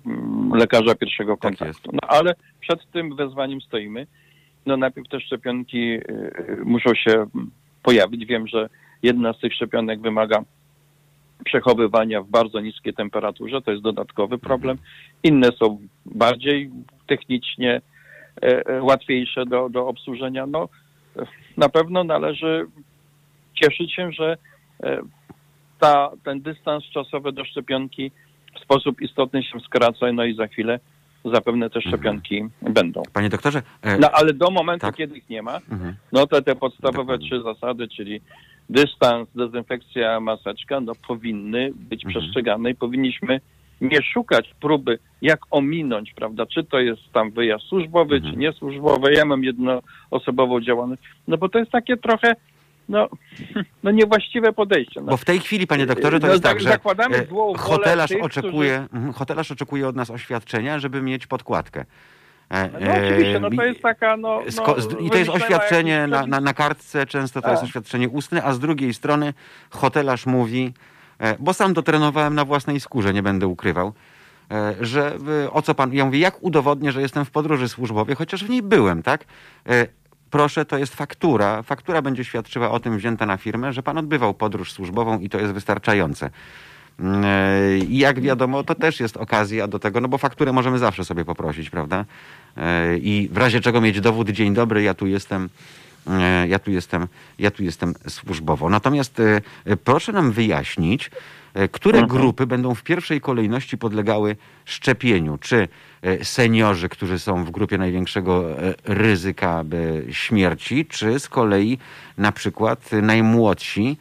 [0.55, 1.89] lekarza pierwszego Tak kontaktu.
[1.93, 4.07] No ale przed tym wezwaniem stoimy.
[4.65, 5.99] No najpierw te szczepionki y,
[6.49, 7.51] y, muszą się mm,
[7.83, 8.25] pojawić.
[8.25, 8.69] Wiem, że
[9.03, 10.43] jedna z tych szczepionek wymaga
[11.45, 14.77] przechowywania w bardzo niskiej temperaturze, to jest dodatkowy problem.
[15.23, 16.69] Inne są bardziej
[17.07, 17.81] technicznie
[18.43, 20.45] e, e, łatwiejsze do, do obsłużenia.
[20.45, 20.69] No
[21.57, 22.65] na pewno należy
[23.53, 24.37] cieszyć się, że
[24.83, 25.01] e,
[25.79, 28.11] ta, ten dystans czasowy do szczepionki
[28.55, 30.79] w sposób istotny się skraca, no i za chwilę
[31.25, 33.03] zapewne te szczepionki będą.
[33.13, 34.95] Panie doktorze, e, No ale do momentu, Tak.
[34.95, 35.95] kiedy ich nie ma, mhm.
[36.11, 37.27] no to te podstawowe Dokładnie.
[37.27, 38.21] trzy zasady, czyli
[38.69, 42.21] dystans, dezynfekcja, maseczka, no powinny być Mhm.
[42.21, 43.41] przestrzegane i powinniśmy
[43.81, 48.33] nie szukać próby, jak ominąć, prawda, czy to jest tam wyjazd służbowy, Mhm.
[48.33, 52.35] czy niesłużbowy, ja mam jednoosobową działalność, no bo to jest takie trochę,
[52.89, 53.09] no,
[53.83, 55.01] no niewłaściwe podejście.
[55.01, 55.11] No.
[55.11, 57.25] Bo w tej chwili, panie doktorze, to No, jest tak, tak, że zakładamy e,
[57.57, 61.85] hotelarz tych, oczekuje, mhm, hotelarz oczekuje od nas oświadczenia, żeby mieć podkładkę.
[62.53, 64.41] E, No oczywiście, no to jest taka, no...
[64.91, 67.69] no I to jest oświadczenie na, na, na kartce, często to jest Tak.
[67.69, 69.33] oświadczenie ustne, a z drugiej strony
[69.69, 70.73] hotelarz mówi,
[71.19, 73.93] e, bo sam to trenowałem na własnej skórze, nie będę ukrywał,
[74.51, 78.15] e, że e, o co pan, ja mówię, jak udowodnię, że jestem w podróży służbowej,
[78.15, 79.25] chociaż w niej byłem, tak?
[79.69, 79.87] E,
[80.33, 81.61] Proszę, to jest faktura.
[81.61, 85.39] Faktura będzie świadczyła o tym wzięta na firmę, że pan odbywał podróż służbową i to
[85.39, 86.29] jest wystarczające.
[86.99, 91.05] E, I jak wiadomo, to też jest okazja do tego, no bo fakturę możemy zawsze
[91.05, 92.05] sobie poprosić, prawda?
[92.57, 95.49] E, I w razie czego mieć dowód, dzień dobry, ja tu jestem,
[96.09, 97.07] e, ja tu jestem,
[97.39, 98.69] ja tu jestem służbowo.
[98.69, 99.21] Natomiast
[99.83, 101.11] proszę nam wyjaśnić,
[101.71, 102.19] które Mhm.
[102.21, 104.35] grupy będą w pierwszej kolejności podlegały
[104.65, 105.37] szczepieniu?
[105.37, 105.67] Czy
[106.23, 108.45] seniorzy, którzy są w grupie największego
[108.83, 109.63] ryzyka
[110.11, 111.77] śmierci, czy z kolei
[112.17, 113.97] na przykład najmłodsi,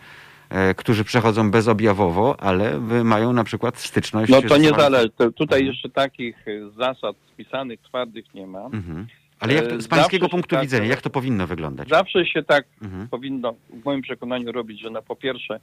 [0.76, 4.32] którzy przechodzą bezobjawowo, ale mają na przykład styczność...
[4.32, 5.10] No to z- nie zależy.
[5.18, 5.66] Tutaj Mhm.
[5.66, 8.64] jeszcze takich y, zasad spisanych, twardych nie ma.
[8.64, 9.06] Mhm.
[9.40, 11.88] Ale jak to, z E, pańskiego zawsze się punktu tak- widzenia, jak to powinno wyglądać?
[11.88, 13.08] Zawsze się tak Mhm.
[13.08, 15.54] powinno w moim przekonaniu robić, że no po pierwsze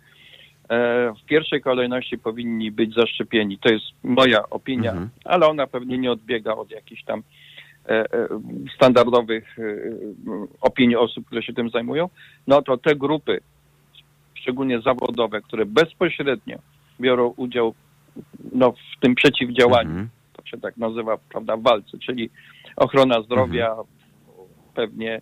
[0.70, 3.58] e, w pierwszej kolejności powinni być zaszczepieni.
[3.58, 5.10] To jest moja opinia, Mhm.
[5.26, 7.24] ale ona pewnie nie odbiega od jakichś tam
[7.90, 8.28] e, e,
[8.76, 9.64] standardowych e,
[10.62, 12.10] opinii osób, które się tym zajmują.
[12.48, 13.40] No to te grupy,
[14.42, 16.58] szczególnie zawodowe, które bezpośrednio
[17.02, 17.74] biorą udział
[18.54, 20.10] no, w tym przeciwdziałaniu, Mhm.
[20.34, 22.30] to się tak nazywa, prawda, w walce, czyli
[22.76, 23.76] ochrona zdrowia,
[24.76, 25.22] pewnie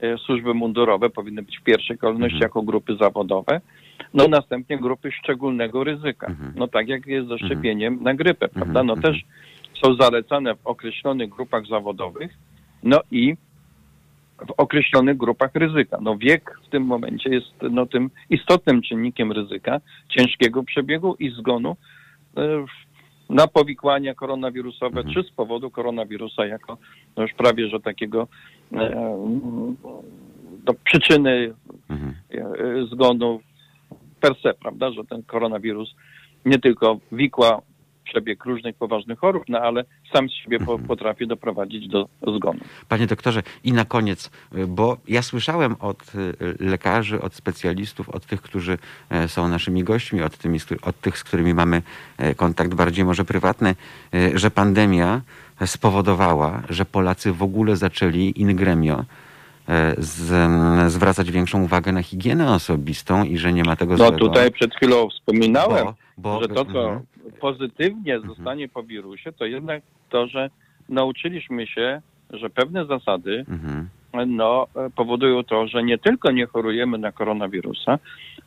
[0.00, 2.48] e, służby mundurowe powinny być w pierwszej kolejności Mhm.
[2.48, 3.60] jako grupy zawodowe,
[4.14, 6.52] no następnie grupy szczególnego ryzyka, Mhm.
[6.56, 9.14] no tak jak jest ze szczepieniem na grypę, prawda, no Mhm.
[9.14, 9.24] też
[9.84, 12.34] są zalecane w określonych grupach zawodowych,
[12.82, 13.34] no i
[14.48, 15.98] w określonych grupach ryzyka.
[16.00, 21.76] No wiek w tym momencie jest no, tym istotnym czynnikiem ryzyka ciężkiego przebiegu i zgonu
[22.36, 22.64] e,
[23.30, 25.14] na powikłania koronawirusowe, Mhm.
[25.14, 26.78] czy z powodu koronawirusa jako
[27.16, 28.28] no już prawie, że takiego
[28.72, 29.16] e,
[30.64, 31.54] do przyczyny
[31.90, 32.14] Mhm.
[32.30, 33.40] e, zgonu
[34.20, 35.94] per se, prawda, że ten koronawirus
[36.44, 37.60] nie tylko wikła
[38.04, 40.88] przebieg różnych poważnych chorób, no ale sam z siebie po, Mhm.
[40.88, 42.60] potrafi doprowadzić do zgonu.
[42.88, 44.30] Panie doktorze, i na koniec,
[44.68, 48.78] bo ja słyszałem od y, lekarzy, od specjalistów, od tych, którzy
[49.10, 51.82] e, są naszymi gośćmi, od, tymi, od tych, z którymi mamy
[52.18, 53.74] e, kontakt bardziej może prywatny,
[54.14, 55.20] e, że pandemia
[55.66, 59.04] spowodowała, że Polacy w ogóle zaczęli in gremio
[59.98, 64.16] z, zwracać większą uwagę na higienę osobistą i że nie ma tego No złego.
[64.18, 67.00] tutaj przed chwilą wspominałem, bo, bo, że to, co.
[67.40, 70.50] pozytywnie zostanie po wirusie, to jednak to, że
[70.88, 72.00] nauczyliśmy się,
[72.30, 73.88] że pewne zasady Mhm.
[74.26, 74.66] no,
[74.96, 77.98] powodują to, że nie tylko nie chorujemy na koronawirusa,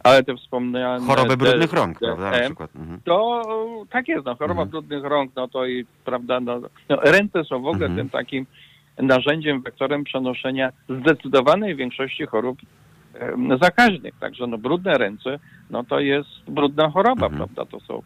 [0.03, 2.31] ale te wspomniane Chorobę D- brudnych rąk, prawda?
[2.31, 2.75] Na przykład.
[2.75, 2.99] Mhm.
[3.05, 3.41] to
[3.89, 4.69] tak jest, no, choroba Mhm.
[4.69, 6.59] brudnych rąk, no to i prawda, no,
[6.89, 7.95] no, ręce są w ogóle Mhm.
[7.95, 8.45] tym takim
[8.97, 12.57] narzędziem, wektorem przenoszenia zdecydowanej większości chorób
[13.61, 14.13] zakaźnych.
[14.19, 17.37] Także no, brudne ręce, no to jest brudna choroba, Mhm.
[17.37, 17.65] prawda?
[17.65, 18.01] To są,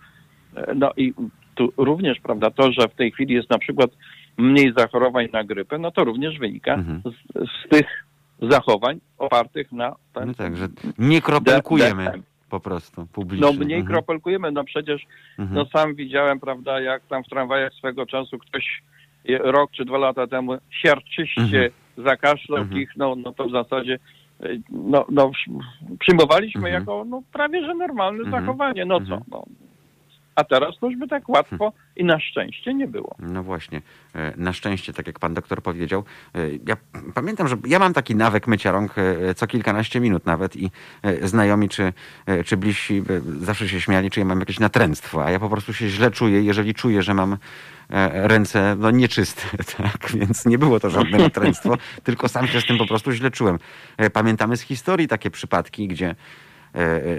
[0.76, 1.14] no i
[1.56, 3.90] tu również, prawda, to, że w tej chwili jest na przykład
[4.38, 7.02] mniej zachorowań na grypę, no to również wynika Mhm.
[7.06, 8.06] z, z tych
[8.42, 12.12] zachowań opartych na ten No tak, że nie kropelkujemy
[12.50, 13.48] po prostu publicznie.
[13.48, 13.94] No mniej Mhm.
[13.96, 15.02] kropelkujemy, no przecież
[15.40, 15.56] Mhm.
[15.58, 18.82] no sam widziałem, prawda, jak tam w tramwajach swego czasu ktoś
[19.40, 21.72] rok czy dwa lata temu siarczyście Mhm.
[21.98, 22.80] zakaszlał, Mhm.
[22.80, 24.00] kichnął, no to w zasadzie
[24.70, 25.52] no, no przy-
[26.00, 26.74] przyjmowaliśmy Mhm.
[26.74, 28.46] jako no, prawie że normalne Mhm.
[28.46, 29.20] zachowanie, no Mhm.
[29.20, 29.44] co, no.
[30.36, 33.16] A teraz to już by tak łatwo i na szczęście nie było.
[33.20, 33.82] No właśnie.
[34.16, 36.04] E, Na szczęście, tak jak pan doktor powiedział.
[36.36, 36.78] e, Ja
[37.14, 40.72] pamiętam, że ja mam taki nawyk mycia rąk e, co kilkanaście minut nawet i
[41.22, 41.94] znajomi czy,
[42.46, 43.04] czy bliżsi
[43.42, 46.42] zawsze się śmiali, czy ja mam jakieś natręctwo, a ja po prostu się źle czuję,
[46.42, 47.38] jeżeli czuję, że mam
[48.14, 49.42] ręce no, nieczyste,
[49.78, 50.12] tak?
[50.14, 53.60] Więc nie było to żadne natręctwo, tylko sam się z tym po prostu źle czułem.
[54.14, 56.16] Pamiętamy z historii takie przypadki, gdzie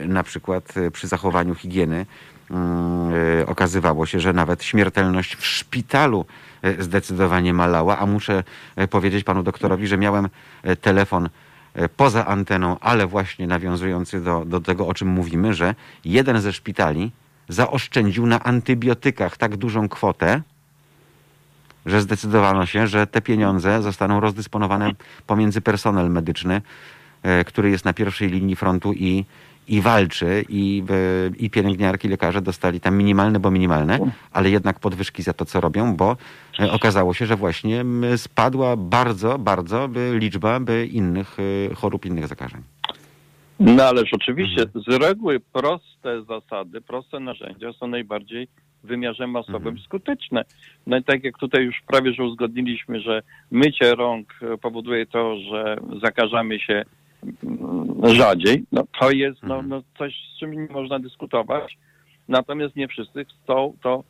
[0.07, 2.07] na przykład e, przy zachowaniu higieny
[2.51, 6.27] mm, e, okazywało się, że nawet śmiertelność w szpitalu
[6.63, 8.45] e, zdecydowanie malała, a muszę
[8.77, 10.29] e, powiedzieć panu doktorowi, że miałem
[10.63, 11.29] e, telefon
[11.75, 15.75] e, poza anteną, ale właśnie nawiązujący do, do tego, o czym mówimy, że
[16.05, 17.13] jeden ze szpitali
[17.49, 20.43] zaoszczędził na antybiotykach tak dużą kwotę,
[21.87, 24.91] że zdecydowano się, że te pieniądze zostaną rozdysponowane
[25.27, 26.63] pomiędzy personel medyczny, e,
[27.47, 29.25] który jest na pierwszej linii frontu i,
[29.69, 33.99] i walczy, i, e, i pielęgniarki, lekarze dostali tam minimalne, bo minimalne,
[34.33, 36.17] ale jednak podwyżki za to, co robią, bo
[36.61, 37.85] e, okazało się, że właśnie
[38.17, 40.61] spadła bardzo, bardzo liczba
[40.91, 41.37] innych
[41.71, 42.61] e, chorób, innych zakażeń.
[43.61, 44.85] No ależ oczywiście Mhm.
[44.85, 48.49] z reguły proste zasady, proste narzędzia są najbardziej
[48.85, 49.79] w wymiarze masowym Mhm.
[49.79, 50.45] skuteczne.
[50.87, 55.37] No i tak jak tutaj już prawie że uzgodniliśmy, że mycie rąk e, powoduje to,
[55.51, 56.85] że zakażamy się
[58.15, 59.69] rzadziej, no to jest no, Mhm.
[59.69, 61.79] no coś, z czym nie można dyskutować.
[62.29, 64.05] Natomiast nie wszyscy chcą to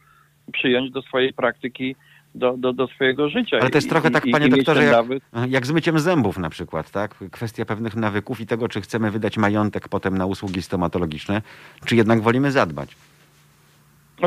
[0.52, 1.96] przyjąć do swojej praktyki,
[2.34, 3.56] do, do, do swojego życia.
[3.60, 5.22] Ale to jest trochę tak, i- panie i doktorze, jak, nawyk.
[5.48, 7.14] jak z myciem zębów na przykład, tak?
[7.30, 11.42] Kwestia pewnych nawyków i tego, czy chcemy wydać majątek potem na usługi stomatologiczne,
[11.84, 12.96] czy jednak wolimy zadbać.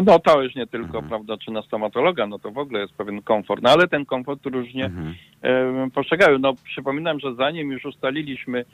[0.01, 1.07] No to już nie tylko, Mhm.
[1.07, 4.45] prawda, czy na stomatologa, no to w ogóle jest pewien komfort, no ale ten komfort
[4.45, 5.13] różnie Mhm.
[5.41, 6.39] e, postrzegają.
[6.39, 8.65] No przypominam, że zanim już ustaliliśmy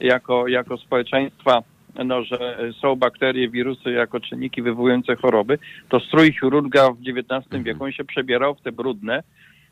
[0.00, 1.62] jako, jako społeczeństwa,
[2.04, 5.58] no, że są bakterie, wirusy jako czynniki wywołujące choroby,
[5.88, 7.62] to strój chirurga w XIX Mhm.
[7.64, 9.22] wieku się przebierał w te brudne,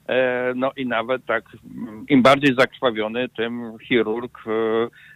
[0.08, 1.44] e, no i nawet tak,
[1.76, 4.50] mm, im bardziej zakrwawiony, tym chirurg e,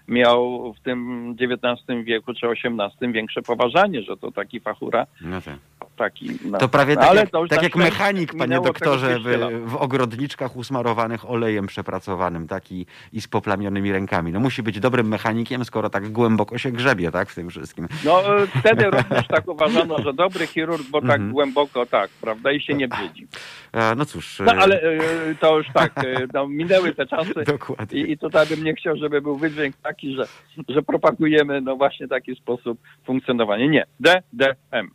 [0.09, 5.55] miał w tym XIX wieku czy XVIII większe poważanie, że to taki fachura, No tak.
[5.97, 6.31] taki.
[6.45, 6.59] No.
[6.59, 9.53] To prawie No, tak, ale jak, to tak jak mechanik, panie doktorze, 200 lat.
[9.55, 12.87] w, w ogrodniczkach usmarowanych olejem przepracowanym, tak, i,
[13.21, 14.33] z poplamionymi rękami.
[14.33, 17.89] No musi być dobrym mechanikiem, skoro tak głęboko się grzebie, tak, w tym wszystkim.
[18.05, 21.33] No e, wtedy również tak uważano, że dobry chirurg, bo tak Mhm.
[21.33, 23.27] głęboko tak, prawda, i się nie brzydzi.
[23.73, 24.39] E, no cóż.
[24.47, 24.99] No e, ale e,
[25.41, 25.93] to już tak,
[26.35, 28.01] no, minęły te czasy Dokładnie.
[28.01, 30.25] i, i tutaj bym nie chciał, żeby był wydźwięk taki, że,
[30.69, 33.67] że propagujemy no właśnie taki sposób funkcjonowania.
[33.67, 34.91] Nie, DDM.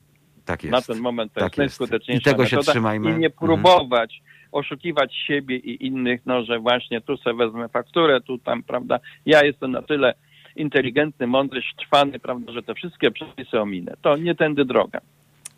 [0.45, 0.71] tak jest.
[0.71, 2.71] Na ten moment to Tak jest najskuteczniejsza I tego się metoda.
[2.71, 3.05] trzymajmy.
[3.09, 3.31] I nie Mhm.
[3.31, 4.21] próbować
[4.51, 9.43] oszukiwać siebie i innych, no że właśnie tu sobie wezmę fakturę, tu tam, prawda, ja
[9.45, 10.13] jestem na tyle
[10.55, 13.93] inteligentny, mądry, szczwany, prawda, że te wszystkie przepisy ominę.
[14.01, 14.99] To nie tędy droga.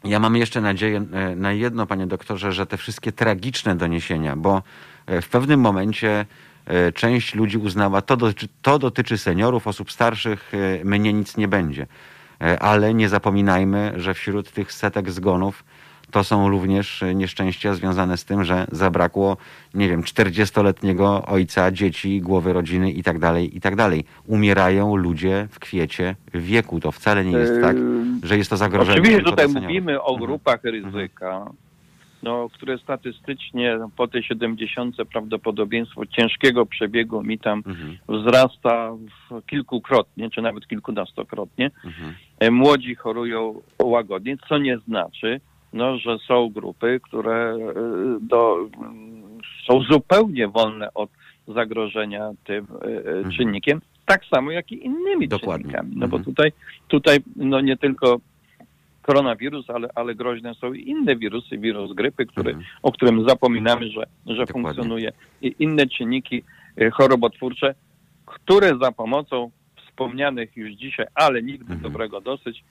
[0.03, 4.61] Ja mam jeszcze nadzieję e, na jedno, panie doktorze, że te wszystkie tragiczne doniesienia, bo
[5.05, 6.25] e, w pewnym momencie
[6.93, 10.51] część ludzi uznała, to dotyczy, to dotyczy seniorów, osób starszych,
[10.81, 11.87] e, mnie nic nie będzie.
[12.41, 15.63] E, Ale nie zapominajmy, że wśród tych setek zgonów
[16.11, 19.37] to są również e, nieszczęścia związane z tym, że zabrakło,
[19.73, 24.05] nie wiem, 40-letniego ojca, dzieci, głowy rodziny i tak dalej, i tak dalej.
[24.27, 26.79] Umierają ludzie w kwiecie wieku.
[26.79, 27.75] To wcale nie jest tak,
[28.23, 28.99] że jest to zagrożenie.
[29.01, 30.27] Oczywiście tutaj mówimy o Mhm.
[30.27, 31.45] grupach ryzyka,
[32.23, 38.91] no, które statystycznie po tej 70 prawdopodobieństwo ciężkiego przebiegu mi tam Mhm, wzrasta
[39.47, 41.71] kilkukrotnie, czy nawet kilkunastokrotnie.
[41.85, 42.13] mhm.
[42.39, 45.41] E, Młodzi chorują łagodnie, co nie znaczy,
[45.73, 47.57] no, że są grupy, które e,
[48.21, 49.23] do, mm,
[49.67, 51.09] są zupełnie wolne od
[51.47, 52.85] zagrożenia tym e,
[53.27, 55.27] e, czynnikiem, tak samo jak i innymi Mhm.
[55.29, 55.63] Dokładnie.
[55.63, 55.91] czynnikami.
[55.95, 56.23] No bo Mhm.
[56.35, 56.51] tutaj,
[56.87, 58.19] tutaj no nie tylko
[59.13, 62.65] koronawirus, ale, ale groźne są i inne wirusy, wirus grypy, który, Mhm.
[62.83, 64.45] o którym zapominamy, że, że Dokładnie.
[64.53, 66.43] funkcjonuje i inne czynniki
[66.77, 67.75] e, chorobotwórcze,
[68.25, 69.51] które za pomocą
[69.87, 71.81] wspomnianych już dzisiaj, ale nigdy Mhm.
[71.81, 72.63] dobrego dosyć,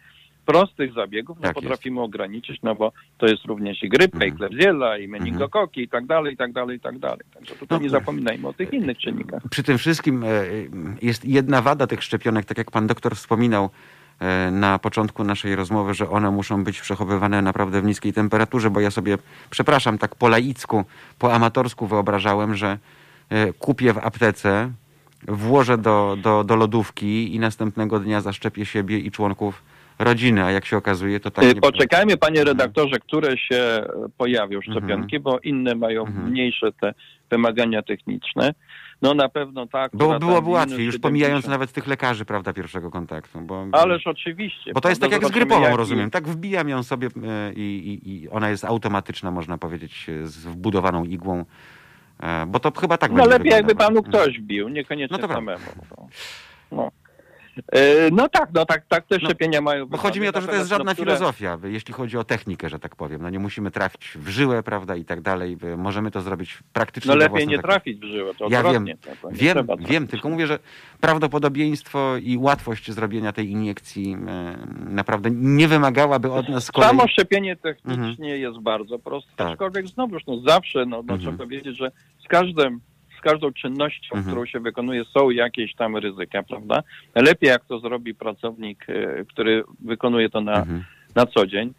[0.47, 4.35] prostych zabiegów no, Tak potrafimy ograniczyć, no bo to jest również i grypa, Mhm.
[4.35, 7.21] i klebsiella, i meningokoki, i tak dalej, i tak dalej, i tak dalej.
[7.35, 9.43] Także tutaj No, nie zapominajmy o tych innych czynnikach.
[9.51, 10.29] Przy tym wszystkim e,
[11.03, 13.69] jest jedna wada tych szczepionek, tak jak pan doktor wspominał, e,
[14.53, 18.91] na początku naszej rozmowy, że one muszą być przechowywane naprawdę w niskiej temperaturze, bo ja
[18.91, 19.19] sobie,
[19.51, 20.85] przepraszam, tak po laicku,
[21.19, 22.79] po amatorsku wyobrażałem, że
[23.31, 24.71] e, kupię w aptece,
[25.29, 29.63] włożę do, do, do lodówki i następnego dnia zaszczepię siebie i członków
[29.99, 33.85] rodziny, a jak się okazuje, to tak Y, nie Poczekajmy, panie redaktorze, które się e,
[34.19, 36.31] pojawią szczepionki, bo inne mają Mhm.
[36.31, 36.95] mniejsze te
[37.31, 38.55] wymagania techniczne.
[39.03, 39.93] No na pewno tak.
[39.93, 41.51] Która byłoby tam łatwiej, już pomijając 70.
[41.61, 43.41] nawet tych lekarzy, prawda, pierwszego kontaktu.
[43.41, 44.73] Bo, Ależ oczywiście.
[44.73, 46.11] bo to jest tak jak z grypową, jaki- rozumiem.
[46.11, 47.61] Tak wbijam ją sobie e, i,
[48.05, 51.45] i, i ona jest automatyczna, można powiedzieć, z wbudowaną igłą.
[52.21, 54.03] E, Bo to chyba tak No będzie lepiej jakby wyglądało.
[54.03, 55.65] panu ktoś bił, niekoniecznie No to samemu.
[56.73, 56.91] No.
[57.73, 57.79] No.
[57.81, 60.41] E, no tak, no tak, tak te No, szczepienia mają Bo chodzi mi o to,
[60.41, 63.23] że to jest żadna które- filozofia, jeśli chodzi o technikę, że tak powiem.
[63.23, 65.57] No nie musimy trafić w żyłę, prawda, i tak dalej.
[65.77, 67.63] Możemy to zrobić praktycznie No lepiej nie zakresie.
[67.63, 70.59] trafić w żyłę, to Ja wiem, to- wiem, wiem, tylko mówię, że
[71.01, 74.17] prawdopodobieństwo i łatwość zrobienia tej iniekcji
[74.91, 76.89] naprawdę nie wymagałaby od nas kolei...
[76.91, 79.49] Samo szczepienie technicznie jest bardzo proste, Tak.
[79.49, 81.21] aczkolwiek znowuż, no zawsze, no, no Mhm.
[81.21, 81.91] trzeba powiedzieć, że
[82.25, 82.81] z każdym,
[83.19, 84.25] z każdą czynnością, Mhm.
[84.25, 86.83] którą się wykonuje, są jakieś tam ryzyka, prawda?
[87.15, 90.85] Lepiej jak to zrobi pracownik, e, który wykonuje to na, Mhm.
[91.15, 91.73] na co dzień,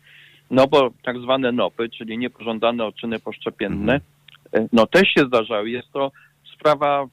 [0.52, 4.64] no bo tak zwane NOPy, czyli niepożądane odczyny poszczepienne, Mhm.
[4.66, 5.70] e, no też się zdarzały.
[5.70, 6.12] Jest to
[6.56, 7.08] sprawa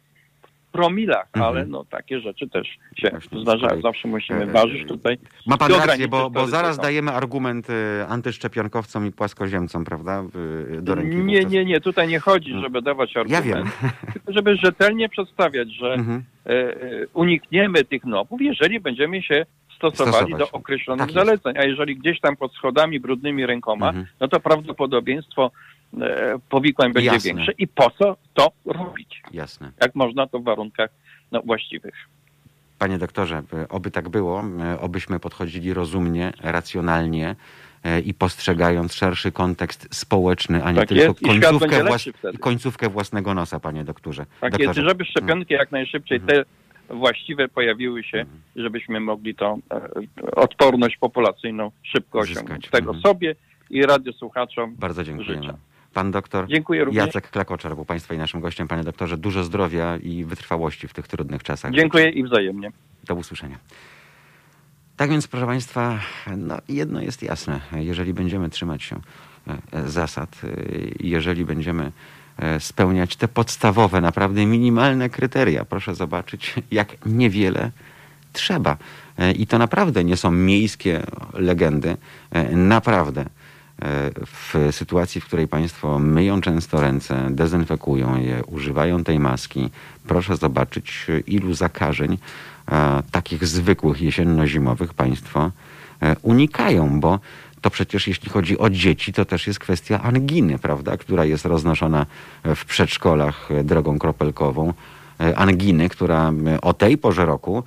[0.76, 1.44] promilach, Mhm.
[1.54, 2.66] ale no takie rzeczy też
[2.96, 3.80] się Właśnie, zdarzają.
[3.80, 5.18] Zawsze musimy e, ważyć tutaj.
[5.46, 6.82] Ma pan rację, bo, bo zaraz ryzyko.
[6.86, 11.16] dajemy argument e, antyszczepionkowcom i płaskoziemcom, prawda, w- do ręki.
[11.16, 12.62] Nie, nie, nie, tutaj nie chodzi, Mm.
[12.62, 13.90] żeby dawać Ja argument, wiem.
[14.12, 16.22] tylko żeby rzetelnie przedstawiać, że Mhm.
[16.46, 16.76] e, e,
[17.14, 19.46] unikniemy tych nopów, jeżeli będziemy się
[19.76, 20.38] stosowali Stosować.
[20.38, 24.06] do określonych Tak zaleceń, a jeżeli gdzieś tam pod schodami brudnymi rękoma, Mhm.
[24.20, 25.75] no to prawdopodobieństwo e,
[26.49, 27.28] powikłań będzie Jasne.
[27.34, 27.53] większe.
[27.59, 29.22] I po co to robić?
[29.32, 29.70] Jasne.
[29.80, 30.91] Jak można to w warunkach
[31.32, 31.95] no, właściwych.
[32.78, 37.37] Panie doktorze, e, oby tak było, e, obyśmy podchodzili rozumnie, racjonalnie
[37.84, 43.34] e, i postrzegając szerszy kontekst społeczny, a nie Tak tylko jest końcówkę, włas- końcówkę własnego
[43.34, 44.26] nosa, panie doktorze.
[44.41, 44.80] Tak jest, doktorze.
[44.82, 46.45] i żeby szczepionki jak najszybciej Mhm.
[46.45, 48.39] te właściwe pojawiły się, Mhm.
[48.57, 49.80] żebyśmy mogli tą e,
[50.37, 52.68] odporność populacyjną szybko osiągnąć.
[52.70, 53.03] Tego Mhm.
[53.03, 53.34] sobie
[53.70, 55.55] i radiosłuchaczom Bardzo dziękujemy.
[55.97, 57.07] Pan doktor Dziękuję również.
[57.07, 58.68] Jacek Klakoczar był Państwa i naszym gościem.
[58.68, 61.72] Panie doktorze, dużo zdrowia i wytrwałości w tych trudnych czasach.
[61.72, 62.72] Dziękuję i wzajemnie.
[63.05, 63.59] Do usłyszenia.
[64.97, 65.99] Tak więc, proszę Państwa,
[66.36, 67.61] no jedno jest jasne.
[67.72, 69.01] Jeżeli będziemy trzymać się
[69.72, 70.49] e, zasad, e,
[71.01, 71.92] jeżeli będziemy
[72.38, 77.70] e, spełniać te podstawowe, naprawdę minimalne kryteria, proszę zobaczyć, jak niewiele
[78.32, 78.76] trzeba.
[79.36, 81.97] I to naprawdę nie są miejskie legendy.
[82.53, 83.24] Naprawdę.
[84.26, 89.70] W sytuacji, w której Państwo myją często ręce, dezynfekują je, używają tej maski,
[90.06, 92.18] proszę zobaczyć, ilu zakażeń
[92.68, 95.50] e, takich zwykłych jesienno-zimowych Państwo
[96.02, 97.18] e, unikają, bo
[97.60, 102.06] to przecież jeśli chodzi o dzieci, to też jest kwestia anginy, prawda, która jest roznoszona
[102.44, 104.72] w przedszkolach drogą kropelkową.
[105.20, 107.62] E, Anginy, która o tej porze roku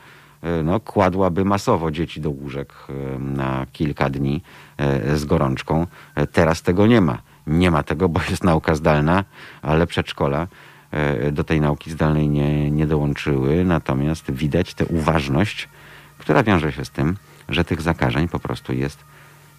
[0.64, 4.42] no, kładłaby masowo dzieci do łóżek e, na kilka dni
[4.78, 5.88] e, z gorączką.
[6.16, 7.18] E, Teraz tego nie ma.
[7.48, 9.24] Nie ma tego, bo jest nauka zdalna,
[9.62, 10.48] ale przedszkola
[10.92, 13.66] e, do tej nauki zdalnej nie, nie dołączyły.
[13.66, 15.70] Natomiast widać tę uważność,
[16.18, 17.18] która wiąże się z tym,
[17.50, 19.04] że tych zakażeń po prostu jest,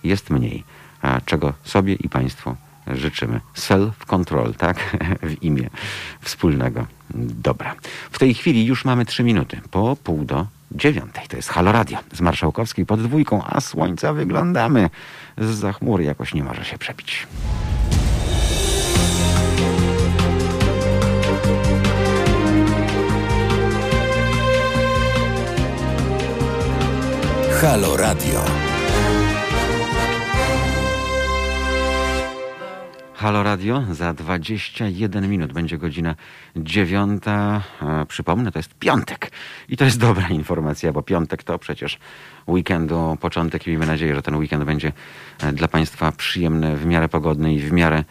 [0.05, 0.64] jest mniej.
[1.24, 2.57] Czego sobie i Państwu
[2.97, 3.41] życzymy.
[3.55, 4.97] Self-control, tak?
[5.22, 5.70] W imię
[6.20, 7.74] wspólnego dobra.
[8.11, 11.24] W tej chwili już mamy trzy minuty po pół do dziewiątej.
[11.28, 14.91] To jest Halo Radio z Marszałkowskiej pod dwójką, a słońca wyglądamy.
[15.38, 17.26] Z chmury jakoś nie może się przebić.
[27.61, 28.70] Halo Radio.
[33.21, 36.14] Halo Radio, za 21 minut będzie godzina
[36.57, 37.62] dziewiąta.
[37.83, 39.31] E, Przypomnę, to jest piątek.
[39.68, 41.99] I to jest dobra informacja, bo piątek to przecież
[42.49, 44.93] weekendu początek i miejmy nadzieję, że ten weekend będzie
[45.43, 48.05] e, dla Państwa przyjemny, w miarę pogodny i w miarę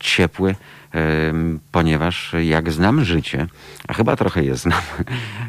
[0.00, 0.54] ciepły,
[0.92, 3.46] em, ponieważ jak znam życie,
[3.88, 4.82] a chyba trochę je znam,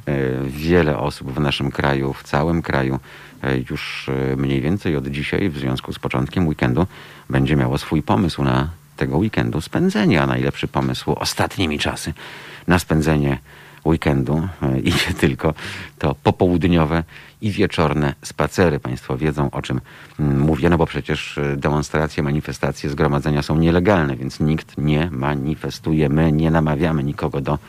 [0.05, 2.99] e, wiele osób w naszym kraju, w całym kraju
[3.43, 6.87] e, już e, mniej więcej od dzisiaj, w związku z początkiem weekendu,
[7.29, 12.13] będzie miało swój pomysł na tego weekendu spędzenie, a najlepszy pomysł ostatnimi czasy
[12.67, 13.37] na spędzenie
[13.85, 15.53] weekendu e, i nie tylko,
[15.99, 17.03] to popołudniowe
[17.41, 18.79] i wieczorne spacery.
[18.79, 19.81] Państwo wiedzą, o czym
[20.19, 26.09] mm, mówię, no bo przecież e, demonstracje, manifestacje, zgromadzenia są nielegalne, więc nikt nie manifestuje.
[26.09, 27.59] My nie namawiamy nikogo do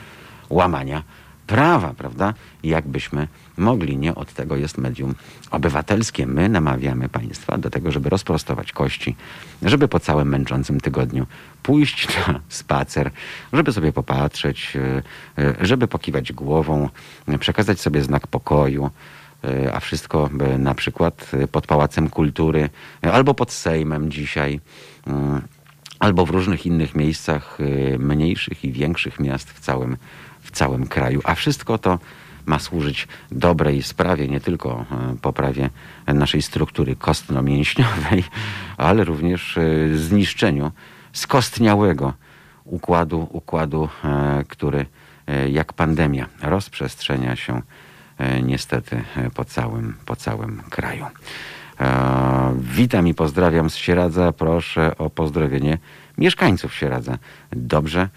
[0.50, 1.02] łamania
[1.48, 2.34] prawa, prawda?
[2.62, 3.96] Jakbyśmy mogli.
[3.96, 5.14] Nie od tego jest medium
[5.50, 6.26] obywatelskie.
[6.26, 9.16] My namawiamy Państwa do tego, żeby rozprostować kości,
[9.62, 11.26] żeby po całym męczącym tygodniu
[11.62, 13.10] pójść na spacer,
[13.52, 15.02] żeby sobie popatrzeć, e,
[15.42, 16.88] e, żeby pokiwać głową,
[17.40, 18.90] przekazać sobie znak pokoju,
[19.44, 22.70] e, a wszystko na przykład pod Pałacem Kultury
[23.02, 24.60] albo pod Sejmem dzisiaj
[25.98, 27.58] albo w różnych innych miejscach
[27.98, 29.96] mniejszych i większych miast w całym,
[30.48, 31.20] w całym kraju.
[31.24, 31.98] A wszystko to
[32.46, 34.84] ma służyć dobrej sprawie, nie tylko
[35.22, 35.70] poprawie
[36.06, 38.24] naszej struktury kostno-mięśniowej,
[38.76, 39.58] ale również
[39.94, 40.72] zniszczeniu
[41.12, 42.12] skostniałego
[42.64, 44.86] układu, układu, e, który
[45.26, 47.62] e, jak pandemia rozprzestrzenia się
[48.18, 49.02] e, niestety
[49.34, 51.06] po całym, po całym kraju.
[52.56, 54.32] Witam i pozdrawiam z Sieradza.
[54.32, 55.78] Proszę o pozdrowienie
[56.18, 57.18] mieszkańców Sieradza.
[57.52, 58.08] Dobrze,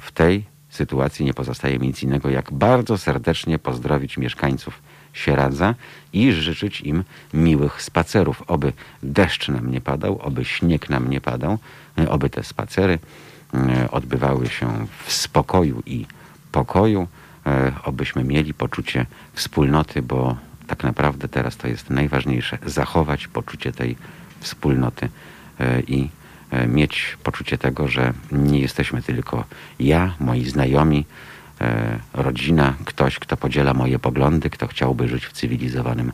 [0.00, 0.44] w tej
[0.74, 4.82] sytuacji nie pozostaje mi nic innego, jak bardzo serdecznie pozdrowić mieszkańców
[5.12, 5.74] Sieradza
[6.12, 8.42] i życzyć im miłych spacerów.
[8.46, 8.72] Oby
[9.02, 11.58] deszcz nam nie padał, oby śnieg nam nie padał,
[12.08, 12.98] oby te spacery
[13.54, 16.06] e, odbywały się w spokoju i
[16.52, 17.08] pokoju,
[17.46, 20.36] e, obyśmy mieli poczucie wspólnoty, bo
[20.66, 23.96] tak naprawdę teraz to jest najważniejsze zachować poczucie tej
[24.40, 25.08] wspólnoty
[25.60, 26.08] e, i
[26.68, 29.44] mieć poczucie tego, że nie jesteśmy tylko
[29.78, 31.04] ja, moi znajomi,
[32.14, 36.12] rodzina, ktoś, kto podziela moje poglądy, kto chciałby żyć w cywilizowanym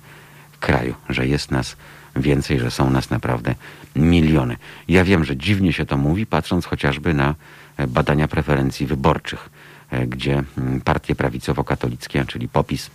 [0.61, 1.77] kraju, że jest nas
[2.17, 3.55] więcej, że są nas naprawdę
[3.97, 4.57] miliony.
[4.89, 7.35] Ja wiem, że dziwnie się to mówi, patrząc chociażby na
[7.77, 9.51] e, badania preferencji wyborczych,
[9.91, 12.91] e, gdzie mm, partie prawicowo-katolickie, czyli POPIS,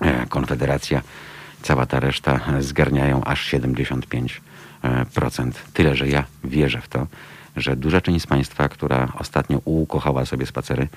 [0.00, 1.02] e, Konfederacja,
[1.62, 4.40] cała ta reszta zgarniają aż 75%.
[5.72, 7.06] Tyle, że ja wierzę w to,
[7.56, 10.88] że duża część Państwa, która ostatnio ukochała sobie spacery,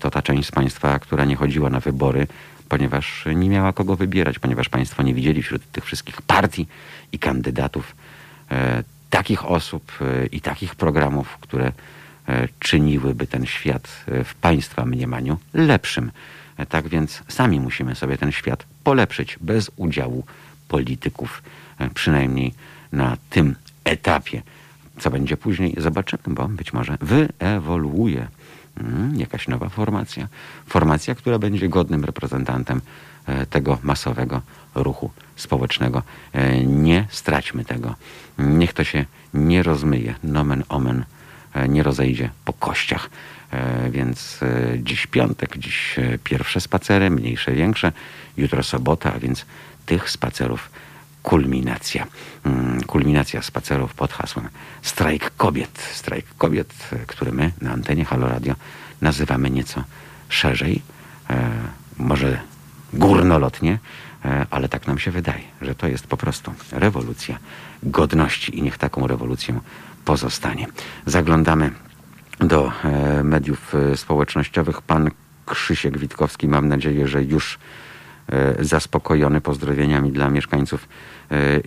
[0.00, 2.26] to ta część Państwa, która nie chodziła na wybory,
[2.70, 6.66] ponieważ nie miała kogo wybierać, ponieważ Państwo nie widzieli wśród tych wszystkich partii
[7.12, 7.96] i kandydatów
[8.50, 11.72] e, takich osób e, i takich programów, które
[12.28, 16.10] e, czyniłyby ten świat w Państwa mniemaniu lepszym.
[16.68, 20.24] Tak więc sami musimy sobie ten świat polepszyć bez udziału
[20.68, 21.42] polityków,
[21.94, 22.54] przynajmniej
[22.92, 24.42] na tym etapie.
[24.98, 28.28] Co będzie później, zobaczymy, bo być może wyewoluuje
[28.78, 30.28] Hmm, jakaś nowa formacja.
[30.66, 32.80] Formacja, która będzie godnym reprezentantem
[33.26, 34.42] e, tego masowego
[34.74, 36.02] ruchu społecznego.
[36.32, 37.94] E, nie straćmy tego.
[38.38, 39.04] Niech to się
[39.34, 40.14] nie rozmyje.
[40.24, 41.04] Nomen omen
[41.54, 43.10] e, nie rozejdzie po kościach.
[43.90, 44.40] Więc
[44.78, 47.92] dziś piątek, dziś pierwsze spacery, mniejsze, większe.
[48.36, 49.46] Jutro sobota, a więc
[49.86, 50.70] tych spacerów
[51.22, 52.06] kulminacja.
[52.44, 54.48] Mm, kulminacja spacerów pod hasłem
[54.82, 55.78] Strajk Kobiet.
[55.92, 56.74] Strajk Kobiet,
[57.06, 58.54] który my na antenie Halo Radio
[59.00, 59.84] nazywamy nieco
[60.28, 60.82] szerzej,
[61.30, 61.50] e,
[61.98, 62.40] może
[62.92, 63.78] górnolotnie,
[64.24, 67.38] e, ale tak nam się wydaje, że to jest po prostu rewolucja
[67.82, 69.60] godności i niech taką rewolucją
[70.04, 70.66] pozostanie.
[71.06, 71.70] Zaglądamy
[72.38, 74.82] do e, mediów społecznościowych.
[74.82, 75.10] Pan
[75.46, 77.58] Krzysiek Witkowski, mam nadzieję, że już
[78.60, 80.88] zaspokojony pozdrowieniami dla mieszkańców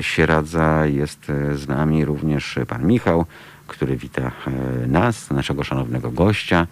[0.02, 0.86] Sieradza.
[0.86, 3.26] Jest z nami również pan Michał,
[3.68, 4.32] który wita
[4.88, 6.68] nas, naszego szanownego gościa.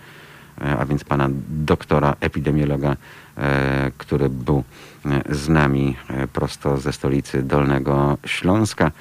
[0.62, 2.96] E, a więc pana doktora epidemiologa,
[3.38, 4.64] e, który był
[5.06, 5.96] e, z nami
[6.34, 8.92] prosto ze stolicy Dolnego Śląska.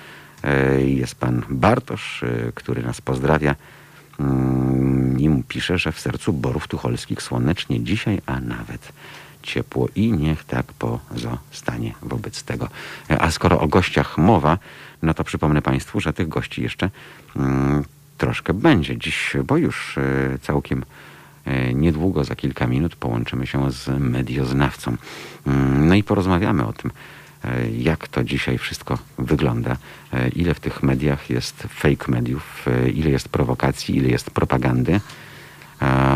[0.79, 3.57] Jest pan Bartosz, który nas pozdrawia
[4.21, 8.93] mm, i mu pisze, że w sercu Borów Tucholskich słonecznie dzisiaj, a nawet
[9.43, 12.69] ciepło i niech tak pozostanie wobec tego.
[13.19, 14.59] A skoro o gościach mowa,
[15.03, 16.91] no to przypomnę Państwu, że tych gości jeszcze
[17.37, 17.85] mm,
[18.19, 19.99] troszkę będzie dziś, bo już
[20.43, 20.85] całkiem
[21.45, 24.97] E, niedługo, za kilka minut, połączymy się z medioznawcą.
[25.47, 26.91] Mm, no i porozmawiamy o tym,
[27.45, 29.77] e, jak to dzisiaj wszystko wygląda,
[30.13, 35.01] e, ile w tych mediach jest fake mediów, ile jest prowokacji, ile jest propagandy,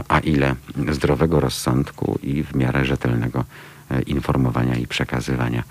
[0.08, 0.54] a ile
[0.90, 3.44] zdrowego rozsądku i w miarę rzetelnego
[4.06, 5.62] informowania i przekazywania.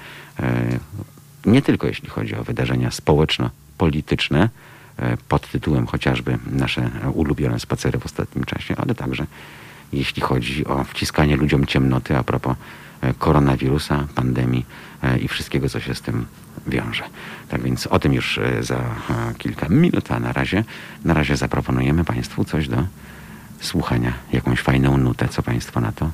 [1.45, 4.49] Nie tylko jeśli chodzi o wydarzenia społeczno-polityczne,
[4.98, 9.26] E, pod tytułem chociażby nasze ulubione spacery w ostatnim czasie, ale także
[9.94, 12.57] jeśli chodzi o wciskanie ludziom ciemnoty a propos
[13.02, 14.65] e, koronawirusa, pandemii
[15.03, 16.26] e, i wszystkiego, co się z tym
[16.68, 17.03] wiąże.
[17.49, 18.80] Tak więc o tym już za
[19.38, 20.64] kilka minut, a na razie,
[21.06, 22.78] na razie zaproponujemy Państwu coś do
[23.64, 25.27] słuchania, jakąś fajną nutę.
[25.27, 26.11] Co Państwo na to?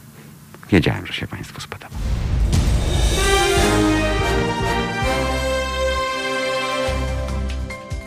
[0.72, 1.96] Wiedziałem, że się Państwu spodoba.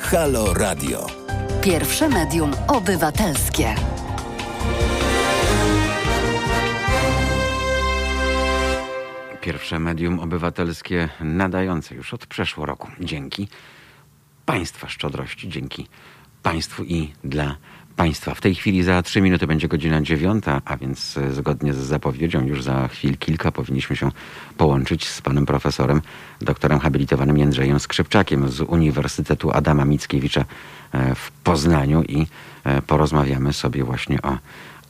[0.01, 1.07] Halo Radio.
[1.63, 3.75] Pierwsze medium obywatelskie.
[9.41, 12.89] Pierwsze medium obywatelskie nadające już od przeszło roku.
[13.01, 13.49] Dzięki
[14.47, 15.87] Państwa szczodrości, dzięki
[16.43, 17.72] Państwu i dla Państwa.
[18.35, 22.47] W tej chwili za trzy minuty będzie godzina dziewiąta, a więc e, zgodnie z zapowiedzią
[22.47, 24.11] już za chwil kilka powinniśmy się
[24.57, 26.03] połączyć z panem profesorem,
[26.41, 30.45] doktorem habilitowanym Jędrzejem Skrzypczakiem z Uniwersytetu Adama Mickiewicza
[30.93, 32.27] e, w Poznaniu i
[32.65, 34.39] e, porozmawiamy sobie właśnie o,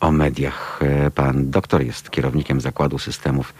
[0.00, 0.80] o mediach.
[1.14, 3.54] Pan doktor jest kierownikiem Zakładu Systemów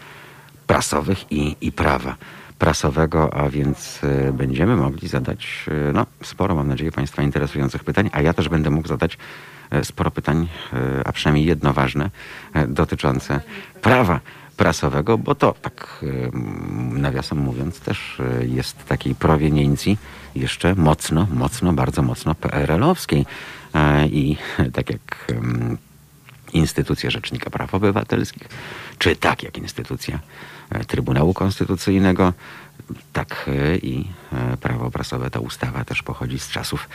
[0.67, 2.15] Prasowych i, i Prawa
[2.63, 8.09] Prasowego, a więc e, będziemy mogli zadać e, no, sporo, mam nadzieję, Państwa interesujących pytań,
[8.13, 9.17] a ja też będę mógł zadać
[9.71, 10.47] e, sporo pytań,
[11.05, 12.09] a przynajmniej jedno ważne,
[12.67, 13.41] dotyczące
[13.81, 14.19] prawa
[14.57, 16.05] prasowego, bo to tak
[16.91, 19.97] nawiasem mówiąc też jest takiej proweniencji
[20.35, 23.25] jeszcze mocno, mocno, bardzo mocno PRL-owskiej
[24.11, 24.37] i
[24.73, 25.27] tak jak
[26.53, 28.47] em, instytucja Rzecznika Praw Obywatelskich,
[28.97, 30.19] czy tak jak instytucja
[30.69, 32.33] e, Trybunału Konstytucyjnego,
[33.13, 36.89] tak e, i e, prawo prasowe, ta ustawa też pochodzi z czasów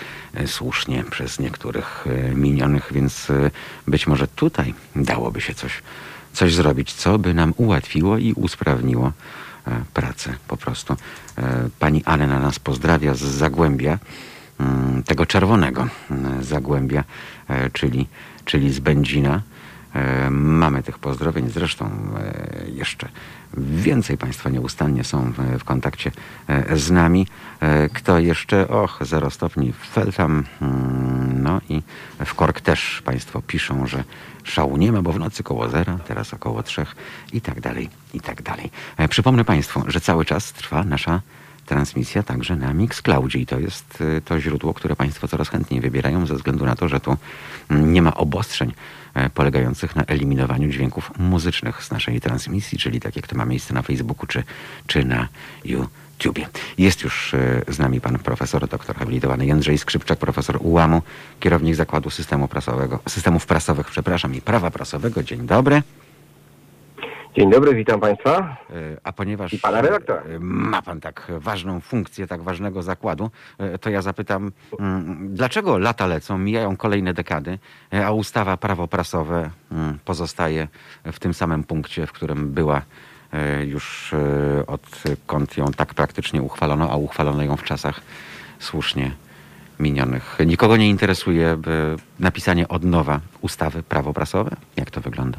[0.47, 2.05] słusznie przez niektórych
[2.35, 3.27] minionych, więc
[3.87, 5.83] być może tutaj dałoby się coś,
[6.33, 9.13] coś zrobić, co by nam ułatwiło i usprawniło
[9.95, 10.97] pracę po prostu.
[11.79, 13.99] Pani Anna nas pozdrawia z Zagłębia
[14.61, 17.05] mm, tego czerwonego mm, Zagłębia,
[17.73, 18.09] czyli,
[18.49, 19.43] czyli z Będzina.
[19.95, 23.09] E, Mamy tych pozdrowień, zresztą e, jeszcze
[23.57, 26.11] więcej Państwa nieustannie są w, kontakcie
[26.49, 27.27] e, z nami.
[27.93, 28.69] Kto jeszcze?
[28.69, 31.83] Och, 0 stopni w Feltham, mm, no i
[32.25, 34.05] w Kork też Państwo piszą, że
[34.45, 36.97] szału nie ma, bo w nocy koło zera, teraz około trzech
[37.33, 38.70] i tak dalej, i tak dalej.
[39.09, 41.20] Przypomnę Państwu, że cały czas trwa nasza
[41.69, 46.27] transmisja także na Mixcloudzie i to jest y, to źródło, które Państwo coraz chętniej wybierają
[46.27, 47.16] ze względu na to, że tu
[47.70, 48.73] mm, nie ma obostrzeń
[49.15, 53.74] e, polegających na eliminowaniu dźwięków muzycznych z naszej transmisji, czyli tak jak to ma miejsce
[53.74, 54.45] na Facebooku czy,
[54.86, 55.28] czy na
[55.65, 56.49] YouTubie.
[56.78, 61.03] Jest już e, z nami pan profesor, doktor habilitowany Jędrzej Skrzypczak, profesor UAM-u,
[61.40, 65.23] kierownik Zakładu Systemu Prasowego, Systemów Prasowych, przepraszam, i Prawa Prasowego.
[65.23, 65.82] Dzień dobry.
[67.39, 68.56] Dzień dobry, witam Państwa.
[68.70, 68.74] E,
[69.05, 70.23] A ponieważ I pana redaktora.
[70.23, 75.78] e, ma pan tak ważną funkcję, tak ważnego zakładu, e, to ja zapytam, mm, dlaczego
[75.78, 77.59] lata lecą, mijają kolejne dekady,
[78.05, 80.69] a ustawa prawo prasowe mm, pozostaje
[81.12, 82.82] w tym samym punkcie, w którym była
[83.66, 84.15] już
[84.66, 88.01] odkąd ją tak praktycznie uchwalono, a uchwalono ją w czasach
[88.59, 89.10] słusznie
[89.81, 90.39] minionych.
[90.47, 91.59] Nikogo nie interesuje
[92.20, 94.56] napisanie od nowa ustawy prawo prasowe?
[94.77, 95.39] Jak to wygląda?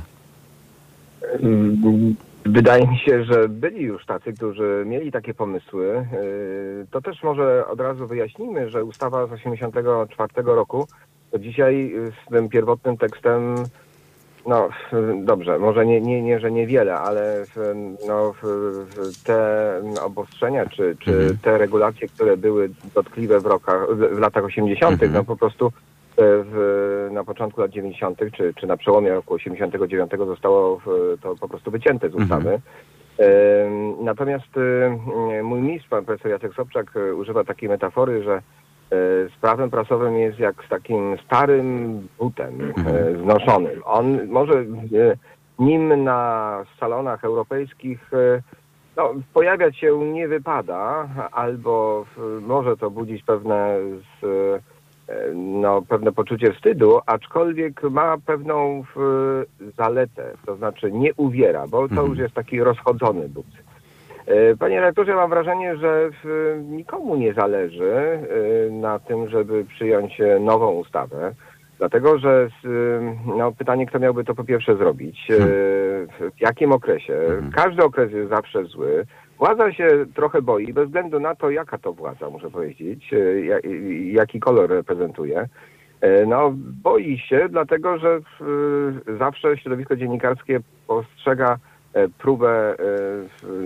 [1.33, 2.15] Mm,
[2.45, 6.05] Wydaje mi się, że byli już tacy, którzy mieli takie pomysły.
[6.13, 10.87] Yy, To też może od razu wyjaśnijmy, że ustawa z 1984 roku
[11.31, 11.93] to dzisiaj
[12.27, 13.55] z tym pierwotnym tekstem,
[14.47, 14.69] no
[15.23, 17.45] dobrze, może nie, nie, nie że niewiele, ale
[18.07, 18.33] no,
[19.23, 21.37] te obostrzenia czy, czy Mhm.
[21.41, 25.13] te regulacje, które były dotkliwe w, rokach, w, latach 80., Mhm.
[25.13, 25.71] no po prostu
[26.21, 30.81] w, na początku lat 90., czy, czy na przełomie roku 89 zostało
[31.21, 32.49] to po prostu wycięte z ustawy.
[32.49, 32.61] Mhm.
[34.01, 38.41] Natomiast e, mój mistrz, pan profesor Jacek Sobczak, e, używa takiej metafory, że e,
[39.29, 42.95] z prawem prasowym jest jak z takim starym butem Mhm.
[42.95, 43.81] e, znoszonym.
[43.85, 44.65] On może e,
[45.59, 48.41] nim na salonach europejskich e,
[48.97, 52.05] no, pojawiać się nie wypada, albo
[52.41, 53.77] może to budzić pewne
[54.21, 54.59] z, e,
[55.35, 58.99] no, pewne poczucie wstydu, aczkolwiek ma pewną w,
[59.77, 62.09] zaletę, to znaczy nie uwiera, bo to Mhm.
[62.09, 63.45] już jest taki rozchodzony but.
[64.27, 67.93] E, Panie rektorze, mam wrażenie, że w, nikomu nie zależy
[68.67, 71.33] e, na tym, żeby przyjąć e, nową ustawę.
[71.77, 72.69] Dlatego, że e,
[73.37, 75.35] no, pytanie, kto miałby to po pierwsze zrobić, e,
[76.29, 77.13] w jakim okresie.
[77.13, 77.51] Mhm.
[77.51, 79.05] Każdy okres jest zawsze zły.
[79.39, 83.59] Władza się trochę boi, bez względu na to, jaka to władza, muszę powiedzieć, e, ja-
[84.11, 85.47] jaki kolor reprezentuje.
[86.01, 86.51] E, No,
[86.83, 88.19] boi się, dlatego że
[89.19, 91.57] zawsze środowisko dziennikarskie postrzega
[91.93, 92.75] e, próbę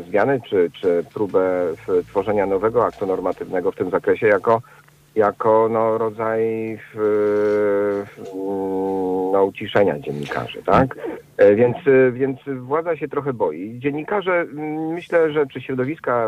[0.10, 1.66] zmiany czy, czy próbę
[2.08, 4.62] tworzenia nowego aktu normatywnego w tym zakresie jako,
[5.16, 6.42] jako no, rodzaj
[6.78, 6.98] w,
[8.06, 8.36] w,
[9.34, 10.96] no, uciszenia dziennikarzy, tak?
[11.38, 11.78] E, Więc,
[12.12, 13.80] więc władza się trochę boi.
[13.80, 14.46] Dziennikarze,
[14.94, 16.28] myślę, że czy środowiska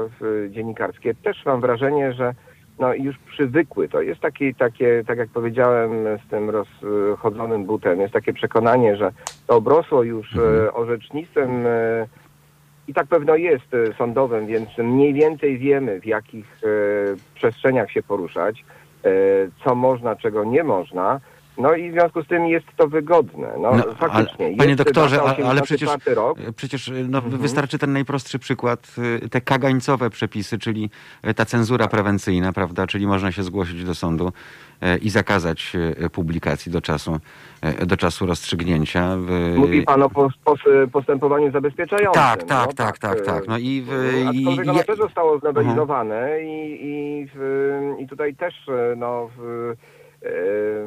[0.50, 2.34] dziennikarskie też mam wrażenie, że
[2.80, 3.90] no, już przywykły.
[3.90, 5.92] To jest taki, takie, tak jak powiedziałem,
[6.26, 9.12] z tym rozchodzonym butem, jest takie przekonanie, że
[9.48, 12.08] to obrosło już e, orzecznictwem e,
[12.88, 16.68] i tak pewno jest e, sądowym, więc mniej więcej wiemy, w jakich e,
[17.36, 18.66] przestrzeniach się poruszać,
[19.04, 19.10] e,
[19.64, 21.20] co można, czego nie można.
[21.58, 23.48] No i w związku z tym jest to wygodne.
[23.60, 24.46] No, No, faktycznie.
[24.46, 26.38] ale, panie doktorze, ale przecież, 84 rok.
[26.56, 30.90] przecież no, wystarczy ten najprostszy przykład, y, te kagańcowe przepisy, czyli
[31.28, 34.28] y, ta cenzura prewencyjna, prawda, czyli można się zgłosić do sądu
[34.84, 35.74] y, i zakazać
[36.12, 37.20] publikacji do czasu,
[37.86, 39.18] do czasu rozstrzygnięcia.
[39.56, 40.60] Mówi pan o pos, pos,
[40.92, 42.22] postępowaniu zabezpieczającym.
[42.24, 43.48] Tak, tak, no, tak, tak, tak.
[43.48, 47.28] No i w- No, i- Aczkolwiek i- ono też zostało znowelizowane i, i,
[48.04, 48.54] i tutaj też
[48.98, 49.74] no, w,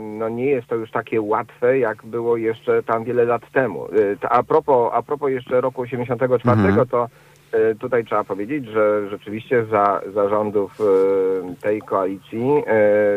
[0.01, 3.85] no nie jest to już takie łatwe, jak było jeszcze tam wiele lat temu.
[4.23, 6.87] E, A propos, a propos jeszcze roku 84, Mhm.
[6.89, 7.09] to
[7.53, 10.85] e, tutaj trzeba powiedzieć, że rzeczywiście za zarządów e,
[11.63, 12.63] tej koalicji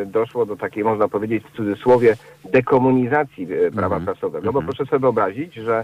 [0.06, 2.15] doszło do takiej, można powiedzieć w cudzysłowie,
[2.52, 4.06] dekomunizacji prawa Mhm.
[4.06, 4.65] prasowego, bo Mhm.
[4.65, 5.84] proszę sobie wyobrazić, że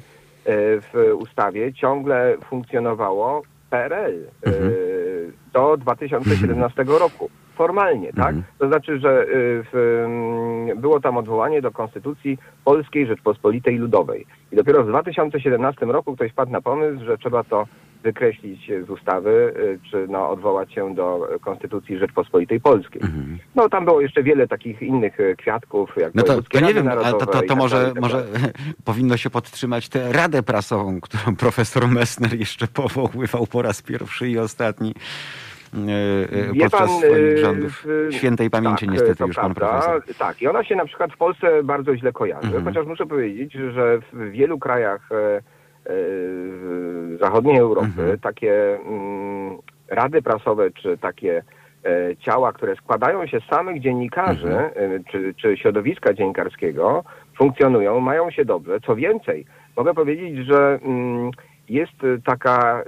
[0.94, 4.14] w ustawie ciągle funkcjonowało PRL
[4.46, 4.72] Mhm.
[5.58, 7.30] Do 2017 roku.
[7.56, 8.36] Formalnie, tak?
[8.36, 8.44] Mhm.
[8.60, 9.26] To znaczy, że e,
[9.72, 9.76] w,
[10.06, 14.26] mm, było tam odwołanie do Konstytucji Polskiej Rzeczpospolitej Ludowej.
[14.52, 17.68] I dopiero w 2017 roku ktoś wpadł na pomysł, że trzeba to
[18.04, 19.54] wykreślić z ustawy,
[19.84, 23.02] e, czy no, odwołać się do Konstytucji Rzeczpospolitej Polskiej.
[23.02, 23.38] Mhm.
[23.56, 26.88] No tam było jeszcze wiele takich innych e, kwiatków, jak No to, to nie wiem,
[26.88, 28.24] ale to, to, to tak może, tak może
[28.86, 34.40] powinno się podtrzymać tę radę prasową, którą profesor Messner jeszcze powoływał po raz pierwszy i
[34.40, 34.94] ostatni
[36.54, 37.86] Wie podczas pan, swoich y, rządów.
[38.10, 39.80] Świętej pamięci tak, niestety już pan prawda.
[39.88, 40.16] profesor.
[40.18, 42.66] Tak, i ona się na przykład w Polsce bardzo źle kojarzy, Mhm.
[42.66, 45.42] chociaż muszę powiedzieć, że w wielu krajach e,
[45.86, 45.94] e,
[47.20, 48.20] zachodniej Europy Mhm.
[48.20, 49.58] takie mm,
[49.88, 51.44] rady prasowe, czy takie
[51.86, 54.72] e, ciała, które składają się z samych dziennikarzy, Mhm.
[54.76, 57.04] e, czy, czy środowiska dziennikarskiego,
[57.38, 58.80] funkcjonują, mają się dobrze.
[58.86, 59.46] Co więcej,
[59.78, 61.32] mogę powiedzieć, że mm,
[61.70, 62.84] jest y, taka,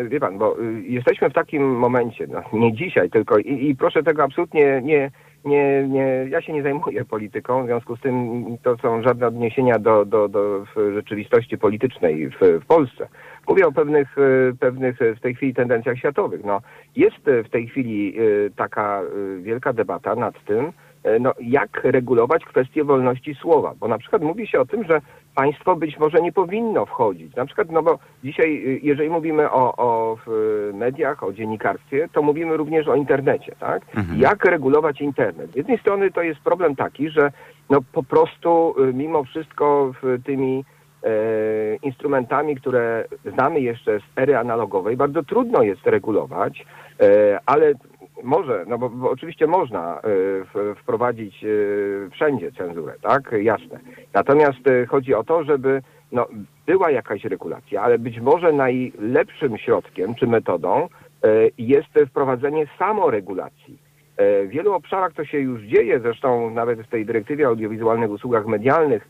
[0.00, 3.76] y, wie pan, bo y, jesteśmy w takim momencie, no, nie dzisiaj tylko i, i
[3.76, 5.10] proszę tego absolutnie nie,
[5.44, 9.78] nie, nie, ja się nie zajmuję polityką, w związku z tym to są żadne odniesienia
[9.78, 13.08] do, do, do rzeczywistości politycznej w, w Polsce.
[13.48, 14.16] Mówię o pewnych,
[14.60, 16.44] pewnych w tej chwili tendencjach światowych.
[16.44, 16.60] No,
[16.96, 18.16] jest w tej chwili
[18.56, 19.02] taka
[19.42, 20.72] wielka debata nad tym,
[21.20, 25.00] no, jak regulować kwestię wolności słowa, bo na przykład mówi się o tym, że
[25.34, 27.36] państwo być może nie powinno wchodzić.
[27.36, 30.16] Na przykład, no bo dzisiaj, y, jeżeli mówimy o, o
[30.72, 33.82] mediach, o dziennikarstwie, to mówimy również o internecie, tak?
[33.96, 34.20] Mhm.
[34.20, 35.52] Jak regulować internet?
[35.52, 37.32] Z jednej strony to jest problem taki, że
[37.70, 39.92] no po prostu y, mimo wszystko
[40.24, 40.64] tymi
[41.02, 46.66] e, instrumentami, które znamy jeszcze z ery analogowej, bardzo trudno jest regulować,
[47.00, 47.74] e, ale
[48.22, 51.48] może, no bo, bo oczywiście można w, wprowadzić e,
[52.10, 53.34] wszędzie cenzurę, tak?
[53.42, 53.80] Jasne.
[54.14, 55.82] Natomiast e, chodzi o to, żeby
[56.12, 56.26] no,
[56.66, 60.88] była jakaś regulacja, ale być może najlepszym środkiem czy metodą
[61.58, 63.78] jest wprowadzenie samoregulacji.
[64.18, 68.46] W wielu obszarach to się już dzieje, zresztą nawet w tej dyrektywie o audiowizualnych usługach
[68.46, 69.08] medialnych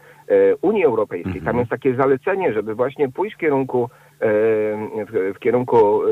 [0.62, 1.39] Unii Europejskiej.
[1.39, 1.45] Mhm.
[1.45, 3.91] Tam jest takie zalecenie, żeby właśnie pójść w kierunku,
[5.11, 6.03] w, w kierunku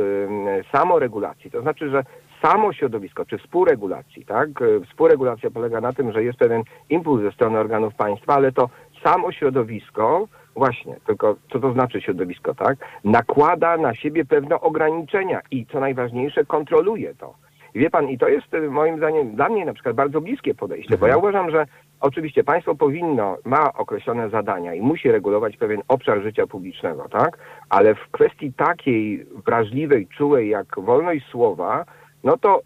[0.73, 1.51] samoregulacji.
[1.51, 2.05] To znaczy, że
[2.43, 4.49] samo środowisko, czy współregulacji, tak?
[4.63, 8.69] E, Współregulacja polega na tym, że jest pewien impuls ze strony organów państwa, ale to
[9.03, 12.79] samo środowisko, właśnie, tylko co to znaczy środowisko, tak?
[13.05, 17.35] Nakłada na siebie pewne ograniczenia i co najważniejsze, kontroluje to.
[17.75, 20.99] Wie pan, i to jest y, moim zdaniem dla mnie na przykład bardzo bliskie podejście,
[20.99, 21.67] bo ja uważam, że
[22.01, 27.39] oczywiście państwo powinno, ma określone zadania i musi regulować pewien obszar życia publicznego, tak?
[27.69, 31.85] Ale w kwestii takiej wrażliwej, czułej jak wolność słowa,
[32.29, 32.61] no to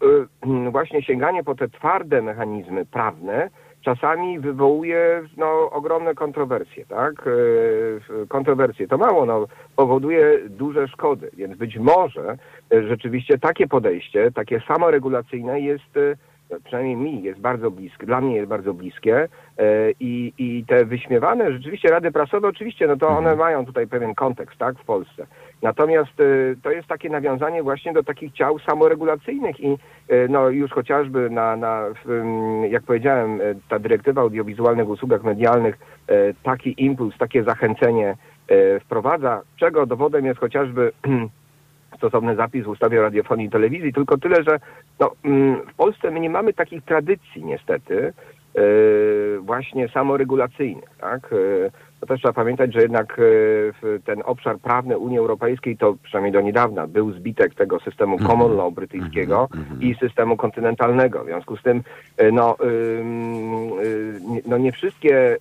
[0.65, 3.49] y, właśnie sięganie po te twarde mechanizmy prawne
[3.81, 7.27] czasami wywołuje no, ogromne kontrowersje, tak?
[7.27, 12.37] Y, Kontrowersje to mało, no, powoduje duże szkody, więc być może
[12.73, 16.17] y, rzeczywiście takie podejście, takie samoregulacyjne jest, y,
[16.63, 19.27] przynajmniej mi jest bardzo bliskie, dla mnie jest bardzo bliskie
[19.99, 24.57] i, i te wyśmiewane rzeczywiście rady prasowe, oczywiście, no to one mają tutaj pewien kontekst,
[24.59, 25.27] tak, w Polsce.
[25.63, 29.77] Natomiast y, to jest takie nawiązanie właśnie do takich ciał samoregulacyjnych i
[30.11, 31.85] y, no już chociażby na, na
[32.69, 35.77] jak powiedziałem, y, ta dyrektywa o audiowizualnych usługach medialnych
[36.43, 38.15] taki impuls, takie zachęcenie
[38.81, 40.91] wprowadza, czego dowodem jest chociażby
[41.97, 44.59] stosowny zapis w ustawie o radiofonii i telewizji, tylko tyle, że
[44.99, 45.11] no,
[45.71, 48.13] w Polsce my nie mamy takich tradycji niestety
[49.41, 51.29] właśnie samoregulacyjnych, tak?
[52.03, 56.41] To też trzeba pamiętać, że jednak w ten obszar prawny Unii Europejskiej to przynajmniej do
[56.41, 59.49] niedawna był zbitek tego systemu common law brytyjskiego
[59.79, 61.23] i systemu kontynentalnego.
[61.23, 61.83] W związku z tym
[62.21, 62.55] y, no,
[64.29, 65.37] nie- no nie wszystkie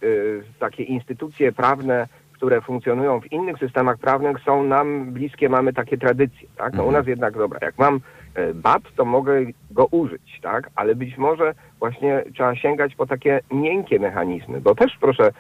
[0.59, 6.49] takie instytucje prawne, które funkcjonują w innych systemach prawnych są nam bliskie, mamy takie tradycje,
[6.57, 6.73] tak?
[6.73, 7.01] No u Mhm.
[7.03, 8.01] nas jednak, dobra, jak mam e,
[8.55, 9.41] bat, to mogę
[9.71, 10.71] go użyć, tak?
[10.77, 15.31] Ale być może właśnie trzeba sięgać po takie miękkie mechanizmy, bo też proszę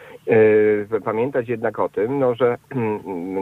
[0.93, 2.57] e, pamiętać jednak o tym, no, że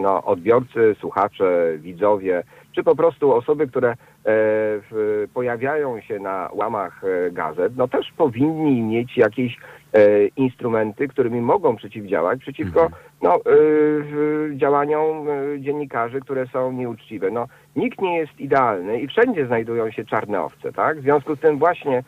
[0.02, 7.04] no, odbiorcy, słuchacze, widzowie, czy po prostu osoby, które e, w, pojawiają się na łamach
[7.04, 9.56] e, gazet, no też powinni mieć jakieś
[9.92, 13.02] e, instrumenty, którymi mogą przeciwdziałać przeciwko Mhm.
[13.22, 17.30] No, w- działaniom e, dziennikarzy, które są nieuczciwe.
[17.30, 20.98] No, nikt nie jest idealny i wszędzie znajdują się czarne owce, tak?
[20.98, 22.02] W związku z tym właśnie e,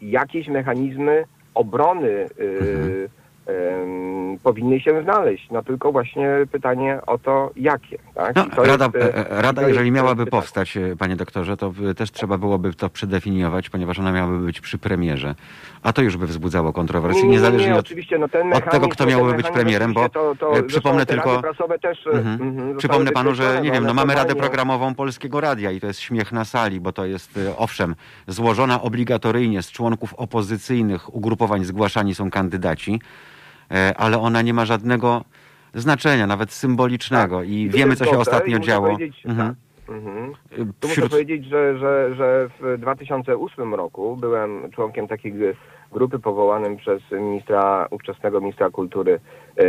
[0.00, 1.24] jakieś mechanizmy
[1.54, 3.08] obrony e, Mhm.
[4.42, 5.50] Powinny się znaleźć.
[5.50, 7.98] No tylko właśnie pytanie o to, jakie.
[8.14, 8.36] Tak?
[8.36, 10.42] No, to rada, jest, e, e, rada jeżeli miałaby pytanie.
[10.42, 14.78] powstać, e, panie doktorze, to też trzeba byłoby to przedefiniować, ponieważ ona miałaby być przy
[14.78, 15.34] premierze.
[15.82, 17.80] A to już by wzbudzało kontrowersje, Nie, nie, nie, niezależnie od...
[17.80, 21.42] oczywiście, no ten od tego, kto miałby być premierem, bo, to, to, przypomnę tylko-
[21.82, 22.42] też, Mhm.
[22.42, 26.00] mhm, Przypomnę panu, że nie wiem, no mamy Radę Programową Polskiego Radia i to jest
[26.00, 27.94] śmiech na sali, bo to jest, owszem,
[28.26, 33.00] złożona obligatoryjnie z członków opozycyjnych ugrupowań zgłaszani są kandydaci,
[33.96, 35.24] ale ona nie ma żadnego
[35.74, 37.48] znaczenia, nawet symbolicznego Tak.
[37.48, 38.86] i wiemy, co się ostatnio działo.
[38.90, 39.48] powiedzieć, Mhm.
[39.48, 39.56] tak.
[39.96, 40.32] Mhm.
[40.52, 41.10] E, Tu muszę Wśród...
[41.10, 45.32] powiedzieć, że, że, że w 2008 roku byłem członkiem takiej
[45.92, 49.20] grupy powołanym przez ministra, ówczesnego ministra kultury
[49.56, 49.64] e,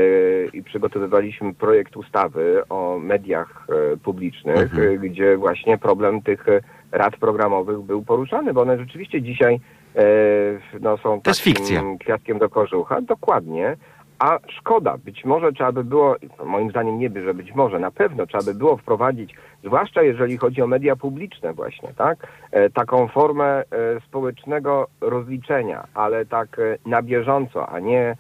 [0.54, 4.90] i przygotowywaliśmy projekt ustawy o mediach e, publicznych, Mhm.
[4.94, 6.62] e, gdzie właśnie problem tych e,
[6.92, 9.60] rad programowych był poruszany, bo one rzeczywiście dzisiaj
[9.96, 10.02] e,
[10.80, 11.84] no, są To jest fikcja.
[12.00, 13.02] kwiatkiem do kożucha.
[13.02, 13.78] Dokładnie.
[14.22, 16.16] A szkoda, być może trzeba by było,
[16.46, 20.38] moim zdaniem nie by, że być może, na pewno trzeba by było wprowadzić, zwłaszcza jeżeli
[20.38, 22.28] chodzi o media publiczne właśnie, tak?
[22.52, 23.64] E, taką formę e,
[24.08, 28.16] społecznego rozliczenia, ale tak e, na bieżąco, a nie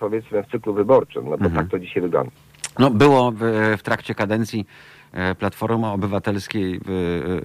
[0.00, 1.54] powiedzmy w cyklu wyborczym, no bo Mhm.
[1.54, 2.30] tak to dzisiaj wygląda.
[2.78, 3.38] No, było w,
[3.78, 4.66] w trakcie kadencji
[5.16, 6.80] e, Platformy Obywatelskiej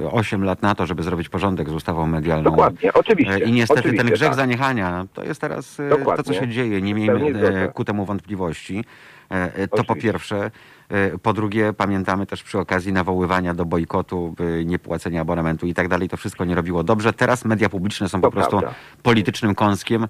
[0.02, 2.44] e, 8 lat na to, żeby zrobić porządek z ustawą medialną.
[2.52, 3.34] Dokładnie, oczywiście.
[3.36, 4.36] E, I niestety oczywiście, ten grzech tak.
[4.36, 6.24] zaniechania, to jest teraz e, to, Dokładnie.
[6.24, 6.82] co się dzieje.
[6.82, 8.84] Nie miejmy e, ku temu wątpliwości.
[9.32, 10.02] E, e, To po Oczywiście.
[10.12, 10.52] pierwsze.
[10.90, 15.88] E, Po drugie, pamiętamy też przy okazji nawoływania do bojkotu, e, niepłacenia abonamentu i tak
[15.88, 17.14] dalej, to wszystko nie robiło dobrze.
[17.14, 18.78] Teraz media publiczne są To po prostu prawda.
[19.04, 20.08] politycznym kąskiem.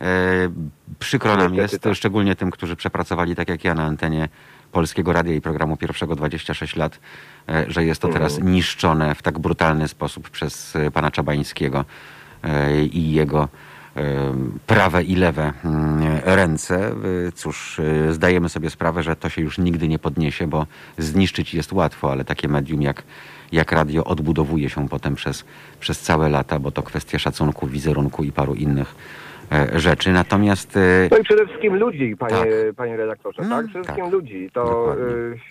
[0.00, 0.48] E,
[0.98, 1.94] Przykro nam jest, tak.
[1.94, 4.28] szczególnie tym, którzy przepracowali tak jak ja na antenie
[4.76, 6.98] Polskiego Radia i programu pierwszego 26 lat,
[7.48, 8.52] e, że jest to teraz Mhm.
[8.52, 11.84] niszczone w tak brutalny sposób przez e, pana Czabańskiego
[12.44, 13.48] e, i jego
[14.66, 16.92] prawe i lewe mm, ręce.
[17.34, 17.80] Cóż,
[18.10, 20.66] zdajemy sobie sprawę, że to się już nigdy nie podniesie, bo
[20.98, 23.02] zniszczyć jest łatwo, ale takie medium jak,
[23.52, 25.44] jak radio odbudowuje się potem przez,
[25.80, 28.94] przez całe lata, bo to kwestia szacunku, wizerunku i paru innych
[29.74, 30.12] rzeczy.
[30.12, 32.48] Natomiast e, No i przede wszystkim ludzi, panie, Tak.
[32.76, 33.66] panie redaktorze, No, tak?
[33.66, 34.12] Przede wszystkim tak.
[34.14, 34.50] ludzi.
[34.52, 34.94] To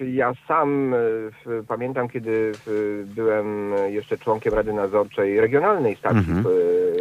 [0.02, 1.32] y, ja sam y,
[1.68, 6.38] pamiętam, kiedy y, byłem jeszcze członkiem Rady Nadzorczej Regionalnej Stacji Mhm.
[6.40, 6.44] y,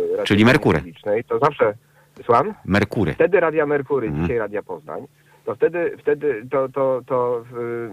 [0.01, 0.83] Radiofonii Czyli Merkury.
[1.29, 1.75] To zawsze,
[2.25, 2.55] słucham?
[2.65, 3.13] Merkury.
[3.15, 4.25] Wtedy Radia Merkury, Mhm.
[4.25, 5.07] dzisiaj Radia Poznań.
[5.45, 7.45] To wtedy, wtedy to, to, to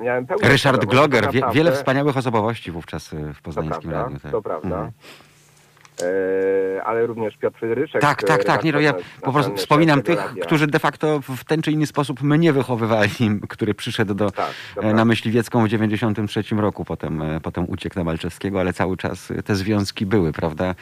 [0.04, 4.20] miałem pełną Ryszard Gloger, wie, wiele wspaniałych osobowości wówczas e, w To poznańskim prawda, radiu.
[4.20, 4.32] tak.
[4.32, 4.76] to prawda.
[4.76, 4.92] Mhm.
[6.02, 8.02] E, ale również Piotr Frydryszek.
[8.02, 8.64] Tak, tak, tak.
[8.64, 10.44] Nie, no ja po prostu wspominam tych, Radia.
[10.46, 13.12] którzy de facto w ten czy inny sposób mnie wychowywali,
[13.50, 14.52] który przyszedł do, Tak,
[14.82, 15.06] e, na.
[15.06, 20.06] Myśliwiecką w 93 roku, potem, e, potem uciekł na Malczewskiego, ale cały czas te związki
[20.06, 20.76] były, prawda?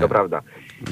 [0.00, 0.42] To prawda.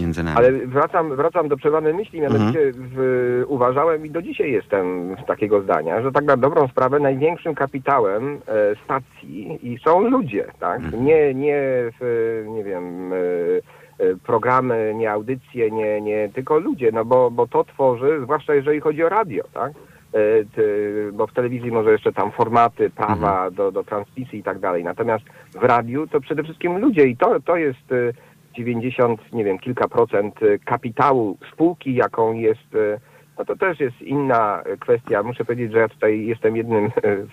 [0.01, 0.36] Między nami.
[0.36, 2.73] Ale wracam, wracam do przerwanej myśli, mianowicie Mhm.
[2.77, 7.55] w, uważałem i do dzisiaj jestem z takiego zdania, że tak na dobrą sprawę największym
[7.55, 10.81] kapitałem e, stacji i są ludzie, tak?
[10.81, 11.05] Mhm.
[11.05, 11.62] Nie, nie,
[12.01, 17.47] w, nie wiem, e, e, programy, nie audycje, nie, nie, tylko ludzie, no bo, bo
[17.47, 19.73] to tworzy, zwłaszcza jeżeli chodzi o radio, tak?
[20.14, 23.55] E, bo w telewizji może jeszcze tam formaty, prawa Mhm.
[23.55, 24.85] do, do transmisji i tak dalej.
[24.85, 25.24] Natomiast
[25.60, 28.12] w radiu to przede wszystkim ludzie i to, to jest e,
[28.53, 33.01] 90, nie wiem, kilka procent e, kapitału spółki, jaką jest, e,
[33.39, 35.23] no to też jest inna e, kwestia.
[35.23, 36.91] Muszę powiedzieć, że ja tutaj jestem jednym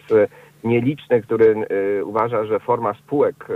[0.10, 0.30] z
[0.64, 1.56] nielicznych, który
[2.06, 3.48] uważa, że forma spółek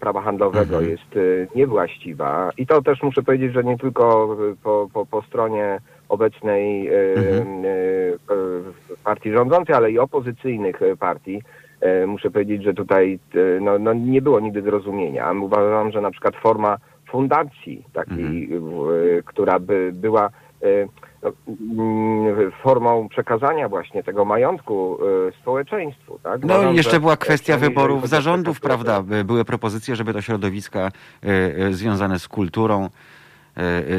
[0.00, 0.90] prawa handlowego Mhm.
[0.90, 1.18] jest
[1.54, 2.50] niewłaściwa.
[2.56, 7.62] I to też muszę powiedzieć, że nie tylko po, po, po stronie obecnej Mhm.
[9.04, 11.42] partii rządzącej, ale i opozycyjnych partii.
[11.80, 15.32] E, Muszę powiedzieć, że tutaj e, no, no, nie było nigdy zrozumienia.
[15.32, 16.78] Uważam, że na przykład forma
[17.10, 20.30] fundacji, takiej, e, która by była
[20.62, 20.68] e,
[21.22, 21.32] no,
[21.78, 24.98] mm, formą przekazania właśnie tego majątku
[25.42, 26.18] społeczeństwu.
[26.22, 26.44] Tak?
[26.44, 29.02] No Uważam, i jeszcze była kwestia wyborów zarządów, prawda?
[29.24, 30.90] Były propozycje, żeby to środowiska
[31.70, 32.88] związane z kulturą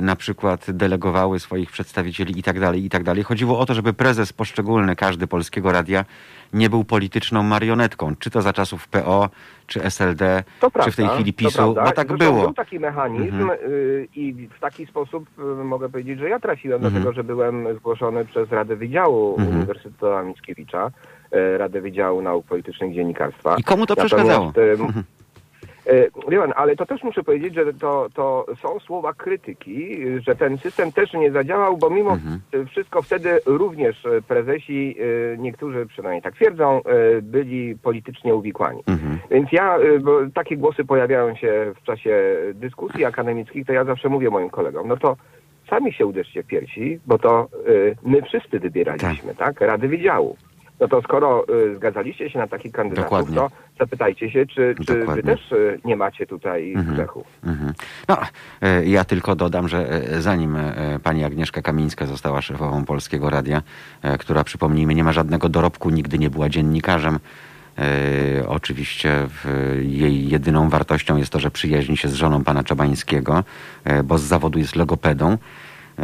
[0.02, 3.24] na przykład delegowały swoich przedstawicieli i tak dalej, i tak dalej.
[3.24, 6.06] Chodziło o to, żeby prezes poszczególny, każdy polskiego radia
[6.54, 9.30] nie był polityczną marionetką, czy to za czasów PO,
[9.68, 12.42] czy SLD, To czy prawda, w tej chwili PiSu, bo tak Zresztą było.
[12.42, 13.60] Był taki mechanizm Mhm.
[13.72, 16.94] y, i w taki sposób y, mogę powiedzieć, że ja trafiłem Mhm.
[16.94, 19.58] do tego, że byłem zgłoszony przez Radę Wydziału Mhm.
[19.58, 20.92] Uniwersytetu Mickiewicza,
[21.36, 23.56] y, Radę Wydziału Nauk Politycznych i Dziennikarstwa.
[23.58, 24.52] I komu to Natomiast, przeszkadzało?
[25.88, 29.98] E, Wie pan, ale to też muszę powiedzieć, że to, to są słowa krytyki,
[30.28, 32.40] że ten system też nie zadziałał, bo mimo Mhm.
[32.68, 34.96] wszystko wtedy również prezesi,
[35.34, 38.84] e, niektórzy przynajmniej tak twierdzą, e, byli politycznie uwikłani.
[38.88, 39.20] Mhm.
[39.32, 44.30] Więc ja, bo takie głosy pojawiają się w czasie dyskusji akademickich, to ja zawsze mówię
[44.30, 45.16] moim kolegom, no to
[45.70, 47.48] sami się uderzcie w piersi, bo to
[48.04, 49.62] my wszyscy wybieraliśmy, tak?
[49.62, 50.38] Rady Wydziału.
[50.80, 53.36] No to skoro y, zgadzaliście się na takich kandydatów, Dokładnie.
[53.36, 53.50] to
[53.80, 56.96] zapytajcie się, czy, czy wy też y, nie macie tutaj Mhm.
[56.96, 57.24] grzechu.
[57.44, 57.74] Mhm.
[58.08, 58.18] No,
[58.62, 60.74] e, ja tylko dodam, że e, zanim e,
[61.04, 63.62] pani Agnieszka Kamińska została szefową Polskiego Radia,
[64.02, 67.20] e, która przypomnijmy nie ma żadnego dorobku, nigdy nie była dziennikarzem.
[68.48, 69.28] Oczywiście
[69.82, 73.44] jej jedyną wartością jest to, że przyjaźni się z żoną pana Czabańskiego,
[74.04, 75.38] bo z zawodu jest logopedą.
[76.00, 76.04] E,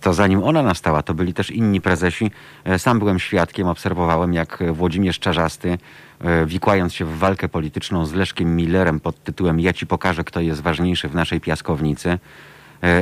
[0.00, 2.30] To zanim ona nastała, to byli też inni prezesi.
[2.64, 5.78] E, Sam byłem świadkiem, obserwowałem jak Włodzimierz Czarzasty,
[6.20, 10.40] e, wikłając się w walkę polityczną z Leszkiem Millerem pod tytułem Ja ci pokażę, kto
[10.40, 12.18] jest ważniejszy w naszej piaskownicy,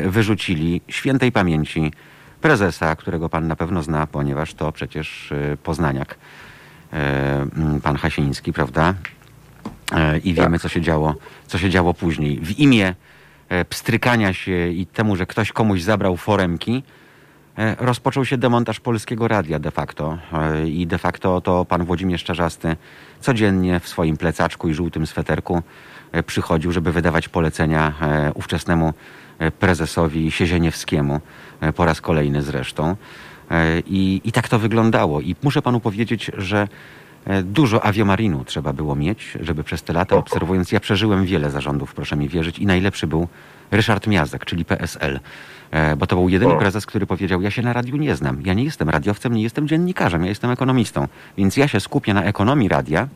[0.06, 1.93] wyrzucili świętej pamięci
[2.40, 5.32] prezesa, którego pan na pewno zna, ponieważ to przecież
[5.62, 6.19] poznaniak,
[6.93, 6.97] e,
[7.56, 8.94] m, pan Hasiński, prawda?
[10.24, 11.15] I wiemy, co się działo,
[11.47, 12.40] co się działo później.
[12.40, 12.94] W imię
[13.69, 16.83] pstrykania się i temu, że ktoś komuś zabrał foremki,
[17.59, 20.19] e, rozpoczął się demontaż polskiego radia de facto.
[20.33, 22.77] E, I de facto to pan Włodzimierz Czarzasty
[23.20, 25.62] codziennie w swoim plecaczku i żółtym sweterku
[26.12, 28.93] e, przychodził, żeby wydawać polecenia e, ówczesnemu
[29.39, 31.20] e, prezesowi Siezieniewskiemu,
[31.61, 32.97] e, po raz kolejny zresztą.
[33.51, 35.20] E, I, I tak to wyglądało.
[35.20, 36.69] I muszę panu powiedzieć, że e,
[37.45, 42.16] dużo aviomarinu trzeba było mieć, żeby przez te lata obserwując, ja przeżyłem wiele zarządów, proszę
[42.16, 43.28] mi wierzyć, i najlepszy był
[43.70, 45.20] Ryszard Miazek, czyli PSL.
[45.70, 48.55] E, Bo to był jedyny prezes, który powiedział, ja się na radiu nie znam, ja
[48.55, 51.09] nie jestem radiowcem, nie jestem dziennikarzem, ja jestem ekonomistą,
[51.39, 53.09] więc ja się skupię na ekonomii radia,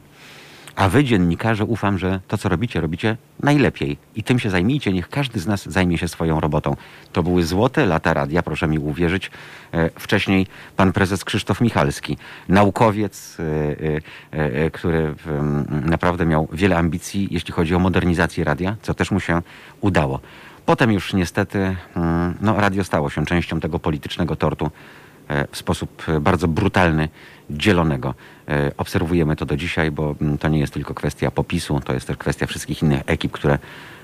[0.76, 3.98] a wy, dziennikarze, ufam, że to, co robicie, robicie najlepiej.
[4.16, 6.76] I tym się zajmijcie, niech każdy z nas zajmie się swoją robotą.
[7.12, 9.30] To były złote lata radia, proszę mi uwierzyć.
[9.72, 10.46] E, Wcześniej
[10.76, 12.16] pan prezes Krzysztof Michalski,
[12.48, 15.14] naukowiec, e, e, który
[15.70, 19.42] naprawdę miał wiele ambicji, jeśli chodzi o modernizację radia, co też mu się
[19.80, 20.20] udało.
[20.66, 24.70] Potem już niestety mm, no, radio stało się częścią tego politycznego tortu
[25.52, 27.08] w sposób bardzo brutalny,
[27.52, 28.14] dzielonego.
[28.48, 32.06] E, Obserwujemy to do dzisiaj, bo mm, to nie jest tylko kwestia popisu, to jest
[32.06, 33.58] też kwestia wszystkich innych ekip, które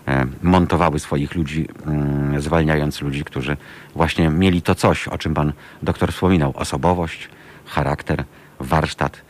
[0.08, 3.56] e, montowały swoich ludzi, mm, zwalniając ludzi, którzy
[3.94, 5.52] właśnie mieli to coś, o czym pan
[5.82, 6.52] doktor wspominał.
[6.56, 7.28] Osobowość,
[7.66, 8.24] charakter,
[8.60, 9.20] warsztat,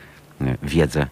[0.40, 1.06] e, wiedzę.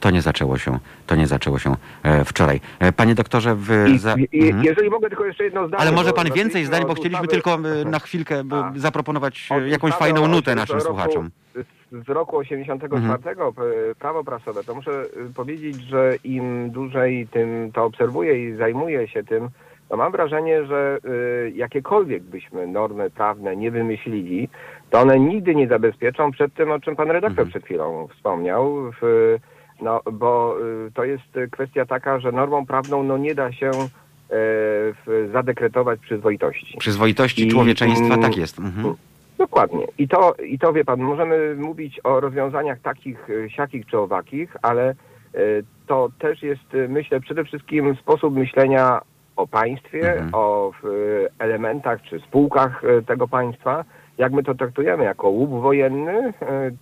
[0.00, 1.76] To nie zaczęło się, to nie zaczęło się
[2.24, 2.60] wczoraj.
[2.96, 3.66] Panie doktorze, w...
[3.98, 4.64] Za- Mhm.
[4.64, 5.80] jeżeli mogę tylko jeszcze jedno zdanie.
[5.82, 7.58] Ale może pan więcej zdań, bo chcieliśmy ustawy- tylko
[7.90, 8.42] na chwilkę
[8.76, 11.30] zaproponować jakąś fajną nutę naszym słuchaczom.
[11.92, 13.62] Z, roku 84 p-
[13.98, 14.90] prawo prasowe, to muszę
[15.30, 19.48] y, powiedzieć, że im dłużej tym to obserwuję i zajmuję się tym,
[19.88, 20.98] to mam wrażenie, że
[21.46, 24.48] y, jakiekolwiek byśmy normy prawne nie wymyślili,
[24.90, 27.48] to one nigdy nie zabezpieczą przed tym, o czym pan redaktor Mhm.
[27.48, 28.74] przed chwilą wspomniał.
[29.02, 29.36] W,
[29.82, 30.56] no, bo
[30.86, 33.70] y, to jest kwestia taka, że normą prawną no, nie da się
[35.32, 36.76] zadekretować przyzwoitości.
[36.78, 38.58] Przyzwoitości I- człowieczeństwa, tak jest.
[38.58, 38.94] Mhm.
[39.46, 39.86] Dokładnie.
[39.98, 44.56] I to, I to wie pan, możemy mówić o rozwiązaniach takich, y, siakich czy owakich,
[44.62, 44.90] ale
[45.34, 49.00] y, to też jest, y, myślę, przede wszystkim sposób myślenia
[49.36, 50.30] o państwie, Mhm.
[50.32, 50.72] o
[51.38, 53.84] elementach czy spółkach tego państwa,
[54.18, 56.32] jak my to traktujemy, jako łup wojenny,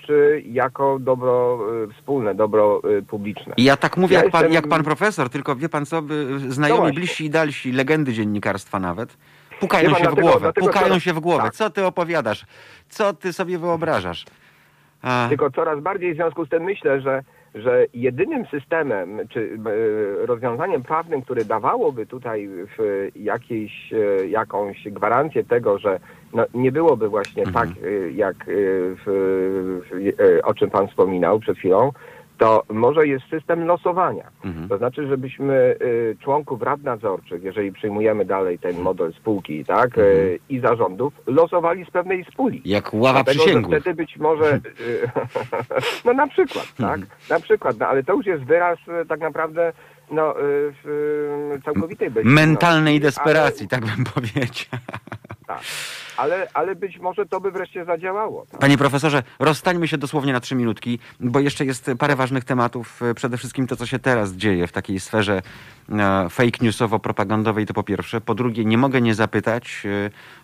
[0.06, 1.58] czy jako dobro
[1.98, 3.54] wspólne, dobro publiczne.
[3.56, 6.02] I ja tak mówię Ja jak, pan, jestem- jak pan profesor, tylko wie pan co,
[6.02, 6.94] by- No znajomi właśnie.
[6.98, 9.16] bliżsi i dalsi, legendy dziennikarstwa nawet,
[9.60, 11.42] pukają się w głowę, pukają coraz- się w głowę.
[11.42, 11.54] tak.
[11.54, 12.46] Co ty opowiadasz?
[12.88, 14.24] Co ty sobie wyobrażasz?
[15.02, 17.22] A, Tylko coraz bardziej w związku z tym myślę, że,
[17.54, 19.58] że jedynym systemem czy
[20.22, 26.00] e, rozwiązaniem prawnym, które dawałoby tutaj w jakiejś, e, jakąś gwarancję tego, że
[26.32, 27.68] no, nie byłoby właśnie Mhm.
[27.68, 29.02] tak, e, jak w,
[29.90, 30.10] w,
[30.44, 31.92] o czym pan wspominał przed chwilą,
[32.40, 34.24] to może jest system losowania.
[34.44, 34.68] mhm.
[34.68, 40.06] To znaczy, żebyśmy y, członków rad nadzorczych, jeżeli przyjmujemy dalej ten model spółki, tak, Mhm.
[40.06, 42.62] y, i zarządów, losowali z pewnej spóli.
[42.64, 43.80] Jak ława Dlatego, przysięgłych.
[43.80, 44.60] Wtedy być może, y,
[46.04, 47.06] no na przykład, tak, Mhm.
[47.30, 49.72] na przykład, no ale to już jest wyraz y, tak naprawdę
[50.10, 50.34] no, y,
[50.84, 50.88] w
[51.58, 52.46] y, całkowitej bezsilności.
[52.46, 54.80] Mentalnej desperacji, tak bym powiedział.
[55.46, 55.60] Tak.
[56.20, 58.46] Ale, ale być może to by wreszcie zadziałało.
[58.50, 58.60] Tak?
[58.60, 63.00] Panie profesorze, rozstańmy się dosłownie na trzy minutki, bo jeszcze jest parę ważnych tematów.
[63.14, 65.42] Przede wszystkim to, co się teraz dzieje w takiej sferze
[65.92, 68.20] e, fake newsowo-propagandowej, to po pierwsze.
[68.20, 69.82] Po drugie, nie mogę nie zapytać,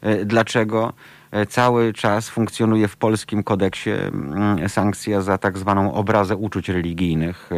[0.03, 0.93] e, e, dlaczego
[1.48, 7.51] cały czas funkcjonuje w polskim kodeksie mm, sankcja za tak zwaną obrazę uczuć religijnych,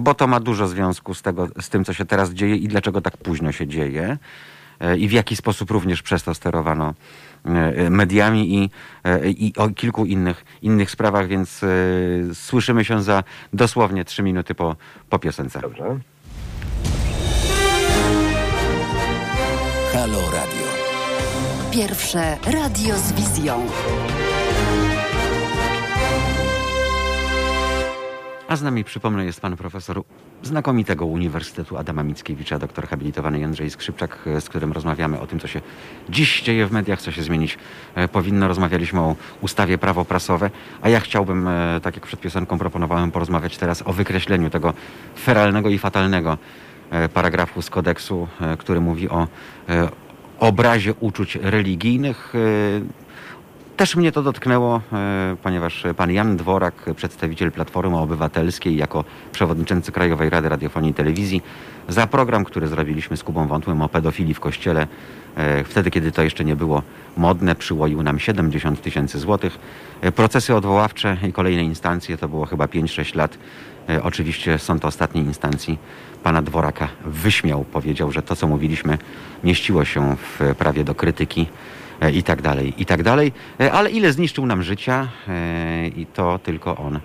[0.00, 3.00] bo to ma dużo związku z, tego, z tym, co się teraz dzieje i dlaczego
[3.00, 4.18] tak późno się dzieje
[4.98, 6.94] i w jaki sposób również przez to sterowano
[7.44, 8.70] e, mediami i,
[9.04, 11.68] e, i o kilku innych, innych sprawach, więc e,
[12.34, 14.76] słyszymy się za dosłownie trzy minuty po,
[15.08, 15.60] po piosence.
[15.60, 15.98] Dobrze.
[19.92, 20.66] Halo Radio.
[21.72, 23.66] Pierwsze radio z wizją.
[28.52, 30.02] A z nami, przypomnę, jest pan profesor
[30.42, 35.60] znakomitego Uniwersytetu Adama Mickiewicza, doktor habilitowany Jędrzej Skrzypczak, z którym rozmawiamy o tym, co się
[36.08, 37.58] dziś dzieje w mediach, co się zmienić
[37.94, 38.48] e, powinno.
[38.48, 40.50] Rozmawialiśmy o ustawie prawo prasowe,
[40.82, 44.74] a ja chciałbym, e, tak jak przed piosenką proponowałem, porozmawiać teraz o wykreśleniu tego
[45.18, 46.38] feralnego i fatalnego
[46.90, 49.28] e, paragrafu z kodeksu, który mówi o
[50.38, 52.32] obrazie uczuć religijnych.
[53.76, 60.30] Też mnie to dotknęło, e, ponieważ pan Jan Dworak, przedstawiciel Platformy Obywatelskiej, jako przewodniczący Krajowej
[60.30, 61.42] Rady Radiofonii i Telewizji,
[61.88, 64.86] za program, który zrobiliśmy z Kubą Wątłym o pedofilii w kościele,
[65.36, 66.82] e, wtedy, kiedy to jeszcze nie było
[67.16, 69.58] modne, przyłoił nam 70 tysięcy złotych.
[70.00, 73.38] E, Procesy odwoławcze i kolejne instancje to było chyba 5-6 lat.
[74.02, 75.78] Oczywiście sąd ostatniej instancji
[76.22, 78.98] pana Dworaka wyśmiał, powiedział, że to, co mówiliśmy,
[79.44, 81.46] mieściło się w prawie do krytyki
[82.10, 83.32] i tak dalej, i tak dalej.
[83.60, 87.00] E, Ale ile zniszczył nam życia e, i to tylko on e,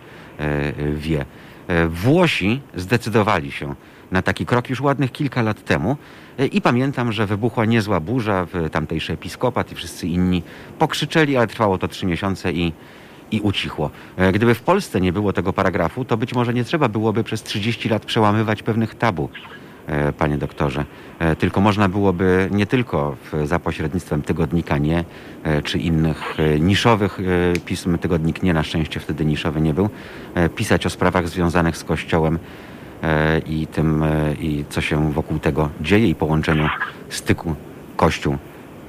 [0.96, 1.26] wie.
[1.68, 3.76] E, Włosi zdecydowali się
[4.12, 5.98] na taki krok już ładnych kilka lat temu
[6.40, 10.44] e, i pamiętam, że wybuchła niezła burza, w tamtejszy episkopat i wszyscy inni
[10.80, 12.74] pokrzyczeli, ale trwało to trzy miesiące i,
[13.32, 13.90] i ucichło.
[14.18, 17.44] E, Gdyby w Polsce nie było tego paragrafu, to być może nie trzeba byłoby przez
[17.44, 19.67] 30 lat przełamywać pewnych tabu e,
[20.18, 20.86] panie doktorze.
[21.20, 25.04] E, Tylko można byłoby nie tylko za pośrednictwem tygodnika Nie
[25.44, 27.20] e, czy innych e, niszowych
[27.56, 29.90] e, pism, tygodnik Nie na szczęście wtedy niszowy nie był,
[30.36, 32.40] e, pisać o sprawach związanych z Kościołem
[33.04, 36.70] e, i tym, e, i co się wokół tego dzieje i połączeniu
[37.10, 37.56] styku
[37.98, 38.38] Kościół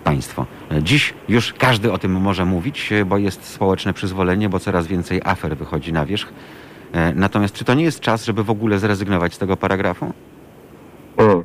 [0.05, 0.47] państwo.
[0.71, 4.87] E, Dziś już każdy o tym może mówić, e, bo jest społeczne przyzwolenie, bo coraz
[4.87, 6.33] więcej afer wychodzi na wierzch.
[6.93, 10.13] E, Natomiast czy to nie jest czas, żeby w ogóle zrezygnować z tego paragrafu?
[11.19, 11.45] Mm.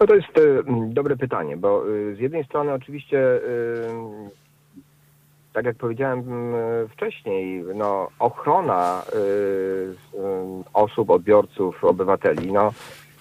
[0.00, 3.88] No to jest y, mm, dobre pytanie, bo y, z jednej strony oczywiście, y,
[5.52, 9.94] tak jak powiedziałem y, wcześniej, no, ochrona y, y,
[10.72, 12.72] osób, odbiorców, obywateli, no,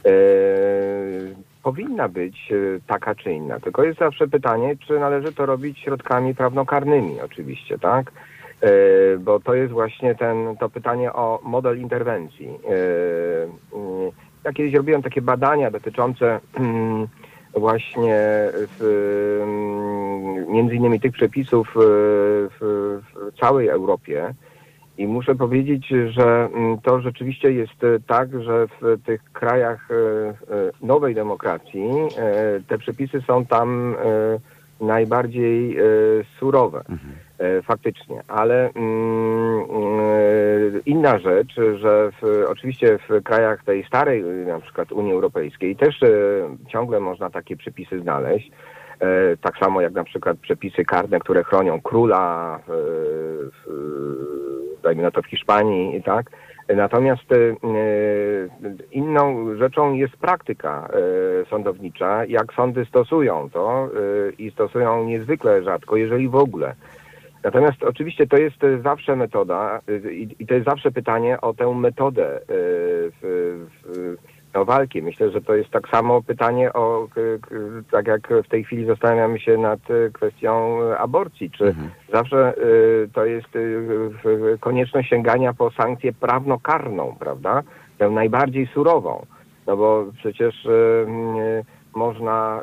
[0.06, 2.54] y, powinna być
[2.88, 3.60] taka czy inna.
[3.60, 8.12] Tylko jest zawsze pytanie, czy należy to robić środkami prawnokarnymi oczywiście, tak?
[9.20, 12.60] Bo to jest właśnie ten, to pytanie o model interwencji.
[14.44, 17.08] Ja kiedyś robiłem takie badania dotyczące mm,
[17.54, 18.18] właśnie
[18.52, 18.82] w,
[19.44, 24.34] mm, między innymi tych przepisów y, w, w całej Europie.
[24.98, 30.36] I muszę powiedzieć, że mm, to rzeczywiście jest tak, że w tych krajach y, y,
[30.82, 31.90] nowej demokracji
[32.68, 33.96] te przepisy są tam
[34.82, 35.78] najbardziej
[36.40, 36.80] surowe.
[36.80, 37.29] E,
[37.64, 39.62] faktycznie, ale mm,
[40.00, 45.76] y, inna rzecz, że w, oczywiście w krajach tej starej, y, na przykład Unii Europejskiej,
[45.76, 48.52] też y, ciągle można takie przepisy znaleźć.
[49.00, 52.60] E, Tak samo jak na przykład przepisy karne, które chronią króla,
[54.84, 56.30] dajmy na to w Hiszpanii tak.
[56.76, 57.24] Natomiast
[58.92, 60.90] inną rzeczą jest praktyka
[61.50, 63.90] sądownicza, jak sądy stosują to
[64.38, 66.76] i stosują niezwykle rzadko, jeżeli w ogóle.
[67.44, 72.38] Natomiast oczywiście to jest zawsze metoda y, i, to jest zawsze pytanie o tę metodę
[72.38, 74.16] y, w, w,
[74.54, 75.02] no, walki.
[75.02, 77.08] Myślę, że to jest tak samo pytanie o,
[77.92, 81.52] tak jak w tej chwili zastanawiamy się nad y, kwestią aborcji.
[81.52, 81.90] Czy Mhm.
[82.14, 82.54] zawsze
[83.14, 83.48] to jest
[84.60, 87.64] konieczność sięgania po sankcję prawnokarną, prawda?
[87.98, 89.26] Tę najbardziej surową.
[89.70, 91.64] No bo przecież y, y,
[91.96, 92.62] można y,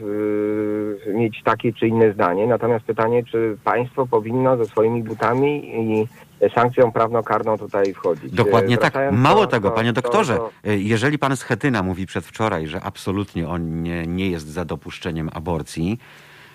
[0.00, 2.46] w- mieć takie czy inne zdanie.
[2.46, 6.08] Natomiast pytanie, czy państwo powinno ze swoimi butami i
[6.54, 8.32] sankcją prawnokarną tutaj wchodzić.
[8.32, 8.92] Dokładnie Y, tak.
[8.92, 12.66] wracając Mało do- tego, do- panie do- doktorze, do- y, jeżeli pan Schetyna mówi przedwczoraj,
[12.66, 15.98] że absolutnie on nie, nie jest za dopuszczeniem aborcji,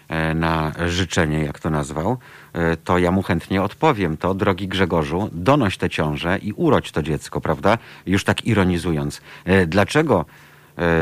[0.10, 2.18] e, na życzenie, jak to nazwał,
[2.54, 4.18] e, to ja mu chętnie odpowiem.
[4.18, 7.78] To, drogi Grzegorzu, donoś tę ciążę i urodź to dziecko, prawda?
[8.06, 9.22] Już tak ironizując.
[9.46, 10.26] E, Dlaczego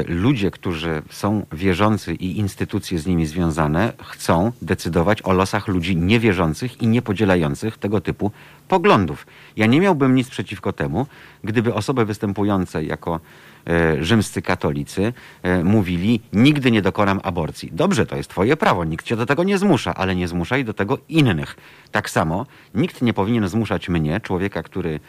[0.08, 6.82] ludzie, którzy są wierzący i instytucje z nimi związane, chcą decydować o losach ludzi niewierzących
[6.82, 8.32] i niepodzielających tego typu
[8.68, 9.28] poglądów?
[9.58, 11.06] Ja nie miałbym nic przeciwko temu,
[11.44, 13.20] gdyby osoby występujące jako
[13.68, 17.70] e, rzymscy katolicy e, mówili, nigdy nie dokonam aborcji.
[17.74, 20.74] Dobrze, to jest twoje prawo, nikt cię do tego nie zmusza, ale nie zmuszaj do
[20.74, 21.56] tego innych.
[21.92, 22.46] Tak samo
[22.76, 25.00] nikt nie powinien zmuszać mnie, człowieka, który e,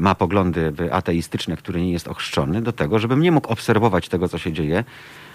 [0.00, 4.38] ma poglądy ateistyczne, który nie jest ochrzczony, do tego, żebym nie mógł obserwować tego, co
[4.38, 4.84] się dzieje,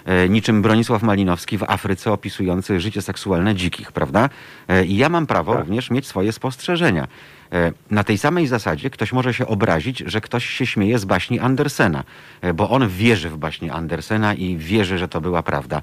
[0.06, 4.30] e, niczym Bronisław Malinowski w Afryce opisujący życie seksualne dzikich, prawda?
[4.68, 7.08] E, I ja mam prawo również mieć swoje spostrzeżenia.
[7.54, 11.40] E, Na tej samej zasadzie ktoś może się obrazić, że ktoś się śmieje z baśni
[11.40, 12.04] Andersena,
[12.42, 15.82] e, bo on wierzy w baśni Andersena i wierzy, że to była prawda.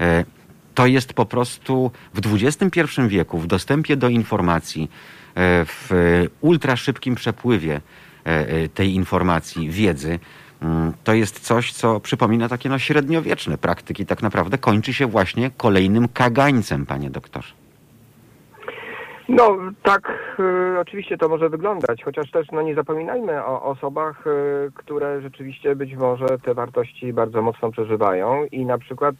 [0.00, 0.24] E,
[0.76, 5.90] To jest po prostu w XXI wieku, w dostępie do informacji, e, w
[6.40, 7.80] ultra szybkim przepływie
[8.26, 10.18] e, e, tej informacji, wiedzy,
[10.62, 14.06] mm, to jest coś, co przypomina takie no, średniowieczne praktyki.
[14.06, 17.54] Tak naprawdę kończy się właśnie kolejnym kagańcem, panie doktorze.
[19.28, 20.36] No tak,
[20.80, 24.24] oczywiście to może wyglądać, chociaż też no, nie zapominajmy o osobach,
[24.74, 29.14] które rzeczywiście być może te wartości bardzo mocno przeżywają i na przykład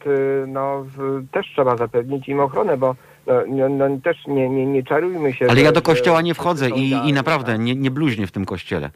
[0.47, 2.95] no, w, też trzeba zapewnić im ochronę, bo
[3.27, 5.45] no, no, no, też nie, nie, nie czarujmy się.
[5.45, 7.61] Ale że- ja do kościoła nie wchodzę i, i naprawdę tak.
[7.61, 8.89] nie, nie bluźnię w tym kościele.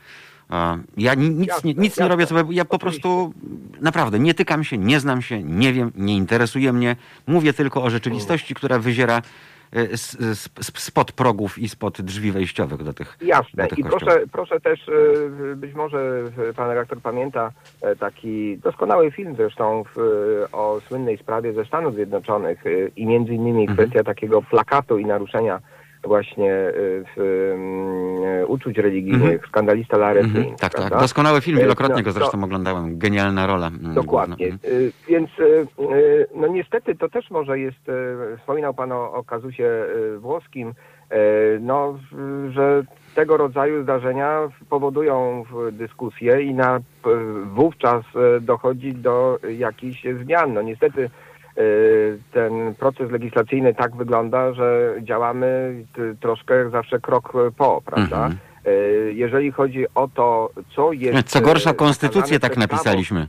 [0.97, 3.33] Ja ni- nic, Jasne, nie, nic nie robię sobie, ja po prostu
[3.81, 6.95] naprawdę nie tykam się, nie znam się, nie wiem, nie interesuje mnie.
[7.27, 9.21] Mówię tylko o rzeczywistości, która wyziera
[10.61, 13.63] spod progów i spod drzwi wejściowych do tych, Jasne.
[13.63, 14.03] do tych I kościołów.
[14.03, 17.51] proszę, proszę też, y, być może y, pan redaktor pamięta
[17.99, 23.33] taki doskonały film zresztą w, y, o słynnej sprawie ze Stanów Zjednoczonych y, i między
[23.33, 23.77] innymi Mhm.
[23.77, 25.59] kwestia takiego plakatu i naruszenia
[26.03, 27.19] właśnie y, w,
[28.41, 30.59] y, uczuć religijnych skandalista Larry Mhm, Flint.
[30.59, 30.89] tak, tak.
[30.99, 32.97] Doskonały film, wielokrotnie no, go zresztą oglądałem.
[32.97, 33.67] Genialna rola.
[33.67, 34.49] mm, Dokładnie.
[34.49, 34.69] główna.
[34.69, 39.23] Y, Więc y, y, no niestety to też może jest, y, wspominał Pan o, o
[39.23, 39.63] kazusie
[40.15, 41.13] y, włoskim, y,
[41.61, 41.99] no,
[42.51, 42.83] że
[43.15, 46.79] tego rodzaju zdarzenia powodują dyskusję i na,
[47.53, 48.03] wówczas
[48.37, 50.53] y, dochodzi do jakichś zmian.
[50.53, 51.09] No niestety y,
[52.33, 55.75] ten proces legislacyjny tak wygląda, że działamy
[56.19, 58.15] troszkę zawsze krok po, prawda?
[58.15, 58.37] Mhm.
[58.67, 61.27] Y, Jeżeli chodzi o to, co jest...
[61.29, 63.27] Co gorsza, y, konstytucję tak napisaliśmy,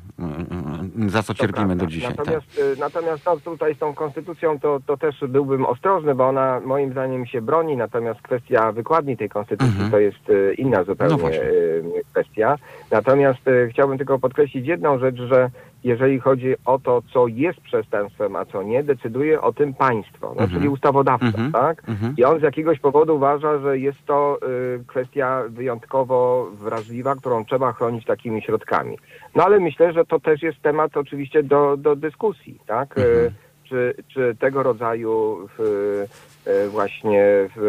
[1.01, 1.85] y, y, za co cierpimy prawda.
[1.85, 2.15] do dzisiaj.
[2.15, 2.19] Tak.
[2.19, 6.61] Natomiast, y, natomiast no, tutaj z tą konstytucją to, to też byłbym ostrożny, bo ona
[6.65, 9.91] moim zdaniem się broni, natomiast kwestia wykładni tej konstytucji Mhm.
[9.91, 11.83] to jest y, inna No zupełnie y,
[12.13, 12.59] kwestia.
[12.91, 15.51] Natomiast y, chciałbym tylko podkreślić jedną rzecz, że
[15.85, 20.43] jeżeli chodzi o to, co jest przestępstwem, a co nie, decyduje o tym państwo, no,
[20.43, 20.51] Mhm.
[20.51, 21.53] czyli ustawodawca, Mhm.
[21.53, 21.83] tak?
[21.89, 22.15] Mhm.
[22.19, 24.39] I on z jakiegoś powodu uważa, że jest to
[24.79, 28.99] y, kwestia wyjątkowo wrażliwa, którą trzeba chronić takimi środkami.
[29.37, 32.99] No ale myślę, że to też jest temat oczywiście do, do dyskusji, tak?
[32.99, 33.33] Y, Mhm.
[33.65, 35.61] Czy, czy tego rodzaju w,
[36.49, 37.23] y, właśnie
[37.57, 37.63] w,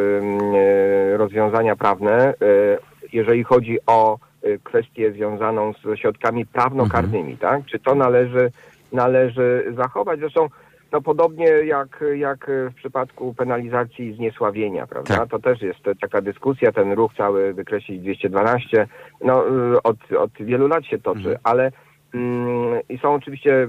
[1.14, 2.77] y, rozwiązania prawne, y,
[3.14, 4.18] jeżeli chodzi o
[4.63, 7.65] kwestię związaną z środkami prawnokarnymi, tak?
[7.65, 8.51] Czy to należy,
[8.91, 10.19] należy zachować?
[10.19, 10.47] Zresztą
[10.91, 15.17] no podobnie jak, jak w przypadku penalizacji zniesławienia, prawda?
[15.17, 15.29] Tak.
[15.29, 18.87] To też jest taka dyskusja, ten ruch cały wykreślić 212,
[19.21, 21.37] no y, od, od wielu lat się toczy, Mhm.
[21.43, 21.71] ale
[22.13, 23.67] mm, i są oczywiście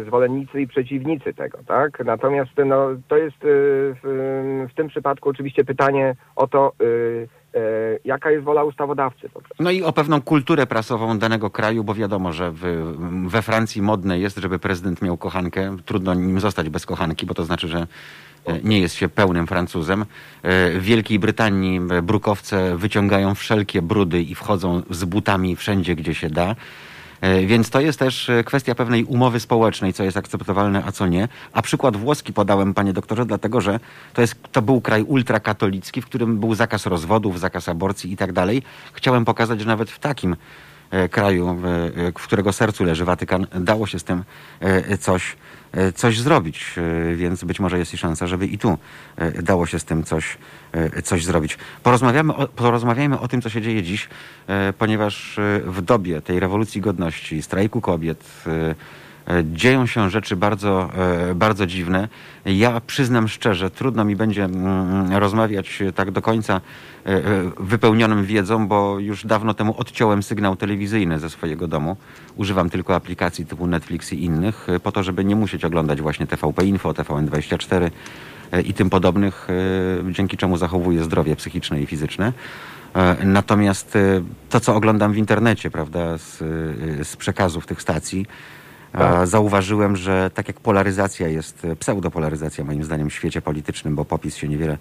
[0.00, 2.04] y, zwolennicy i przeciwnicy tego, tak?
[2.04, 7.28] Natomiast no, to jest y, w, w tym przypadku oczywiście pytanie o to, y, y,
[8.04, 9.30] jaka jest wola ustawodawcy.
[9.60, 12.60] No i o pewną kulturę prasową danego kraju, bo wiadomo, że w,
[13.28, 15.76] we Francji modne jest, żeby prezydent miał kochankę.
[15.84, 17.86] Trudno nim zostać bez kochanki, bo to znaczy, że
[18.46, 20.02] e, nie jest się pełnym Francuzem.
[20.02, 20.06] E,
[20.78, 26.30] W Wielkiej Brytanii e, brukowce wyciągają wszelkie brudy i wchodzą z butami wszędzie, gdzie się
[26.30, 26.56] da.
[27.20, 31.06] E, Więc to jest też e, kwestia pewnej umowy społecznej, co jest akceptowalne, a co
[31.06, 31.28] nie.
[31.52, 33.80] A przykład włoski podałem, panie doktorze, dlatego że
[34.14, 38.32] to, jest, to był kraj ultrakatolicki, w którym był zakaz rozwodów, zakaz aborcji i tak
[38.32, 38.62] dalej.
[38.92, 40.36] Chciałem pokazać, że nawet w takim
[40.90, 41.56] e, kraju,
[42.18, 44.24] w którego sercu leży Watykan, dało się z tym
[45.00, 45.36] coś,
[45.94, 46.74] coś zrobić.
[47.10, 48.78] E, Więc być może jest i szansa, żeby i tu
[49.16, 50.38] e, dało się z tym coś,
[50.72, 51.58] e, coś zrobić.
[51.82, 54.08] Porozmawiamy o, porozmawiajmy o tym, co się dzieje dziś,
[54.46, 58.74] e, ponieważ e, w dobie tej rewolucji godności, strajku kobiet, e, E,
[59.44, 60.90] Dzieją się rzeczy bardzo,
[61.30, 62.08] e, bardzo dziwne.
[62.44, 66.60] Ja przyznam szczerze, trudno mi będzie mm, rozmawiać tak do końca
[67.06, 67.22] e, e,
[67.60, 71.96] wypełnionym wiedzą, bo już dawno temu odciąłem sygnał telewizyjny ze swojego domu.
[72.36, 76.26] Używam tylko aplikacji typu Netflix i innych, e, po to, żeby nie musieć oglądać właśnie
[76.26, 77.90] TVP Info, TVN24
[78.52, 79.48] e, i tym podobnych,
[80.08, 82.32] e, dzięki czemu zachowuję zdrowie psychiczne i fizyczne.
[82.94, 88.26] E, Natomiast e, to, co oglądam w internecie, prawda, z, e, z przekazów tych stacji,
[89.24, 94.36] Zauważyłem, że tak jak polaryzacja jest, e, pseudopolaryzacja moim zdaniem w świecie politycznym, bo popis
[94.36, 94.78] się niewiele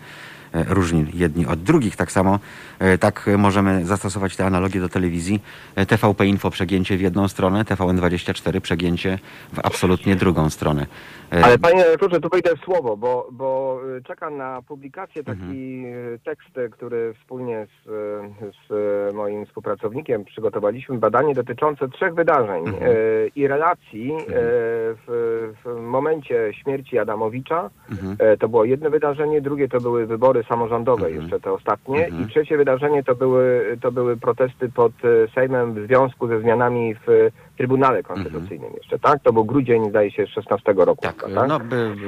[0.53, 2.39] e, różni jedni od drugich, tak samo
[2.79, 5.41] e, tak możemy zastosować te analogie do telewizji.
[5.87, 9.19] TVP Info przegięcie w jedną stronę, TVN24 przegięcie
[9.53, 10.85] w absolutnie drugą stronę.
[11.31, 16.19] Ale panie redaktorze, tu wejdę w słowo, bo, bo y, czekam na publikację taki y,
[16.25, 17.89] tekst, y, który wspólnie z,
[18.69, 22.91] z moim współpracownikiem przygotowaliśmy, badanie dotyczące trzech wydarzeń Mhm.
[23.35, 24.23] i relacji y,
[25.07, 27.69] w, w momencie śmierci Adamowicza.
[27.91, 28.15] Mhm.
[28.19, 31.21] E, To było jedno wydarzenie, drugie to były wybory samorządowe, Mhm.
[31.21, 32.23] jeszcze te ostatnie, Mhm.
[32.23, 34.91] i trzecie wydarzenie to były, to były protesty pod
[35.35, 37.29] Sejmem w związku ze zmianami w
[37.59, 39.23] Trybunale Konstytucyjnym jeszcze, tak?
[39.23, 41.01] To był grudzień, zdaje się, 16 roku.
[41.01, 41.59] tak, chyba, e, no,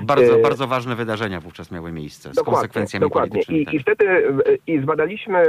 [0.04, 3.30] bardzo, E, bardzo ważne wydarzenia wówczas miały miejsce z Dokładnie, konsekwencjami dokładnie.
[3.32, 3.62] politycznymi.
[3.62, 3.74] I, tak.
[3.74, 4.32] I wtedy e,
[4.68, 5.44] i zbadaliśmy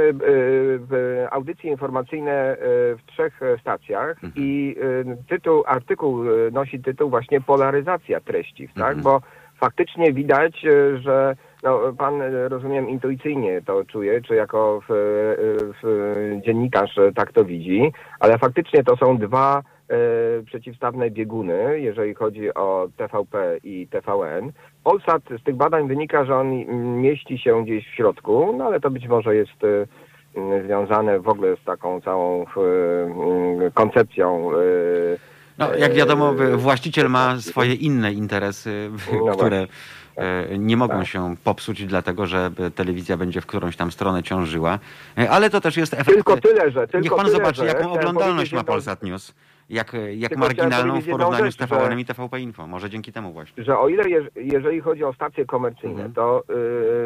[0.89, 4.31] w audycje informacyjne w trzech stacjach Mhm.
[4.35, 4.75] i
[5.29, 8.77] tytuł, artykuł nosi tytuł właśnie polaryzacja treści, tak?
[8.77, 9.01] Mhm.
[9.01, 9.21] Bo
[9.59, 10.65] faktycznie widać,
[10.99, 14.93] że no, pan, rozumiem, intuicyjnie to czuje, czy jako w,
[15.83, 19.63] w dziennikarz tak to widzi, ale faktycznie to są dwa
[20.45, 24.51] przeciwstawne bieguny, jeżeli chodzi o TVP i TVN.
[24.83, 26.51] Polsat z tych badań wynika, że on
[27.01, 31.55] mieści się gdzieś w środku, no ale to być może jest e, związane w ogóle
[31.55, 34.51] z taką całą e, koncepcją.
[34.51, 34.55] e,
[35.57, 38.89] No, jak wiadomo, e, właściciel ma swoje inne interesy,
[39.25, 39.67] No które
[40.17, 41.07] e, nie mogą Tak.
[41.07, 44.79] się popsuć, dlatego że e, telewizja będzie w którąś tam stronę ciążyła.
[45.17, 46.09] E, Ale to też jest efekt.
[46.09, 49.33] Tylko tyle, że tylko Niech pan tyle, zobaczy, jaką oglądalność ma Polsat News.
[49.73, 52.67] Jak, jak Tylko marginalną w porównaniu z rzecz, TVN że- i TVP Info.
[52.67, 53.63] Może dzięki temu właśnie.
[53.63, 56.13] że o ile jeż, jeżeli chodzi o stacje komercyjne, Mhm.
[56.13, 56.43] to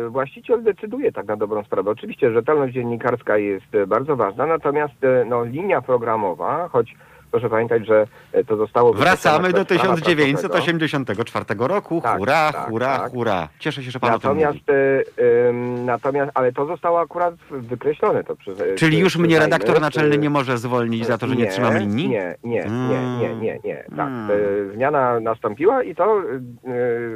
[0.05, 1.91] y, właściciel decyduje tak na dobrą sprawę.
[1.91, 6.95] Oczywiście rzetelność dziennikarska jest bardzo ważna, natomiast y, no, linia programowa, choć
[7.31, 8.93] proszę pamiętać, że y, to zostało...
[8.93, 10.49] Wracamy do wypuszczone przez prawa prasowego.
[10.49, 12.01] 1984 roku.
[12.01, 13.11] Tak, hurra, tak, hurra, tak.
[13.11, 13.49] hurra.
[13.59, 14.13] Cieszę się, że pan o.
[14.13, 15.05] Natomiast, y,
[15.49, 18.23] ym, natomiast, ale to zostało akurat wykreślone.
[18.23, 21.35] To przy, Czyli przy- już mnie redaktor naczelny Y, nie może zwolnić za to, że
[21.35, 22.09] nie trzymam linii?
[22.09, 23.83] Nie, nie, nie, nie, nie, nie.
[23.97, 24.07] Tak.
[24.07, 24.31] Mm.
[24.71, 26.23] E, Zmiana nastąpiła i to e,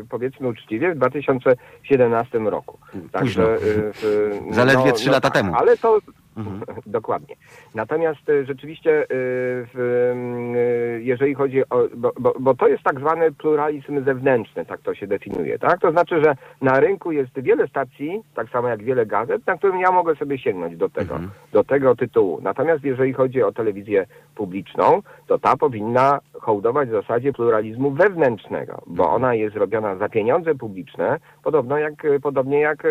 [0.10, 2.78] powiedzmy uczciwie w 2017 roku.
[3.20, 3.44] Późno.
[3.44, 5.56] e, w- Zaledwie trzy lata temu.
[5.56, 5.98] Ale to
[6.38, 6.62] Mhm.
[6.86, 7.36] dokładnie.
[7.76, 13.32] Natomiast e, rzeczywiście m, e, jeżeli chodzi o, bo, bo, bo to jest tak zwany
[13.32, 15.80] pluralizm zewnętrzny, tak to się definiuje, tak?
[15.82, 19.80] To znaczy, że na rynku jest wiele stacji, tak samo jak wiele gazet, na którym
[19.80, 21.32] ja mogę sobie sięgnąć do tego, Mhm.
[21.52, 22.40] do tego tytułu.
[22.42, 24.06] Natomiast jeżeli chodzi o telewizję
[24.36, 29.16] publiczną, to ta powinna hołdować w zasadzie pluralizmu wewnętrznego, bo Mhm.
[29.24, 32.84] ona jest zrobiona za pieniądze publiczne, podobno jak, podobnie jak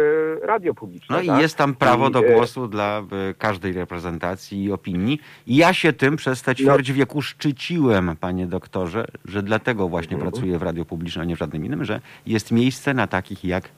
[0.43, 1.17] radio publiczne.
[1.17, 1.41] No i tak?
[1.41, 3.03] jest tam prawo I, do głosu dla
[3.39, 5.21] każdej reprezentacji i opinii.
[5.47, 10.31] I ja się tym przez te ćwierć wieku szczyciłem, panie doktorze, że dlatego właśnie Mhm.
[10.33, 13.69] pracuję w radiu publicznym, a nie w żadnym innym, że jest miejsce na takich jak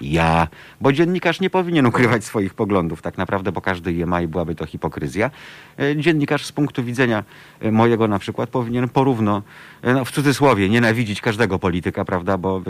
[0.00, 0.48] ja.
[0.80, 4.54] Bo dziennikarz nie powinien ukrywać swoich poglądów tak naprawdę, bo każdy je ma i byłaby
[4.54, 5.30] to hipokryzja.
[5.78, 7.24] E, Dziennikarz z punktu widzenia
[7.60, 9.42] e, mojego na przykład powinien porówno,
[9.82, 12.62] e, no w cudzysłowie, nienawidzić każdego polityka, prawda, bo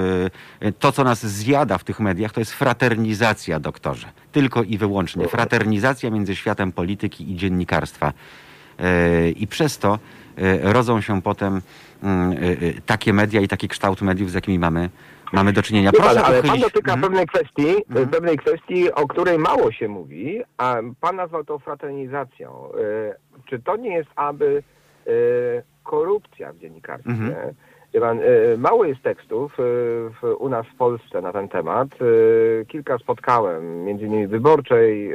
[0.78, 4.08] to, co nas zjada w tych mediach, to jest fraternizacja, doktorze.
[4.32, 5.28] Tylko i wyłącznie.
[5.28, 8.12] Fraternizacja między światem polityki i dziennikarstwa.
[9.36, 9.98] I przez to
[10.62, 11.62] rodzą się potem
[12.02, 12.36] mm,
[12.86, 14.90] takie media i taki kształt mediów, z jakimi mamy,
[15.32, 15.90] mamy do czynienia.
[15.92, 17.00] Wie pan, Proszę ale pan dotyka Mhm.
[17.00, 18.08] pewnej kwestii, Mhm.
[18.08, 22.68] pewnej kwestii, o której mało się mówi, a pan nazwał to fraternizacją.
[23.08, 23.14] E,
[23.46, 24.62] Czy to nie jest aby
[25.06, 25.10] e,
[25.84, 27.52] korupcja w dziennikarstwie?
[27.94, 28.22] Wie pan, e,
[28.58, 31.88] mało jest tekstów w, u nas w Polsce na ten temat.
[32.68, 35.12] Kilka spotkałem, między innymi wyborczej,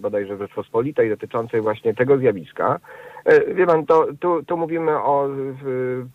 [0.00, 2.78] bodajże Rzeczpospolitej, dotyczącej właśnie tego zjawiska.
[3.26, 5.28] E, Wie pan, to, tu, tu mówimy o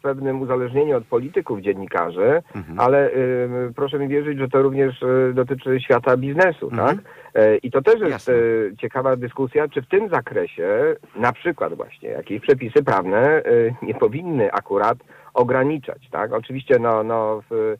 [0.02, 2.80] pewnym uzależnieniu od polityków dziennikarzy, Mhm.
[2.80, 6.88] ale y, proszę mi wierzyć, że to również y, dotyczy świata biznesu, Mhm.
[6.88, 7.06] tak?
[7.36, 8.34] E, I to też jest Jasne.
[8.34, 13.94] y, ciekawa dyskusja, czy w tym zakresie na przykład właśnie jakieś przepisy prawne y, nie
[13.94, 14.98] powinny akurat
[15.34, 16.34] ograniczać, tak?
[16.34, 17.76] Oczywiście no, no w,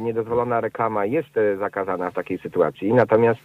[0.00, 1.28] niedozwolona reklama jest
[1.58, 3.40] zakazana w takiej sytuacji, natomiast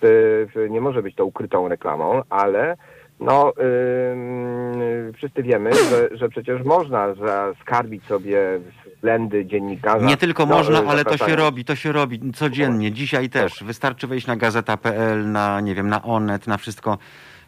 [0.70, 2.78] nie może być to ukrytą reklamą, ale
[3.20, 3.54] no
[4.14, 8.60] ym, wszyscy wiemy, że, że przecież można zaskarbić sobie
[8.96, 10.06] względy dziennikarza.
[10.06, 13.64] Nie tylko no, można, ale to się robi, to się robi codziennie, dzisiaj też.
[13.64, 16.98] Wystarczy wejść na gazeta.pl, na nie wiem, na Onet, na wszystko.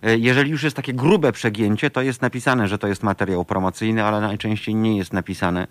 [0.04, 4.04] E, Jeżeli już jest takie grube przegięcie, to jest napisane, że to jest materiał promocyjny,
[4.04, 5.68] ale najczęściej nie jest napisane.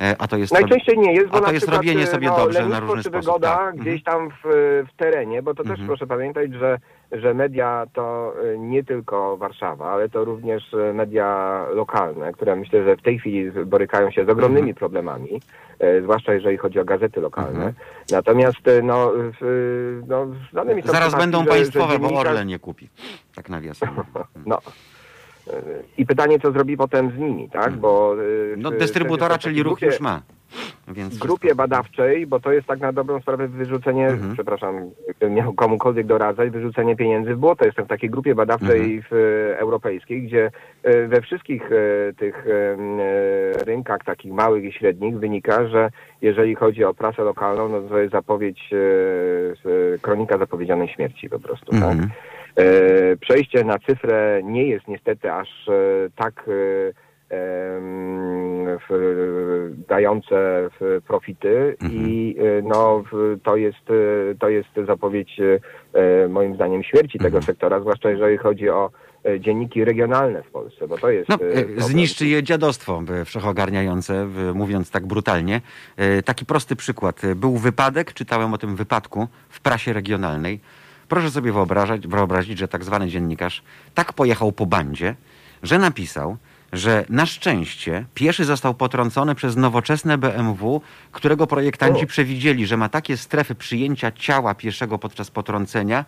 [0.00, 2.36] E, A to jest Najczęściej nie jest, bo A to jest robienie y, sobie no,
[2.36, 3.76] dobrze na różny czy sposób, wygoda tak.
[3.76, 4.44] gdzieś tam w,
[4.92, 5.86] w terenie, bo to też Mhm.
[5.86, 6.78] proszę pamiętać, że,
[7.12, 12.84] że media to y, nie tylko Warszawa, ale to również y, media lokalne, które myślę,
[12.84, 14.76] że w tej chwili borykają się z ogromnymi Mhm.
[14.76, 15.40] problemami,
[15.82, 17.50] y, zwłaszcza jeżeli chodzi o gazety lokalne.
[17.66, 17.74] Mhm.
[18.10, 19.10] Natomiast no,
[19.40, 22.88] w, no, znane mi są Zaraz będą że, państwowe, że bo dziennikarz- Orlen nie kupi.
[23.34, 23.88] Tak nawiasem.
[24.46, 24.58] No.
[25.48, 25.52] Y,
[25.98, 27.62] I pytanie, co zrobi potem z nimi, tak?
[27.62, 27.80] Mhm.
[27.80, 28.14] Bo
[28.56, 30.22] No dystrybutora, czyli ruch już ma.
[30.88, 34.34] Więc w wszystko- grupie badawczej, bo to jest tak na dobrą sprawę wyrzucenie, Mhm.
[34.34, 37.64] przepraszam, gdybym miał komukolwiek doradzać, wyrzucenie pieniędzy w błoto.
[37.64, 39.02] Jestem w takiej grupie badawczej Mhm.
[39.10, 39.12] w,
[39.52, 40.50] e, europejskiej, gdzie
[40.82, 42.46] e, we wszystkich e, tych
[43.66, 45.90] rynkach takich małych i średnich wynika, że
[46.22, 48.70] jeżeli chodzi o prasę lokalną, no to jest zapowiedź,
[50.02, 51.70] kronika zapowiedzianej śmierci po prostu.
[51.72, 51.82] Tak?
[51.82, 52.10] Mhm.
[52.56, 55.48] E, przejście na cyfrę nie jest niestety aż
[56.16, 56.44] tak
[59.88, 60.68] dające
[61.06, 62.02] profity Mhm.
[62.08, 63.02] i e, no,
[63.42, 65.40] to, jest, e, to jest zapowiedź
[65.94, 67.42] e, moim zdaniem śmierci tego Mhm.
[67.42, 68.90] sektora, zwłaszcza jeżeli chodzi o
[69.40, 71.38] dzienniki regionalne w Polsce, bo to jest No,
[71.76, 75.60] zniszczy je dziadostwo wszechogarniające, mówiąc tak brutalnie.
[76.24, 77.22] Taki prosty przykład.
[77.36, 80.60] Był wypadek, czytałem o tym wypadku w prasie regionalnej.
[81.08, 83.62] Proszę sobie wyobrażać, wyobrazić, że tak zwany dziennikarz
[83.94, 85.14] tak pojechał po bandzie,
[85.62, 86.36] że napisał,
[86.72, 90.80] że na szczęście pieszy został potrącony przez nowoczesne BMW,
[91.12, 92.06] którego projektanci O.
[92.06, 96.04] przewidzieli, że ma takie strefy przyjęcia ciała pieszego podczas potrącenia,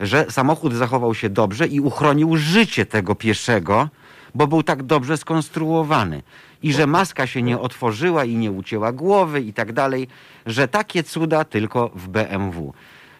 [0.00, 3.88] że samochód zachował się dobrze i uchronił życie tego pieszego,
[4.34, 6.22] bo był tak dobrze skonstruowany.
[6.62, 10.08] I że maska się nie otworzyła i nie ucięła głowy i tak dalej,
[10.46, 12.72] że takie cuda tylko w BMW.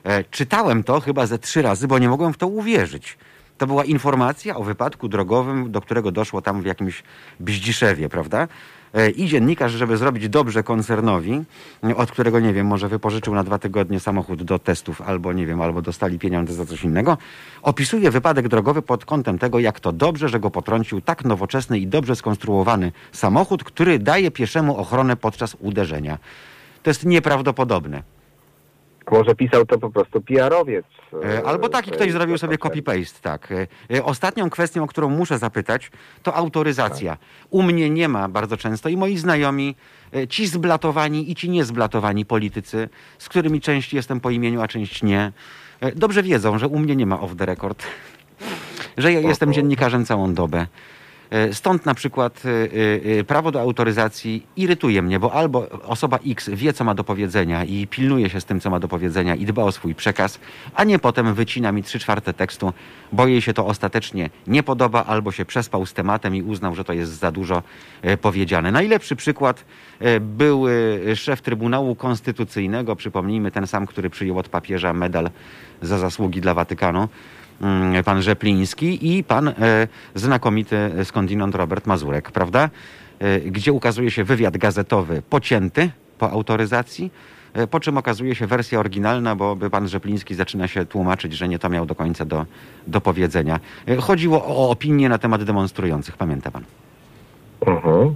[0.04, 3.18] E, czytałem to chyba ze trzy razy, bo nie mogłem w to uwierzyć.
[3.62, 7.02] To była informacja o wypadku drogowym, do którego doszło tam w jakimś
[7.40, 8.48] Bździszewie, prawda?
[8.94, 11.43] E, I dziennikarz, żeby zrobić dobrze koncernowi,
[11.97, 15.60] od którego, nie wiem, może wypożyczył na dwa tygodnie samochód do testów, albo nie wiem,
[15.60, 17.18] albo dostali pieniądze za coś innego,
[17.62, 21.86] opisuje wypadek drogowy pod kątem tego, jak to dobrze, że go potrącił tak nowoczesny i
[21.86, 26.18] dobrze skonstruowany samochód, który daje pieszemu ochronę podczas uderzenia.
[26.82, 28.02] To jest nieprawdopodobne.
[29.10, 30.86] Może pisał to po prostu PR-owiec.
[31.24, 33.48] E, Albo taki e, ktoś zrobił sobie copy-paste, tak.
[33.90, 35.90] E, Ostatnią kwestią, o którą muszę zapytać,
[36.22, 37.16] to autoryzacja.
[37.50, 39.76] U mnie nie ma bardzo często i moi znajomi,
[40.28, 42.88] ci zblatowani i ci niezblatowani politycy,
[43.18, 45.32] z którymi część jestem po imieniu, a część nie,
[45.96, 47.82] dobrze wiedzą, że u mnie nie ma off the record.
[48.98, 50.66] Że ja jestem dziennikarzem całą dobę.
[51.32, 56.50] E, Stąd na przykład e, e, prawo do autoryzacji irytuje mnie, bo albo osoba X
[56.52, 59.46] wie, co ma do powiedzenia i pilnuje się z tym, co ma do powiedzenia i
[59.46, 60.40] dba o swój przekaz,
[60.74, 62.72] a nie potem wycina mi trzy czwarte tekstu,
[63.12, 66.84] bo jej się to ostatecznie nie podoba, albo się przespał z tematem i uznał, że
[66.84, 67.62] to jest za dużo
[68.20, 68.72] powiedziane.
[68.72, 69.64] Najlepszy przykład
[70.20, 70.64] był
[71.14, 75.30] szef Trybunału Konstytucyjnego, przypomnijmy ten sam, który przyjął od papieża medal
[75.82, 77.09] za zasługi dla Watykanu
[78.05, 79.55] pan Rzepliński i pan e,
[80.14, 82.70] znakomity skądinąd Robert Mazurek, prawda?
[83.18, 87.12] E, gdzie ukazuje się wywiad gazetowy pocięty po autoryzacji,
[87.55, 91.48] e, po czym okazuje się wersja oryginalna, bo by pan Rzepliński zaczyna się tłumaczyć, że
[91.48, 92.47] nie to miał do końca do,
[92.86, 93.60] do powiedzenia.
[94.01, 96.64] Chodziło o opinię na temat demonstrujących, pamięta pan?
[97.66, 98.14] Mhm.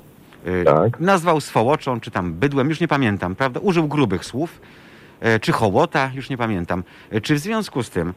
[0.64, 1.00] Tak.
[1.00, 3.60] Nazwał swołoczą, czy tam bydłem, już nie pamiętam, prawda?
[3.60, 4.60] Użył grubych słów,
[5.40, 6.84] czy hołota, już nie pamiętam.
[7.22, 8.14] Czy w związku z tym,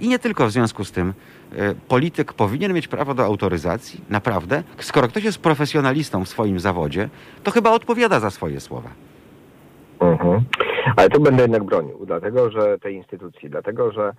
[0.00, 1.12] i nie tylko w związku z tym,
[1.56, 4.00] e, polityk powinien mieć prawo do autoryzacji?
[4.10, 4.62] Naprawdę?
[4.78, 7.08] Skoro ktoś jest profesjonalistą w swoim zawodzie,
[7.42, 8.88] to chyba odpowiada za swoje słowa.
[10.00, 10.40] Mhm.
[10.96, 14.12] Ale tu będę jednak bronił, dlatego że tej instytucji, dlatego że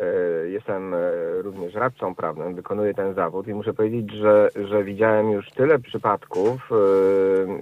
[0.00, 0.04] e,
[0.48, 0.98] jestem e,
[1.42, 6.70] również radcą prawnym, wykonuję ten zawód i muszę powiedzieć, że, że widziałem już tyle przypadków,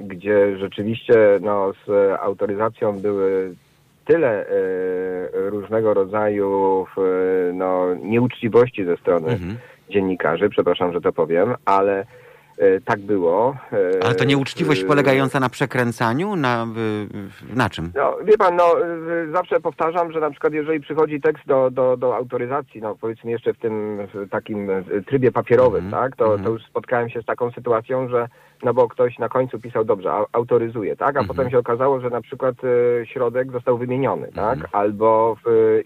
[0.01, 3.55] gdzie rzeczywiście no, z autoryzacją były
[4.05, 4.51] tyle e,
[5.51, 6.87] różnego rodzaju
[7.55, 9.57] no, nieuczciwości ze strony Mhm.
[9.91, 12.07] dziennikarzy, przepraszam, że to powiem, ale
[12.59, 13.57] e, tak było.
[13.73, 16.37] E, Ale to nieuczciwość polegająca na przekręcaniu?
[16.37, 16.67] Na,
[17.55, 17.93] na czym?
[17.95, 18.65] No, wie pan, no,
[19.33, 23.55] zawsze powtarzam, że na przykład jeżeli przychodzi tekst do, do, do autoryzacji, no powiedzmy jeszcze
[23.55, 23.99] w tym
[24.31, 24.71] takim
[25.07, 26.45] trybie papierowym, Mhm, tak, to, mhm.
[26.45, 28.29] to już spotkałem się z taką sytuacją, że
[28.63, 31.27] no bo ktoś na końcu pisał dobrze, autoryzuje, tak, a Mhm.
[31.27, 34.71] potem się okazało, że na przykład y, środek został wymieniony, tak, Mhm.
[34.73, 35.83] albo w, y,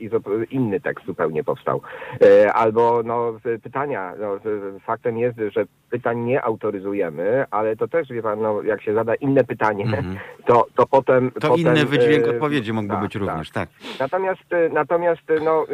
[0.50, 1.80] inny tekst zupełnie powstał,
[2.22, 3.32] e, albo no
[3.62, 4.38] pytania, no,
[4.80, 9.14] faktem jest, że pytań nie autoryzujemy, ale to też, wie pan, no, jak się zada
[9.14, 10.16] inne pytanie, Mhm.
[10.46, 11.30] to, to potem...
[11.30, 13.68] To potem, inny wydźwięk odpowiedzi mógłby tak, być również, tak.
[14.00, 15.66] Natomiast, y, natomiast y, no,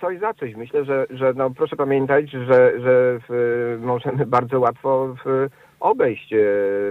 [0.00, 0.54] coś za coś.
[0.54, 5.48] Myślę, że, że no, proszę pamiętać, że, że w, możemy bardzo łatwo w,
[5.80, 6.38] obejść e,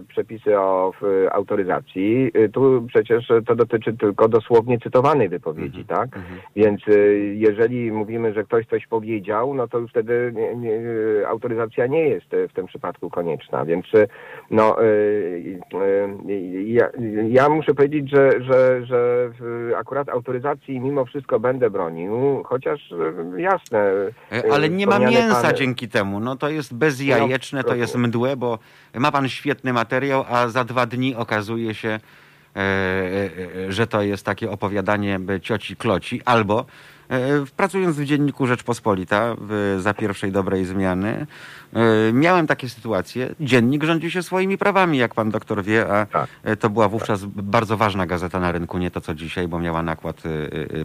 [0.07, 0.91] przepisy o
[1.32, 2.32] autoryzacji.
[2.38, 6.18] Y, Tu przecież to dotyczy tylko dosłownie cytowanej wypowiedzi, tak?
[6.18, 6.40] Mhm.
[6.56, 10.72] Więc y, jeżeli mówimy, że ktoś coś powiedział, no to już wtedy nie, nie,
[11.28, 13.66] autoryzacja nie jest w tym przypadku konieczna.
[13.66, 13.86] Więc
[14.52, 14.76] no,
[16.66, 16.90] ja,
[17.30, 19.30] ja muszę powiedzieć, że, że, że
[19.78, 22.94] akurat autoryzacji mimo wszystko będę bronił, chociaż
[23.38, 23.80] jasne.
[24.32, 26.20] E, Ale nie ma mięsa pan- dzięki temu.
[26.20, 28.60] No to jest bezjajeczne, to jest mdłe, bo
[29.00, 32.00] ma pan świetny materiał, a za dwa dni okazuje się, e,
[32.60, 32.62] e,
[33.68, 36.66] e, że to jest takie opowiadanie cioci kloci, albo
[37.56, 39.36] pracując w dzienniku Rzeczpospolita
[39.78, 41.28] za pierwszej dobrej zmiany,
[42.14, 43.36] miałem takie sytuacje.
[43.40, 46.30] Dziennik rządzi się swoimi prawami, jak pan doktor wie, a Tak.
[46.60, 50.24] to była wówczas bardzo ważna gazeta na rynku, nie to co dzisiaj, bo miała nakład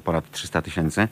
[0.04, 1.08] ponad 300 tysięcy.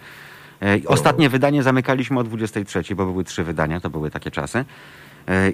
[0.86, 4.64] Ostatnie wydanie zamykaliśmy o 23, bo były trzy wydania, to były takie czasy.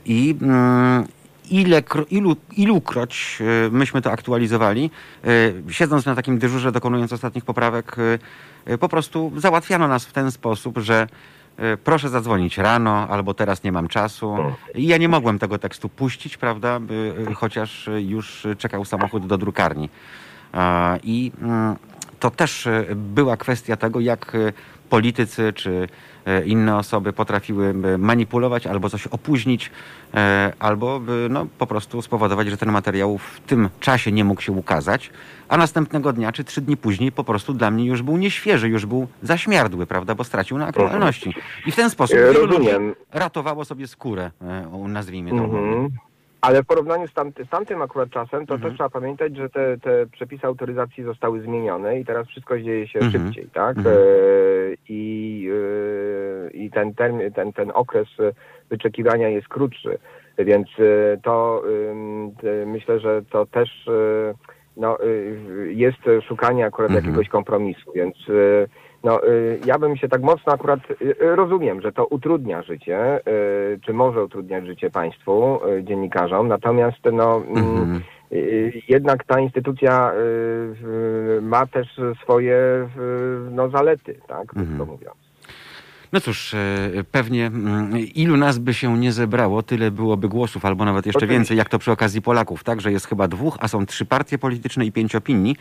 [0.05, 1.07] I mm,
[1.51, 4.91] ile, ilu, ilukroć e, myśmy to aktualizowali,
[5.25, 5.29] e,
[5.73, 7.97] siedząc na takim dyżurze, dokonując ostatnich poprawek,
[8.67, 11.07] e, po prostu załatwiano nas w ten sposób, że
[11.85, 14.37] proszę zadzwonić rano, albo teraz nie mam czasu.
[14.75, 16.81] I ja nie mogłem tego tekstu puścić, prawda,
[17.35, 19.89] chociaż już czekał samochód do drukarni.
[21.03, 21.77] I mm,
[22.21, 24.33] to też była kwestia tego, jak
[24.91, 25.89] politycy czy
[26.27, 29.71] e, inne osoby potrafiły manipulować albo coś opóźnić,
[30.15, 31.01] e, albo
[31.31, 35.11] no, po prostu spowodować, że ten materiał w tym czasie nie mógł się ukazać,
[35.49, 38.87] a następnego dnia czy trzy dni później po prostu dla mnie już był nieświeży, już
[38.87, 41.35] był zaśmiardły, prawda, bo stracił na aktualności.
[41.67, 42.95] I w ten sposób E, rozumiem.
[43.13, 44.31] ratowało sobie skórę,
[44.89, 45.37] nazwijmy to.
[45.37, 45.89] Mhm.
[46.47, 48.61] Ale w porównaniu z, tamty, z tamtym akurat czasem, to Mhm.
[48.61, 52.99] też trzeba pamiętać, że te, te przepisy autoryzacji zostały zmienione i teraz wszystko dzieje się
[52.99, 53.13] Mhm.
[53.27, 53.77] szybciej, tak?
[53.77, 53.97] Mhm.
[53.97, 54.01] E,
[54.89, 58.09] I, e, i ten, termin, ten, ten okres
[58.71, 59.99] wyczekiwania jest krótszy,
[60.39, 61.63] więc e, to
[62.67, 63.89] myślę, że to też
[64.77, 65.99] no, y, jest
[66.29, 67.05] szukanie akurat Mhm.
[67.05, 68.17] jakiegoś kompromisu, więc
[69.05, 73.21] no, y, ja bym się tak mocno akurat y, rozumiem, że to utrudnia życie,
[73.75, 78.01] y, czy może utrudniać życie państwu, y, dziennikarzom, natomiast no, mm, Mhm.
[78.33, 80.17] y, jednak ta instytucja y,
[81.39, 82.55] y, ma też swoje
[83.47, 84.67] y, no, zalety, tak, Mhm.
[84.67, 85.17] krótko mówiąc.
[86.13, 86.59] No cóż, e,
[87.13, 91.39] pewnie mm, ilu nas by się nie zebrało, tyle byłoby głosów, albo nawet jeszcze Oczywiście.
[91.39, 92.81] więcej, jak to przy okazji Polaków, tak?
[92.81, 95.57] Że jest chyba dwóch, a są trzy partie polityczne i pięć opinii.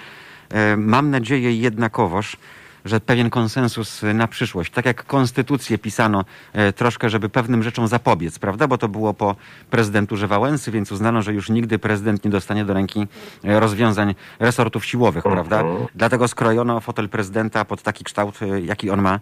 [0.51, 2.37] E, Mam nadzieję jednakowoż,
[2.85, 8.39] że pewien konsensus na przyszłość, tak jak konstytucję pisano e, troszkę, żeby pewnym rzeczom zapobiec,
[8.39, 8.67] prawda?
[8.67, 9.35] Bo to było po
[9.69, 13.07] prezydenturze Wałęsy, więc uznano, że już nigdy prezydent nie dostanie do ręki
[13.43, 15.61] e, rozwiązań resortów siłowych, prawda?
[15.61, 15.87] Mhm.
[15.95, 19.19] Dlatego skrojono fotel prezydenta pod taki kształt, e, jaki on ma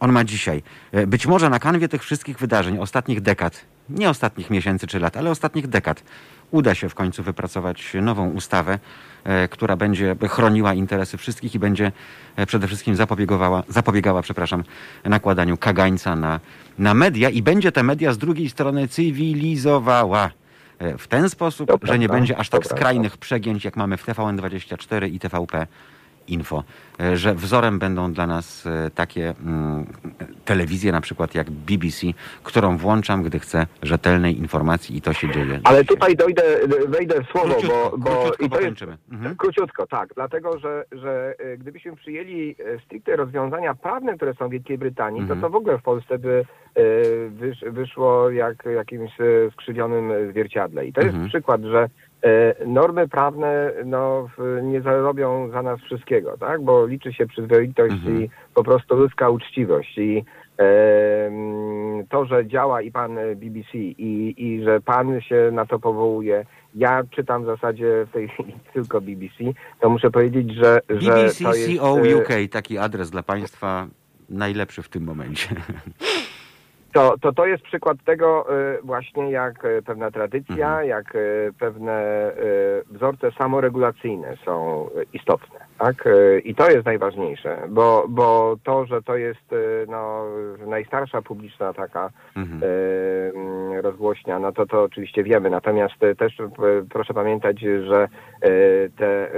[0.00, 0.62] on ma dzisiaj.
[1.06, 5.30] Być może na kanwie tych wszystkich wydarzeń, ostatnich dekad, nie ostatnich miesięcy czy lat, ale
[5.30, 6.02] ostatnich dekad,
[6.50, 8.78] uda się w końcu wypracować nową ustawę,
[9.24, 11.92] e, która będzie chroniła interesy wszystkich i będzie
[12.36, 14.64] e, przede wszystkim zapobiegowała, zapobiegała przepraszam,
[15.04, 16.40] nakładaniu kagańca na,
[16.78, 20.30] na media i będzie te media z drugiej strony cywilizowała.
[20.78, 25.12] E, W ten sposób, że nie będzie aż tak skrajnych przegięć, jak mamy w TVN24
[25.12, 25.66] i TVP
[26.28, 26.64] Info,
[27.00, 29.86] e, że wzorem będą dla nas e, takie mm,
[30.44, 32.06] telewizje na przykład jak BBC,
[32.42, 35.60] którą włączam, gdy chcę rzetelnej informacji i to się dzieje.
[35.64, 35.86] Ale dzisiaj.
[35.96, 36.42] tutaj dojdę,
[36.88, 38.82] wejdę w słowo, Króciutko, bo, bo króciutko i to jest.
[39.12, 39.36] Mhm.
[39.36, 44.78] Króciutko, tak, dlatego że, że e, gdybyśmy przyjęli stricte rozwiązania prawne, które są w Wielkiej
[44.78, 45.40] Brytanii, Mhm.
[45.40, 46.44] to to w ogóle w Polsce by
[47.30, 49.10] wysz, wyszło jak jakimś
[49.52, 50.86] skrzywionym zwierciadle.
[50.86, 51.18] I to Mhm.
[51.22, 51.88] jest przykład, że
[52.66, 54.28] normy prawne no,
[54.62, 56.62] nie zarobią za nas wszystkiego, tak?
[56.62, 58.22] Bo liczy się przyzwoitość Mhm.
[58.22, 59.98] i po prostu ludzka uczciwość.
[59.98, 60.24] I
[60.58, 61.30] e,
[62.08, 66.46] to, że działa i pan e, BBC i, i że pan się na to powołuje,
[66.74, 69.34] ja czytam w zasadzie w tej chwili tylko BBC,
[69.80, 71.80] to muszę powiedzieć, że, że BBC to jest...
[71.80, 73.86] CO e, UK, taki adres dla Państwa
[74.28, 75.48] najlepszy w tym momencie.
[76.96, 80.88] to, to to jest przykład tego y, właśnie, jak y, pewna tradycja, Mhm.
[80.88, 81.96] jak y, pewne
[82.90, 85.58] wzorce samoregulacyjne są istotne.
[85.78, 86.04] Tak?
[86.44, 89.54] I to jest najważniejsze, bo, bo to, że to jest
[89.88, 90.24] no,
[90.66, 92.62] najstarsza publiczna taka Mhm.
[93.34, 95.50] mm, rozgłośnia, no to to oczywiście wiemy.
[95.50, 96.36] Natomiast też
[96.90, 98.08] proszę pamiętać, że
[98.96, 99.30] te,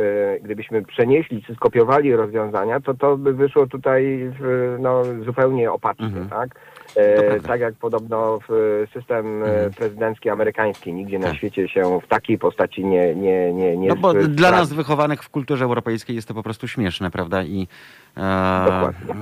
[0.43, 6.29] gdybyśmy przenieśli, czy skopiowali rozwiązania, to to by wyszło tutaj w, no, zupełnie opacznie, Mhm.
[6.29, 6.51] tak?
[6.97, 9.73] E, tak jak podobno w system e, Mhm.
[9.73, 11.37] prezydencki amerykański nigdzie na Tak.
[11.37, 15.23] świecie się w takiej postaci nie nie nie nie No bo z- dla nas wychowanych
[15.23, 17.43] w kulturze europejskiej jest to po prostu śmieszne, prawda?
[17.43, 17.69] I,
[18.17, 19.15] e, Dokładnie.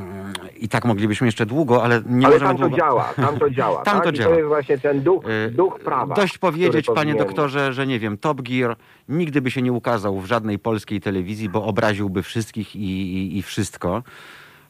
[0.60, 2.76] I tak moglibyśmy jeszcze długo, ale nie Ale możemy tam to długo.
[2.76, 3.82] działa, tam to działa.
[3.82, 4.04] Tam tak?
[4.04, 4.30] to I działa.
[4.30, 6.14] to jest właśnie ten duch, E, duch prawa.
[6.14, 8.76] Dość powiedzieć, panie powinien- doktorze, że nie wiem, Top Gear
[9.08, 12.80] nigdy by się nie ukazał w żadnej polskiej telewizji, bo obraziłby wszystkich i,
[13.16, 14.02] i, i wszystko.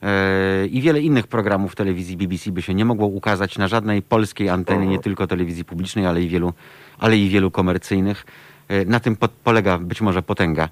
[0.02, 4.48] E, I wiele innych programów telewizji BBC by się nie mogło ukazać na żadnej polskiej
[4.48, 6.52] antenie, nie tylko telewizji publicznej, ale i wielu,
[6.98, 8.26] ale i wielu komercyjnych.
[8.68, 10.68] E, Na tym po, polega być może potęga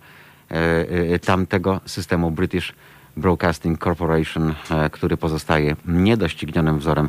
[0.50, 2.72] e, tamtego systemu British
[3.16, 4.54] Broadcasting Corporation,
[4.92, 7.08] który pozostaje niedoścignionym wzorem.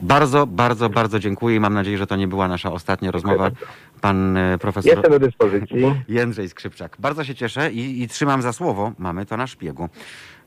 [0.00, 3.50] Bardzo, bardzo, bardzo dziękuję i mam nadzieję, że to nie była nasza ostatnia rozmowa.
[4.00, 5.76] Pan profesor Jestem do dyspozycji.
[6.08, 6.96] Jędrzej Skrzypczak.
[6.98, 8.92] Bardzo się cieszę i, i trzymam za słowo.
[8.98, 9.88] Mamy to na szpiegu.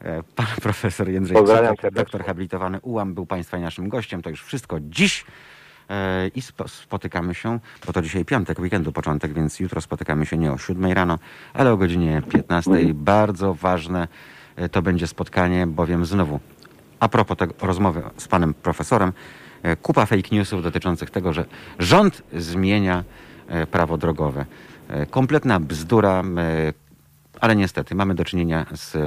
[0.01, 1.91] E, Pan profesor Jędrzej serdecznie.
[1.91, 4.22] doktor habilitowany UAM, był Państwa i naszym gościem.
[4.22, 5.26] To już wszystko dziś.
[5.89, 10.38] E, I spo, spotykamy się, bo to dzisiaj piątek, weekendu początek, więc jutro spotykamy się
[10.38, 11.19] nie o 7 rano,
[11.53, 12.72] ale o godzinie 15.
[12.93, 14.07] Bardzo ważne
[14.55, 16.39] e, to będzie spotkanie, bowiem znowu
[16.99, 19.13] a propos tego rozmowy z panem profesorem,
[19.81, 21.45] kupa fake newsów dotyczących tego, że
[21.80, 23.03] rząd zmienia
[23.72, 24.45] prawo drogowe.
[25.09, 26.23] Kompletna bzdura,
[27.41, 28.97] ale niestety mamy do czynienia z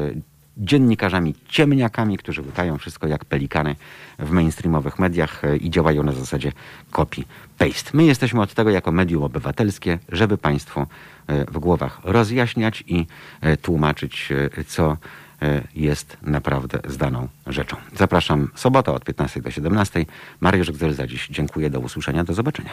[0.59, 3.77] dziennikarzami ciemniakami, którzy łykają wszystko jak pelikany
[4.19, 6.53] w mainstreamowych mediach e, i działają na zasadzie
[6.93, 7.91] copy-paste.
[7.93, 10.87] My jesteśmy od tego jako medium obywatelskie, żeby Państwu e,
[11.45, 13.07] w głowach rozjaśniać i
[13.41, 14.29] e, tłumaczyć,
[14.67, 14.97] co
[15.75, 17.77] jest naprawdę zdaną rzeczą.
[17.97, 20.07] Zapraszam sobota od 15 do 17.
[20.41, 21.29] Mariusz Gzel za dziś.
[21.31, 22.71] Dziękuję, do usłyszenia, do zobaczenia.